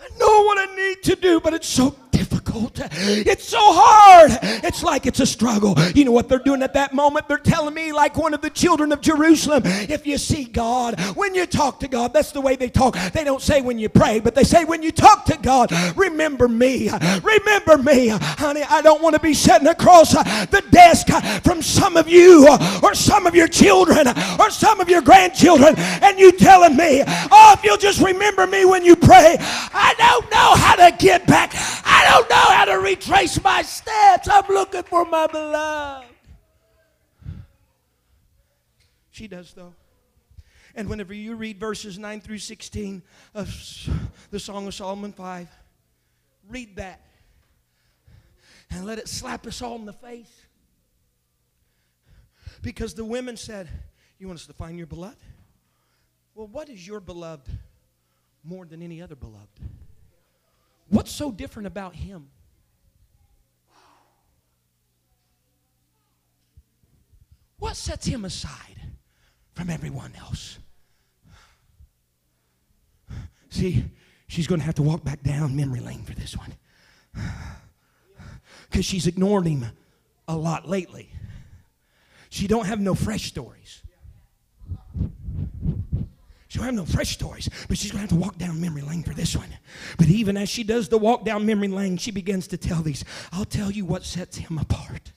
I 0.00 0.08
know 0.18 0.42
what 0.42 0.58
I 0.58 0.74
need 0.74 1.02
to 1.04 1.14
do, 1.14 1.38
but 1.38 1.54
it's 1.54 1.68
so 1.68 1.94
difficult. 2.10 2.37
Difficult. 2.48 2.80
It's 2.92 3.44
so 3.44 3.60
hard. 3.60 4.38
It's 4.64 4.82
like 4.82 5.06
it's 5.06 5.20
a 5.20 5.26
struggle. 5.26 5.74
You 5.94 6.04
know 6.04 6.12
what 6.12 6.28
they're 6.28 6.38
doing 6.38 6.62
at 6.62 6.74
that 6.74 6.94
moment? 6.94 7.28
They're 7.28 7.38
telling 7.38 7.74
me, 7.74 7.92
like 7.92 8.16
one 8.16 8.34
of 8.34 8.40
the 8.40 8.50
children 8.50 8.92
of 8.92 9.00
Jerusalem, 9.00 9.62
if 9.64 10.06
you 10.06 10.18
see 10.18 10.44
God, 10.44 11.00
when 11.14 11.34
you 11.34 11.46
talk 11.46 11.80
to 11.80 11.88
God, 11.88 12.12
that's 12.12 12.32
the 12.32 12.40
way 12.40 12.56
they 12.56 12.68
talk. 12.68 12.96
They 13.12 13.24
don't 13.24 13.42
say 13.42 13.60
when 13.60 13.78
you 13.78 13.88
pray, 13.88 14.20
but 14.20 14.34
they 14.34 14.44
say 14.44 14.64
when 14.64 14.82
you 14.82 14.92
talk 14.92 15.24
to 15.26 15.38
God, 15.40 15.72
remember 15.96 16.48
me. 16.48 16.90
Remember 17.22 17.78
me. 17.78 18.08
Honey, 18.08 18.62
I 18.68 18.82
don't 18.82 19.02
want 19.02 19.14
to 19.14 19.20
be 19.20 19.34
sitting 19.34 19.68
across 19.68 20.12
the 20.12 20.64
desk 20.70 21.08
from 21.42 21.62
some 21.62 21.96
of 21.96 22.08
you 22.08 22.48
or 22.82 22.94
some 22.94 23.26
of 23.26 23.34
your 23.34 23.48
children 23.48 24.06
or 24.38 24.50
some 24.50 24.80
of 24.80 24.88
your 24.88 25.02
grandchildren 25.02 25.74
and 25.76 26.18
you 26.18 26.32
telling 26.32 26.76
me, 26.76 27.02
oh, 27.06 27.54
if 27.56 27.64
you'll 27.64 27.76
just 27.76 28.00
remember 28.00 28.46
me 28.46 28.64
when 28.64 28.84
you 28.84 28.96
pray, 28.96 29.36
I 29.40 29.94
don't 29.98 30.30
know 30.30 30.54
how 30.54 30.76
to 30.76 30.96
get 30.98 31.26
back. 31.26 31.52
I 31.84 32.08
don't 32.10 32.28
know 32.30 32.37
how 32.38 32.64
to 32.64 32.78
retrace 32.78 33.42
my 33.42 33.62
steps. 33.62 34.28
I'm 34.30 34.46
looking 34.48 34.82
for 34.82 35.04
my 35.04 35.26
beloved. 35.26 36.06
She 39.10 39.26
does, 39.26 39.52
though. 39.52 39.74
And 40.74 40.88
whenever 40.88 41.12
you 41.12 41.34
read 41.34 41.58
verses 41.58 41.98
9 41.98 42.20
through 42.20 42.38
16 42.38 43.02
of 43.34 43.48
the 44.30 44.38
Song 44.38 44.66
of 44.66 44.74
Solomon 44.74 45.12
5, 45.12 45.48
read 46.48 46.76
that 46.76 47.00
and 48.70 48.86
let 48.86 48.98
it 48.98 49.08
slap 49.08 49.46
us 49.46 49.62
all 49.62 49.76
in 49.76 49.86
the 49.86 49.92
face. 49.92 50.42
Because 52.62 52.94
the 52.94 53.04
women 53.04 53.36
said, 53.36 53.68
You 54.18 54.28
want 54.28 54.40
us 54.40 54.46
to 54.46 54.52
find 54.52 54.78
your 54.78 54.86
beloved? 54.86 55.16
Well, 56.34 56.46
what 56.46 56.68
is 56.68 56.86
your 56.86 57.00
beloved 57.00 57.48
more 58.44 58.64
than 58.64 58.82
any 58.82 59.02
other 59.02 59.16
beloved? 59.16 59.48
What's 60.88 61.10
so 61.10 61.30
different 61.30 61.66
about 61.66 61.94
him? 61.94 62.30
What 67.58 67.76
sets 67.76 68.06
him 68.06 68.24
aside 68.24 68.80
from 69.54 69.68
everyone 69.68 70.12
else? 70.18 70.58
See, 73.50 73.84
she's 74.28 74.46
going 74.46 74.60
to 74.60 74.66
have 74.66 74.76
to 74.76 74.82
walk 74.82 75.04
back 75.04 75.22
down 75.22 75.56
memory 75.56 75.80
lane 75.80 76.04
for 76.04 76.14
this 76.14 76.36
one. 76.36 76.54
Because 78.70 78.84
she's 78.84 79.06
ignored 79.06 79.46
him 79.46 79.66
a 80.28 80.36
lot 80.36 80.68
lately. 80.68 81.10
She 82.30 82.46
don't 82.46 82.66
have 82.66 82.80
no 82.80 82.94
fresh 82.94 83.26
stories. 83.26 83.82
She 86.48 86.58
don't 86.58 86.66
have 86.66 86.74
no 86.74 86.86
fresh 86.86 87.10
stories, 87.10 87.48
but 87.68 87.76
she's 87.76 87.92
going 87.92 88.06
to 88.06 88.10
have 88.14 88.18
to 88.18 88.24
walk 88.24 88.38
down 88.38 88.58
memory 88.60 88.80
lane 88.80 89.02
for 89.02 89.12
this 89.12 89.36
one. 89.36 89.50
But 89.98 90.08
even 90.08 90.36
as 90.38 90.48
she 90.48 90.64
does 90.64 90.88
the 90.88 90.96
walk 90.96 91.24
down 91.24 91.44
memory 91.44 91.68
lane, 91.68 91.98
she 91.98 92.10
begins 92.10 92.46
to 92.48 92.56
tell 92.56 92.82
these. 92.82 93.04
I'll 93.32 93.44
tell 93.44 93.70
you 93.70 93.84
what 93.84 94.02
sets 94.02 94.38
him 94.38 94.56
apart. 94.58 95.12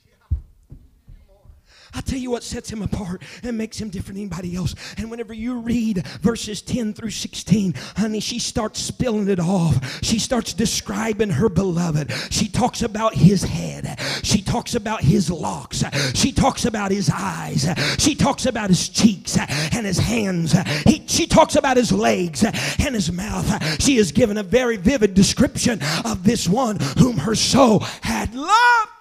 I'll 1.93 2.01
tell 2.01 2.19
you 2.19 2.31
what 2.31 2.43
sets 2.43 2.69
him 2.69 2.81
apart 2.81 3.21
and 3.43 3.57
makes 3.57 3.79
him 3.79 3.89
different 3.89 4.15
than 4.15 4.23
anybody 4.23 4.55
else. 4.55 4.75
And 4.97 5.11
whenever 5.11 5.33
you 5.33 5.59
read 5.59 6.05
verses 6.21 6.61
10 6.61 6.93
through 6.93 7.09
16, 7.11 7.73
honey, 7.97 8.19
she 8.19 8.39
starts 8.39 8.79
spilling 8.79 9.29
it 9.29 9.39
off. 9.39 10.03
She 10.03 10.19
starts 10.19 10.53
describing 10.53 11.29
her 11.29 11.49
beloved. 11.49 12.11
She 12.29 12.47
talks 12.47 12.81
about 12.81 13.13
his 13.15 13.43
head. 13.43 13.99
She 14.23 14.41
talks 14.41 14.75
about 14.75 15.01
his 15.01 15.29
locks. 15.29 15.83
She 16.13 16.31
talks 16.31 16.65
about 16.65 16.91
his 16.91 17.09
eyes. 17.13 17.67
She 17.97 18.15
talks 18.15 18.45
about 18.45 18.69
his 18.69 18.87
cheeks 18.89 19.37
and 19.37 19.85
his 19.85 19.97
hands. 19.97 20.53
He, 20.83 21.03
she 21.07 21.27
talks 21.27 21.55
about 21.55 21.77
his 21.77 21.91
legs 21.91 22.43
and 22.43 22.95
his 22.95 23.11
mouth. 23.11 23.81
She 23.81 23.97
has 23.97 24.11
given 24.11 24.37
a 24.37 24.43
very 24.43 24.77
vivid 24.77 25.13
description 25.13 25.79
of 26.05 26.23
this 26.23 26.47
one 26.47 26.77
whom 26.97 27.17
her 27.17 27.35
soul 27.35 27.79
had 27.79 28.33
loved. 28.33 29.00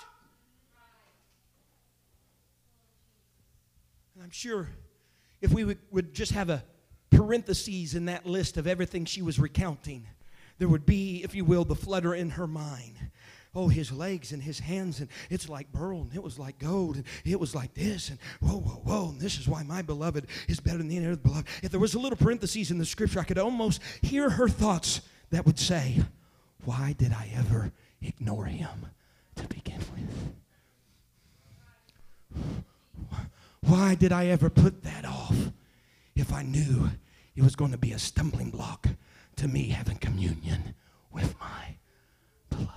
I'm 4.30 4.34
sure 4.34 4.68
if 5.40 5.52
we 5.52 5.64
would, 5.64 5.78
would 5.90 6.14
just 6.14 6.30
have 6.30 6.50
a 6.50 6.62
parentheses 7.10 7.96
in 7.96 8.04
that 8.04 8.26
list 8.26 8.56
of 8.58 8.68
everything 8.68 9.04
she 9.04 9.22
was 9.22 9.40
recounting, 9.40 10.06
there 10.58 10.68
would 10.68 10.86
be, 10.86 11.24
if 11.24 11.34
you 11.34 11.44
will, 11.44 11.64
the 11.64 11.74
flutter 11.74 12.14
in 12.14 12.30
her 12.30 12.46
mind. 12.46 12.94
Oh, 13.56 13.66
his 13.66 13.90
legs 13.90 14.30
and 14.30 14.40
his 14.40 14.60
hands, 14.60 15.00
and 15.00 15.08
it's 15.30 15.48
like 15.48 15.72
beryl, 15.72 16.02
and 16.02 16.14
it 16.14 16.22
was 16.22 16.38
like 16.38 16.60
gold, 16.60 16.94
and 16.94 17.04
it 17.24 17.40
was 17.40 17.56
like 17.56 17.74
this, 17.74 18.08
and 18.08 18.20
whoa, 18.38 18.60
whoa, 18.60 18.80
whoa, 18.84 19.08
and 19.08 19.20
this 19.20 19.36
is 19.36 19.48
why 19.48 19.64
my 19.64 19.82
beloved 19.82 20.28
is 20.46 20.60
better 20.60 20.78
than 20.78 20.86
the 20.86 20.98
other 20.98 21.16
beloved. 21.16 21.48
If 21.64 21.72
there 21.72 21.80
was 21.80 21.94
a 21.94 21.98
little 21.98 22.16
parentheses 22.16 22.70
in 22.70 22.78
the 22.78 22.86
scripture, 22.86 23.18
I 23.18 23.24
could 23.24 23.36
almost 23.36 23.82
hear 24.00 24.30
her 24.30 24.48
thoughts 24.48 25.00
that 25.30 25.44
would 25.44 25.58
say, 25.58 26.04
Why 26.64 26.94
did 26.96 27.12
I 27.12 27.32
ever 27.34 27.72
ignore 28.00 28.44
him 28.44 28.86
to 29.34 29.48
begin 29.48 29.80
with? 29.92 30.34
Why 33.62 33.94
did 33.94 34.12
I 34.12 34.26
ever 34.26 34.50
put 34.50 34.82
that 34.82 35.04
off 35.04 35.36
if 36.14 36.32
I 36.32 36.42
knew 36.42 36.90
it 37.36 37.42
was 37.42 37.56
going 37.56 37.72
to 37.72 37.78
be 37.78 37.92
a 37.92 37.98
stumbling 37.98 38.50
block 38.50 38.86
to 39.36 39.48
me 39.48 39.68
having 39.68 39.96
communion 39.98 40.74
with 41.12 41.34
my 41.40 41.76
beloved? 42.48 42.70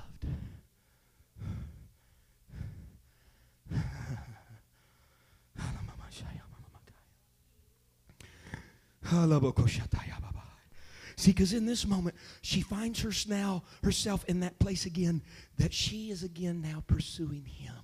See, 11.15 11.31
because 11.31 11.53
in 11.53 11.65
this 11.65 11.85
moment, 11.85 12.15
she 12.41 12.61
finds 12.61 13.01
her 13.01 13.11
now 13.27 13.63
herself 13.83 14.25
in 14.25 14.39
that 14.41 14.59
place 14.59 14.85
again 14.85 15.21
that 15.57 15.73
she 15.73 16.09
is 16.09 16.23
again 16.23 16.61
now 16.61 16.83
pursuing 16.87 17.45
him 17.45 17.82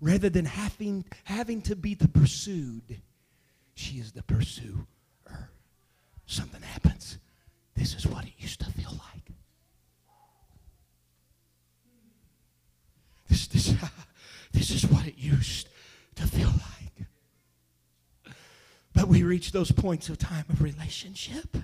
rather 0.00 0.30
than 0.30 0.44
having, 0.44 1.04
having 1.24 1.62
to 1.62 1.76
be 1.76 1.94
the 1.94 2.08
pursued, 2.08 3.00
she 3.74 3.96
is 3.96 4.12
the 4.12 4.22
pursuer. 4.22 4.86
Something 6.26 6.62
happens. 6.62 7.18
This 7.74 7.94
is 7.94 8.06
what 8.06 8.24
it 8.24 8.32
used 8.38 8.60
to 8.60 8.66
feel 8.66 8.92
like. 8.92 9.32
This, 13.28 13.46
this, 13.48 13.74
this 14.52 14.70
is 14.70 14.86
what 14.86 15.06
it 15.06 15.18
used 15.18 15.68
to 16.16 16.26
feel 16.26 16.48
like. 16.48 17.06
But 18.94 19.08
we 19.08 19.22
reach 19.22 19.52
those 19.52 19.72
points 19.72 20.08
of 20.08 20.18
time 20.18 20.44
of 20.48 20.62
relationship. 20.62 21.56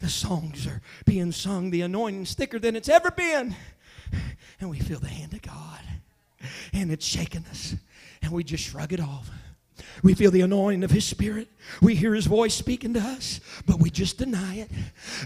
The 0.00 0.08
songs 0.08 0.66
are 0.66 0.82
being 1.06 1.32
sung, 1.32 1.70
the 1.70 1.80
anointing's 1.80 2.34
thicker 2.34 2.58
than 2.58 2.76
it's 2.76 2.88
ever 2.88 3.10
been. 3.10 3.56
And 4.60 4.70
we 4.70 4.78
feel 4.78 5.00
the 5.00 5.08
hand 5.08 5.32
of 5.34 5.42
God 5.42 5.80
and 6.72 6.90
it's 6.90 7.06
shaking 7.06 7.44
us, 7.46 7.74
and 8.22 8.32
we 8.32 8.44
just 8.44 8.64
shrug 8.64 8.92
it 8.92 9.00
off. 9.00 9.30
We 10.02 10.14
feel 10.14 10.30
the 10.30 10.40
anointing 10.42 10.84
of 10.84 10.90
His 10.90 11.04
Spirit. 11.04 11.48
We 11.80 11.94
hear 11.94 12.14
His 12.14 12.26
voice 12.26 12.54
speaking 12.54 12.94
to 12.94 13.00
us, 13.00 13.40
but 13.66 13.80
we 13.80 13.90
just 13.90 14.18
deny 14.18 14.56
it. 14.56 14.70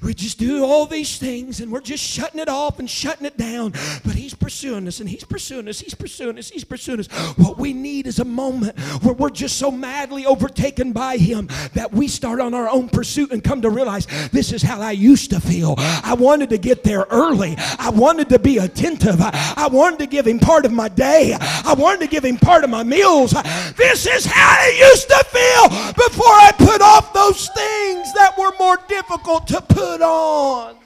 We 0.02 0.14
just 0.14 0.38
do 0.38 0.64
all 0.64 0.86
these 0.86 1.18
things 1.18 1.60
and 1.60 1.70
we're 1.70 1.80
just 1.80 2.02
shutting 2.02 2.40
it 2.40 2.48
off 2.48 2.78
and 2.78 2.88
shutting 2.88 3.26
it 3.26 3.36
down. 3.36 3.72
But 4.04 4.14
He's 4.14 4.34
pursuing 4.34 4.86
us 4.88 5.00
and 5.00 5.08
He's 5.08 5.24
pursuing 5.24 5.68
us. 5.68 5.80
He's 5.80 5.94
pursuing 5.94 6.38
us. 6.38 6.48
He's 6.48 6.64
pursuing 6.64 7.00
us. 7.00 7.08
What 7.36 7.58
we 7.58 7.72
need 7.72 8.06
is 8.06 8.18
a 8.18 8.24
moment 8.24 8.78
where 9.02 9.14
we're 9.14 9.30
just 9.30 9.58
so 9.58 9.70
madly 9.70 10.26
overtaken 10.26 10.92
by 10.92 11.16
Him 11.16 11.48
that 11.74 11.92
we 11.92 12.08
start 12.08 12.40
on 12.40 12.54
our 12.54 12.68
own 12.68 12.88
pursuit 12.88 13.32
and 13.32 13.44
come 13.44 13.62
to 13.62 13.70
realize 13.70 14.06
this 14.32 14.52
is 14.52 14.62
how 14.62 14.80
I 14.80 14.92
used 14.92 15.30
to 15.30 15.40
feel. 15.40 15.74
I 15.78 16.14
wanted 16.14 16.50
to 16.50 16.58
get 16.58 16.84
there 16.84 17.06
early. 17.10 17.54
I 17.78 17.90
wanted 17.90 18.28
to 18.30 18.38
be 18.38 18.58
attentive. 18.58 19.16
I, 19.20 19.68
wanted 19.70 19.98
to 20.00 20.06
give 20.06 20.26
Him 20.26 20.38
part 20.38 20.64
of 20.64 20.72
my 20.72 20.88
day. 20.88 21.36
I 21.38 21.74
wanted 21.74 22.00
to 22.00 22.06
give 22.06 22.24
Him 22.24 22.38
part 22.38 22.64
of 22.64 22.70
my 22.70 22.82
meals. 22.82 23.34
This 23.76 24.06
is 24.06 24.24
how 24.24 24.39
I 24.42 24.90
used 24.92 25.08
to 25.08 25.24
feel 25.24 25.92
before 25.92 26.26
I 26.26 26.52
put 26.56 26.80
off 26.80 27.12
those 27.12 27.48
things 27.48 28.12
that 28.14 28.36
were 28.38 28.52
more 28.58 28.78
difficult 28.88 29.46
to 29.48 29.60
put 29.60 30.00
on. 30.00 30.80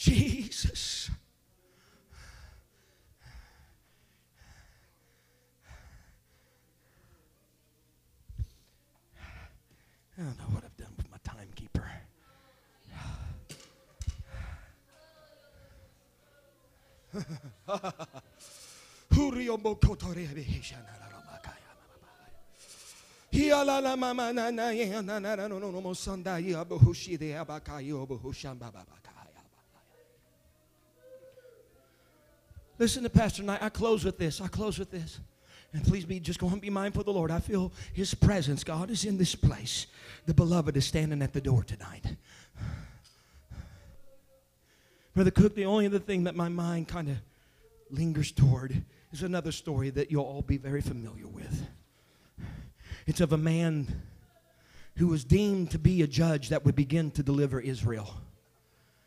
Jesus. 0.00 1.10
I 10.16 10.22
don't 10.22 10.38
know 10.38 10.44
what 10.54 10.64
I've 10.64 10.76
done 10.78 10.94
with 10.96 11.10
my 11.10 11.18
timekeeper. 11.22 11.84
Listen 32.78 33.02
to 33.02 33.10
Pastor 33.10 33.42
Knight. 33.42 33.62
I 33.62 33.68
close 33.68 34.04
with 34.04 34.18
this. 34.18 34.40
I 34.40 34.48
close 34.48 34.78
with 34.78 34.90
this. 34.90 35.20
And 35.72 35.84
please 35.84 36.04
be 36.04 36.18
just 36.18 36.40
go 36.40 36.48
and 36.48 36.60
be 36.60 36.70
mindful 36.70 37.00
of 37.00 37.06
the 37.06 37.12
Lord. 37.12 37.30
I 37.30 37.38
feel 37.38 37.72
His 37.92 38.14
presence. 38.14 38.64
God 38.64 38.90
is 38.90 39.04
in 39.04 39.18
this 39.18 39.34
place. 39.34 39.86
The 40.26 40.34
beloved 40.34 40.76
is 40.76 40.86
standing 40.86 41.22
at 41.22 41.32
the 41.32 41.40
door 41.40 41.62
tonight. 41.62 42.04
Brother 45.14 45.32
Cook, 45.32 45.54
the 45.54 45.64
only 45.64 45.86
other 45.86 45.98
thing 45.98 46.24
that 46.24 46.36
my 46.36 46.48
mind 46.48 46.86
kind 46.86 47.08
of 47.08 47.16
lingers 47.90 48.30
toward 48.30 48.84
is 49.12 49.22
another 49.22 49.50
story 49.50 49.90
that 49.90 50.10
you'll 50.10 50.22
all 50.22 50.42
be 50.42 50.56
very 50.56 50.80
familiar 50.80 51.26
with. 51.26 51.66
It's 53.06 53.20
of 53.20 53.32
a 53.32 53.38
man 53.38 54.02
who 54.96 55.08
was 55.08 55.24
deemed 55.24 55.72
to 55.72 55.78
be 55.78 56.02
a 56.02 56.06
judge 56.06 56.50
that 56.50 56.64
would 56.64 56.76
begin 56.76 57.10
to 57.12 57.22
deliver 57.24 57.58
Israel. 57.60 58.14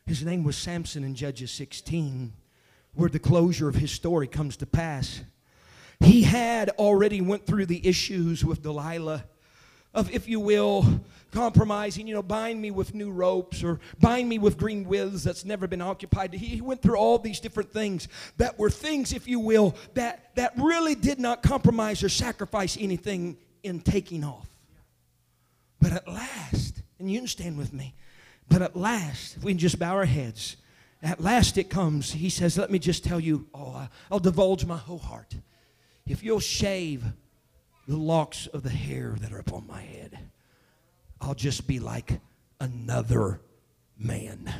His 0.05 0.25
name 0.25 0.43
was 0.43 0.57
Samson 0.57 1.05
in 1.05 1.15
Judges 1.15 1.51
16, 1.51 2.33
where 2.93 3.09
the 3.09 3.19
closure 3.19 3.69
of 3.69 3.75
his 3.75 3.91
story 3.91 4.27
comes 4.27 4.57
to 4.57 4.65
pass. 4.65 5.21
He 6.01 6.23
had 6.23 6.69
already 6.71 7.21
went 7.21 7.45
through 7.45 7.67
the 7.67 7.87
issues 7.87 8.43
with 8.43 8.61
Delilah 8.61 9.23
of, 9.93 10.11
if 10.11 10.27
you 10.27 10.39
will, 10.39 11.01
compromising, 11.31 12.07
you 12.07 12.13
know, 12.13 12.23
bind 12.23 12.61
me 12.61 12.71
with 12.71 12.93
new 12.93 13.11
ropes 13.11 13.63
or 13.63 13.79
bind 13.99 14.29
me 14.29 14.37
with 14.37 14.57
green 14.57 14.85
withs 14.85 15.23
that's 15.23 15.45
never 15.45 15.67
been 15.67 15.81
occupied. 15.81 16.33
He, 16.33 16.47
he 16.47 16.61
went 16.61 16.81
through 16.81 16.95
all 16.95 17.17
these 17.17 17.39
different 17.39 17.71
things 17.71 18.07
that 18.37 18.57
were 18.57 18.69
things, 18.69 19.13
if 19.13 19.27
you 19.27 19.39
will, 19.39 19.75
that, 19.95 20.35
that 20.35 20.53
really 20.57 20.95
did 20.95 21.19
not 21.19 21.43
compromise 21.43 22.03
or 22.03 22.09
sacrifice 22.09 22.77
anything 22.79 23.37
in 23.63 23.79
taking 23.79 24.23
off. 24.23 24.47
But 25.81 25.91
at 25.91 26.07
last, 26.07 26.81
and 26.99 27.11
you 27.11 27.19
can 27.19 27.27
stand 27.27 27.57
with 27.57 27.73
me, 27.73 27.93
but 28.49 28.61
at 28.61 28.75
last, 28.75 29.37
if 29.37 29.43
we 29.43 29.51
can 29.51 29.59
just 29.59 29.79
bow 29.79 29.93
our 29.93 30.05
heads, 30.05 30.57
at 31.01 31.19
last 31.19 31.57
it 31.57 31.69
comes. 31.69 32.11
He 32.11 32.29
says, 32.29 32.57
Let 32.57 32.71
me 32.71 32.79
just 32.79 33.03
tell 33.03 33.19
you, 33.19 33.47
oh, 33.53 33.87
I'll 34.09 34.19
divulge 34.19 34.65
my 34.65 34.77
whole 34.77 34.99
heart. 34.99 35.35
If 36.07 36.23
you'll 36.23 36.39
shave 36.39 37.03
the 37.87 37.97
locks 37.97 38.47
of 38.47 38.63
the 38.63 38.69
hair 38.69 39.15
that 39.19 39.31
are 39.31 39.39
upon 39.39 39.67
my 39.67 39.81
head, 39.81 40.17
I'll 41.19 41.35
just 41.35 41.67
be 41.67 41.79
like 41.79 42.19
another 42.59 43.41
man. 43.97 44.53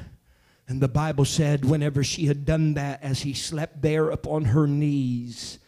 And 0.67 0.81
the 0.81 0.87
Bible 0.87 1.25
said, 1.25 1.65
whenever 1.65 2.03
she 2.03 2.25
had 2.25 2.45
done 2.45 2.75
that, 2.75 3.03
as 3.03 3.21
he 3.21 3.33
slept 3.33 3.81
there 3.81 4.09
upon 4.09 4.45
her 4.45 4.67
knees, 4.67 5.59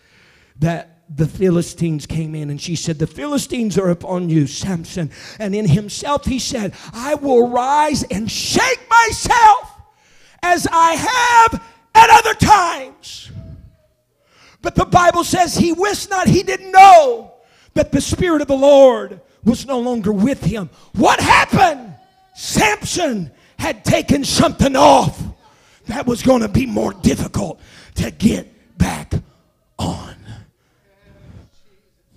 that 0.60 1.01
the 1.14 1.28
Philistines 1.28 2.06
came 2.06 2.34
in 2.34 2.49
and 2.49 2.60
she 2.60 2.76
said, 2.76 2.97
The 2.97 3.08
Philistines 3.08 3.78
are 3.78 3.89
upon 3.89 4.30
you, 4.30 4.47
Samson. 4.47 5.12
And 5.38 5.53
in 5.53 5.68
himself 5.68 6.26
he 6.26 6.39
said, 6.39 6.74
I 6.93 7.16
will 7.16 7.49
rise 7.49 8.03
and 8.03 8.32
shake 8.32 8.80
myself 8.89 9.82
as 10.41 10.68
I 10.72 10.93
have 10.93 11.64
at 11.93 12.10
other 12.10 12.34
times. 12.34 13.32
But 14.62 14.76
the 14.76 14.86
Bible 14.86 15.24
says 15.24 15.56
he 15.56 15.74
wist 15.74 16.10
not, 16.10 16.28
he 16.28 16.41
didn't 16.41 16.72
know 16.72 17.35
that 17.76 17.91
the 17.91 18.01
Spirit 18.01 18.41
of 18.41 18.47
the 18.47 18.57
Lord 18.57 19.21
was 19.43 19.65
no 19.65 19.80
longer 19.80 20.11
with 20.11 20.43
him. 20.43 20.69
What 20.95 21.19
happened? 21.19 21.93
Samson 22.34 23.32
had 23.59 23.86
taken 23.86 24.23
something 24.23 24.76
off 24.76 25.21
that 25.86 26.07
was 26.07 26.23
going 26.23 26.41
to 26.41 26.49
be 26.49 26.65
more 26.65 26.93
difficult 26.93 27.59
to 27.95 28.11
get 28.11 28.78
back 28.78 29.13
on. 29.78 30.15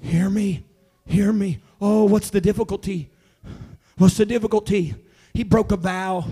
Hear 0.01 0.31
me? 0.31 0.65
Hear 1.07 1.33
me? 1.33 1.59
Oh, 1.81 2.05
what's 2.05 2.31
the 2.31 2.41
difficulty? 2.41 3.11
What's 3.99 4.17
the 4.17 4.27
difficulty? 4.27 4.95
He 5.35 5.45
broke 5.45 5.73
a 5.73 5.77
vow. 5.77 6.25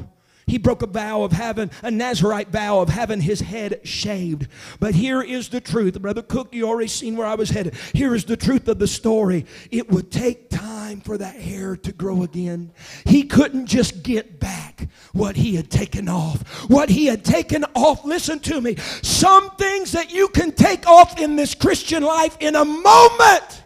He 0.46 0.58
broke 0.58 0.82
a 0.82 0.86
vow 0.86 1.22
of 1.22 1.32
having 1.32 1.70
a 1.82 1.90
Nazarite 1.90 2.48
vow 2.48 2.80
of 2.80 2.88
having 2.88 3.20
his 3.20 3.40
head 3.40 3.80
shaved. 3.82 4.46
But 4.78 4.94
here 4.94 5.20
is 5.20 5.48
the 5.48 5.60
truth. 5.60 6.00
Brother 6.00 6.22
Cook, 6.22 6.54
you 6.54 6.68
already 6.68 6.88
seen 6.88 7.16
where 7.16 7.26
I 7.26 7.34
was 7.34 7.50
headed. 7.50 7.74
Here 7.92 8.14
is 8.14 8.24
the 8.24 8.36
truth 8.36 8.68
of 8.68 8.78
the 8.78 8.86
story. 8.86 9.44
It 9.72 9.90
would 9.90 10.12
take 10.12 10.48
time 10.48 11.00
for 11.00 11.18
that 11.18 11.34
hair 11.34 11.76
to 11.76 11.92
grow 11.92 12.22
again. 12.22 12.70
He 13.06 13.24
couldn't 13.24 13.66
just 13.66 14.04
get 14.04 14.38
back 14.38 14.88
what 15.12 15.34
he 15.34 15.56
had 15.56 15.68
taken 15.68 16.08
off. 16.08 16.42
What 16.70 16.90
he 16.90 17.06
had 17.06 17.24
taken 17.24 17.64
off, 17.74 18.04
listen 18.04 18.38
to 18.40 18.60
me. 18.60 18.76
Some 19.02 19.50
things 19.56 19.92
that 19.92 20.12
you 20.12 20.28
can 20.28 20.52
take 20.52 20.86
off 20.86 21.18
in 21.18 21.34
this 21.34 21.56
Christian 21.56 22.04
life 22.04 22.36
in 22.38 22.54
a 22.54 22.64
moment 22.64 23.64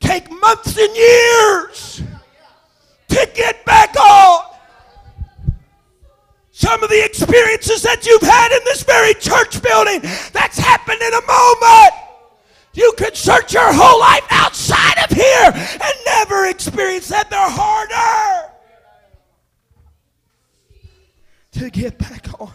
take 0.00 0.30
months 0.30 0.76
and 0.76 0.96
years 0.96 2.02
to 3.08 3.28
get 3.34 3.64
back 3.64 3.94
on. 3.96 4.49
Some 6.60 6.82
of 6.82 6.90
the 6.90 7.02
experiences 7.02 7.80
that 7.84 8.04
you've 8.04 8.20
had 8.20 8.52
in 8.52 8.60
this 8.66 8.82
very 8.82 9.14
church 9.14 9.62
building, 9.62 10.02
that's 10.34 10.58
happened 10.58 11.00
in 11.00 11.14
a 11.14 11.26
moment. 11.26 11.94
You 12.74 12.92
could 12.98 13.16
search 13.16 13.54
your 13.54 13.72
whole 13.72 13.98
life 13.98 14.26
outside 14.28 15.02
of 15.02 15.10
here 15.16 15.52
and 15.54 15.94
never 16.04 16.48
experience 16.48 17.08
that. 17.08 17.30
They're 17.30 17.40
harder 17.40 18.52
to 21.52 21.70
get 21.70 21.96
back 21.96 22.26
on. 22.38 22.52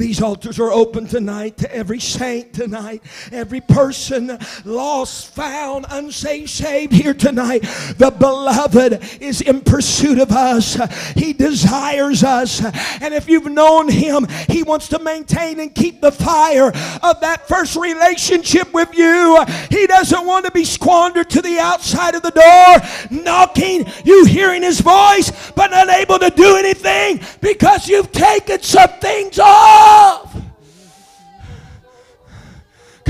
These 0.00 0.22
altars 0.22 0.58
are 0.58 0.72
open 0.72 1.06
tonight 1.06 1.58
to 1.58 1.70
every 1.70 2.00
saint 2.00 2.54
tonight, 2.54 3.02
every 3.30 3.60
person 3.60 4.38
lost, 4.64 5.34
found, 5.34 5.84
unsaved, 5.90 6.48
saved 6.48 6.94
here 6.94 7.12
tonight. 7.12 7.60
The 7.98 8.10
beloved 8.10 9.20
is 9.20 9.42
in 9.42 9.60
pursuit 9.60 10.18
of 10.18 10.30
us. 10.32 10.78
He 11.14 11.34
desires 11.34 12.24
us. 12.24 12.64
And 13.02 13.12
if 13.12 13.28
you've 13.28 13.52
known 13.52 13.90
him, 13.90 14.26
he 14.48 14.62
wants 14.62 14.88
to 14.88 14.98
maintain 15.00 15.60
and 15.60 15.74
keep 15.74 16.00
the 16.00 16.12
fire 16.12 16.68
of 17.02 17.20
that 17.20 17.46
first 17.46 17.76
relationship 17.76 18.72
with 18.72 18.96
you. 18.96 19.44
He 19.68 19.86
doesn't 19.86 20.24
want 20.24 20.46
to 20.46 20.50
be 20.50 20.64
squandered 20.64 21.28
to 21.28 21.42
the 21.42 21.58
outside 21.58 22.14
of 22.14 22.22
the 22.22 22.30
door, 22.30 23.20
knocking, 23.22 23.84
you 24.06 24.24
hearing 24.24 24.62
his 24.62 24.80
voice, 24.80 25.52
but 25.54 25.70
unable 25.74 26.18
to 26.20 26.30
do 26.30 26.56
anything 26.56 27.20
because 27.42 27.86
you've 27.86 28.12
taken 28.12 28.62
some 28.62 28.88
things 28.98 29.38
off. 29.38 29.89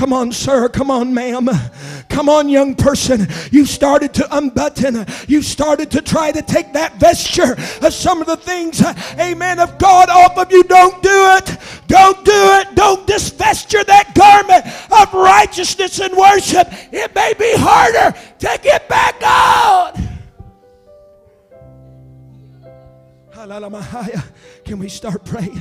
Come 0.01 0.15
on, 0.15 0.33
sir. 0.33 0.67
Come 0.71 0.91
on, 0.91 1.13
ma'am. 1.13 1.47
Come 2.09 2.31
on, 2.31 2.49
young 2.49 2.75
person. 2.75 3.29
You 3.53 3.67
started 3.67 4.15
to 4.15 4.35
unbutton. 4.35 5.05
You 5.29 5.43
started 5.43 5.91
to 5.91 6.01
try 6.01 6.33
to 6.33 6.41
take 6.41 6.73
that 6.73 6.95
vesture 6.97 7.53
of 7.83 7.93
some 7.93 8.23
of 8.23 8.27
the 8.27 8.39
things, 8.39 8.81
uh, 8.81 8.95
amen, 9.19 9.59
of 9.59 9.77
God 9.77 10.09
off 10.09 10.39
of 10.39 10.51
you. 10.51 10.65
Don't 10.65 11.03
do 11.03 11.11
it. 11.37 11.59
Don't 11.87 12.25
do 12.25 12.33
it. 12.33 12.75
Don't 12.75 13.07
disvesture 13.07 13.85
that 13.85 14.15
garment 14.15 14.65
of 14.91 15.13
righteousness 15.13 16.01
and 16.01 16.17
worship. 16.17 16.69
It 16.93 17.15
may 17.15 17.35
be 17.39 17.53
harder 17.57 18.17
to 18.39 18.61
get 18.63 18.89
back 18.89 19.23
on. 19.23 20.09
Can 24.65 24.79
we 24.79 24.89
start 24.89 25.27
praying? 25.27 25.61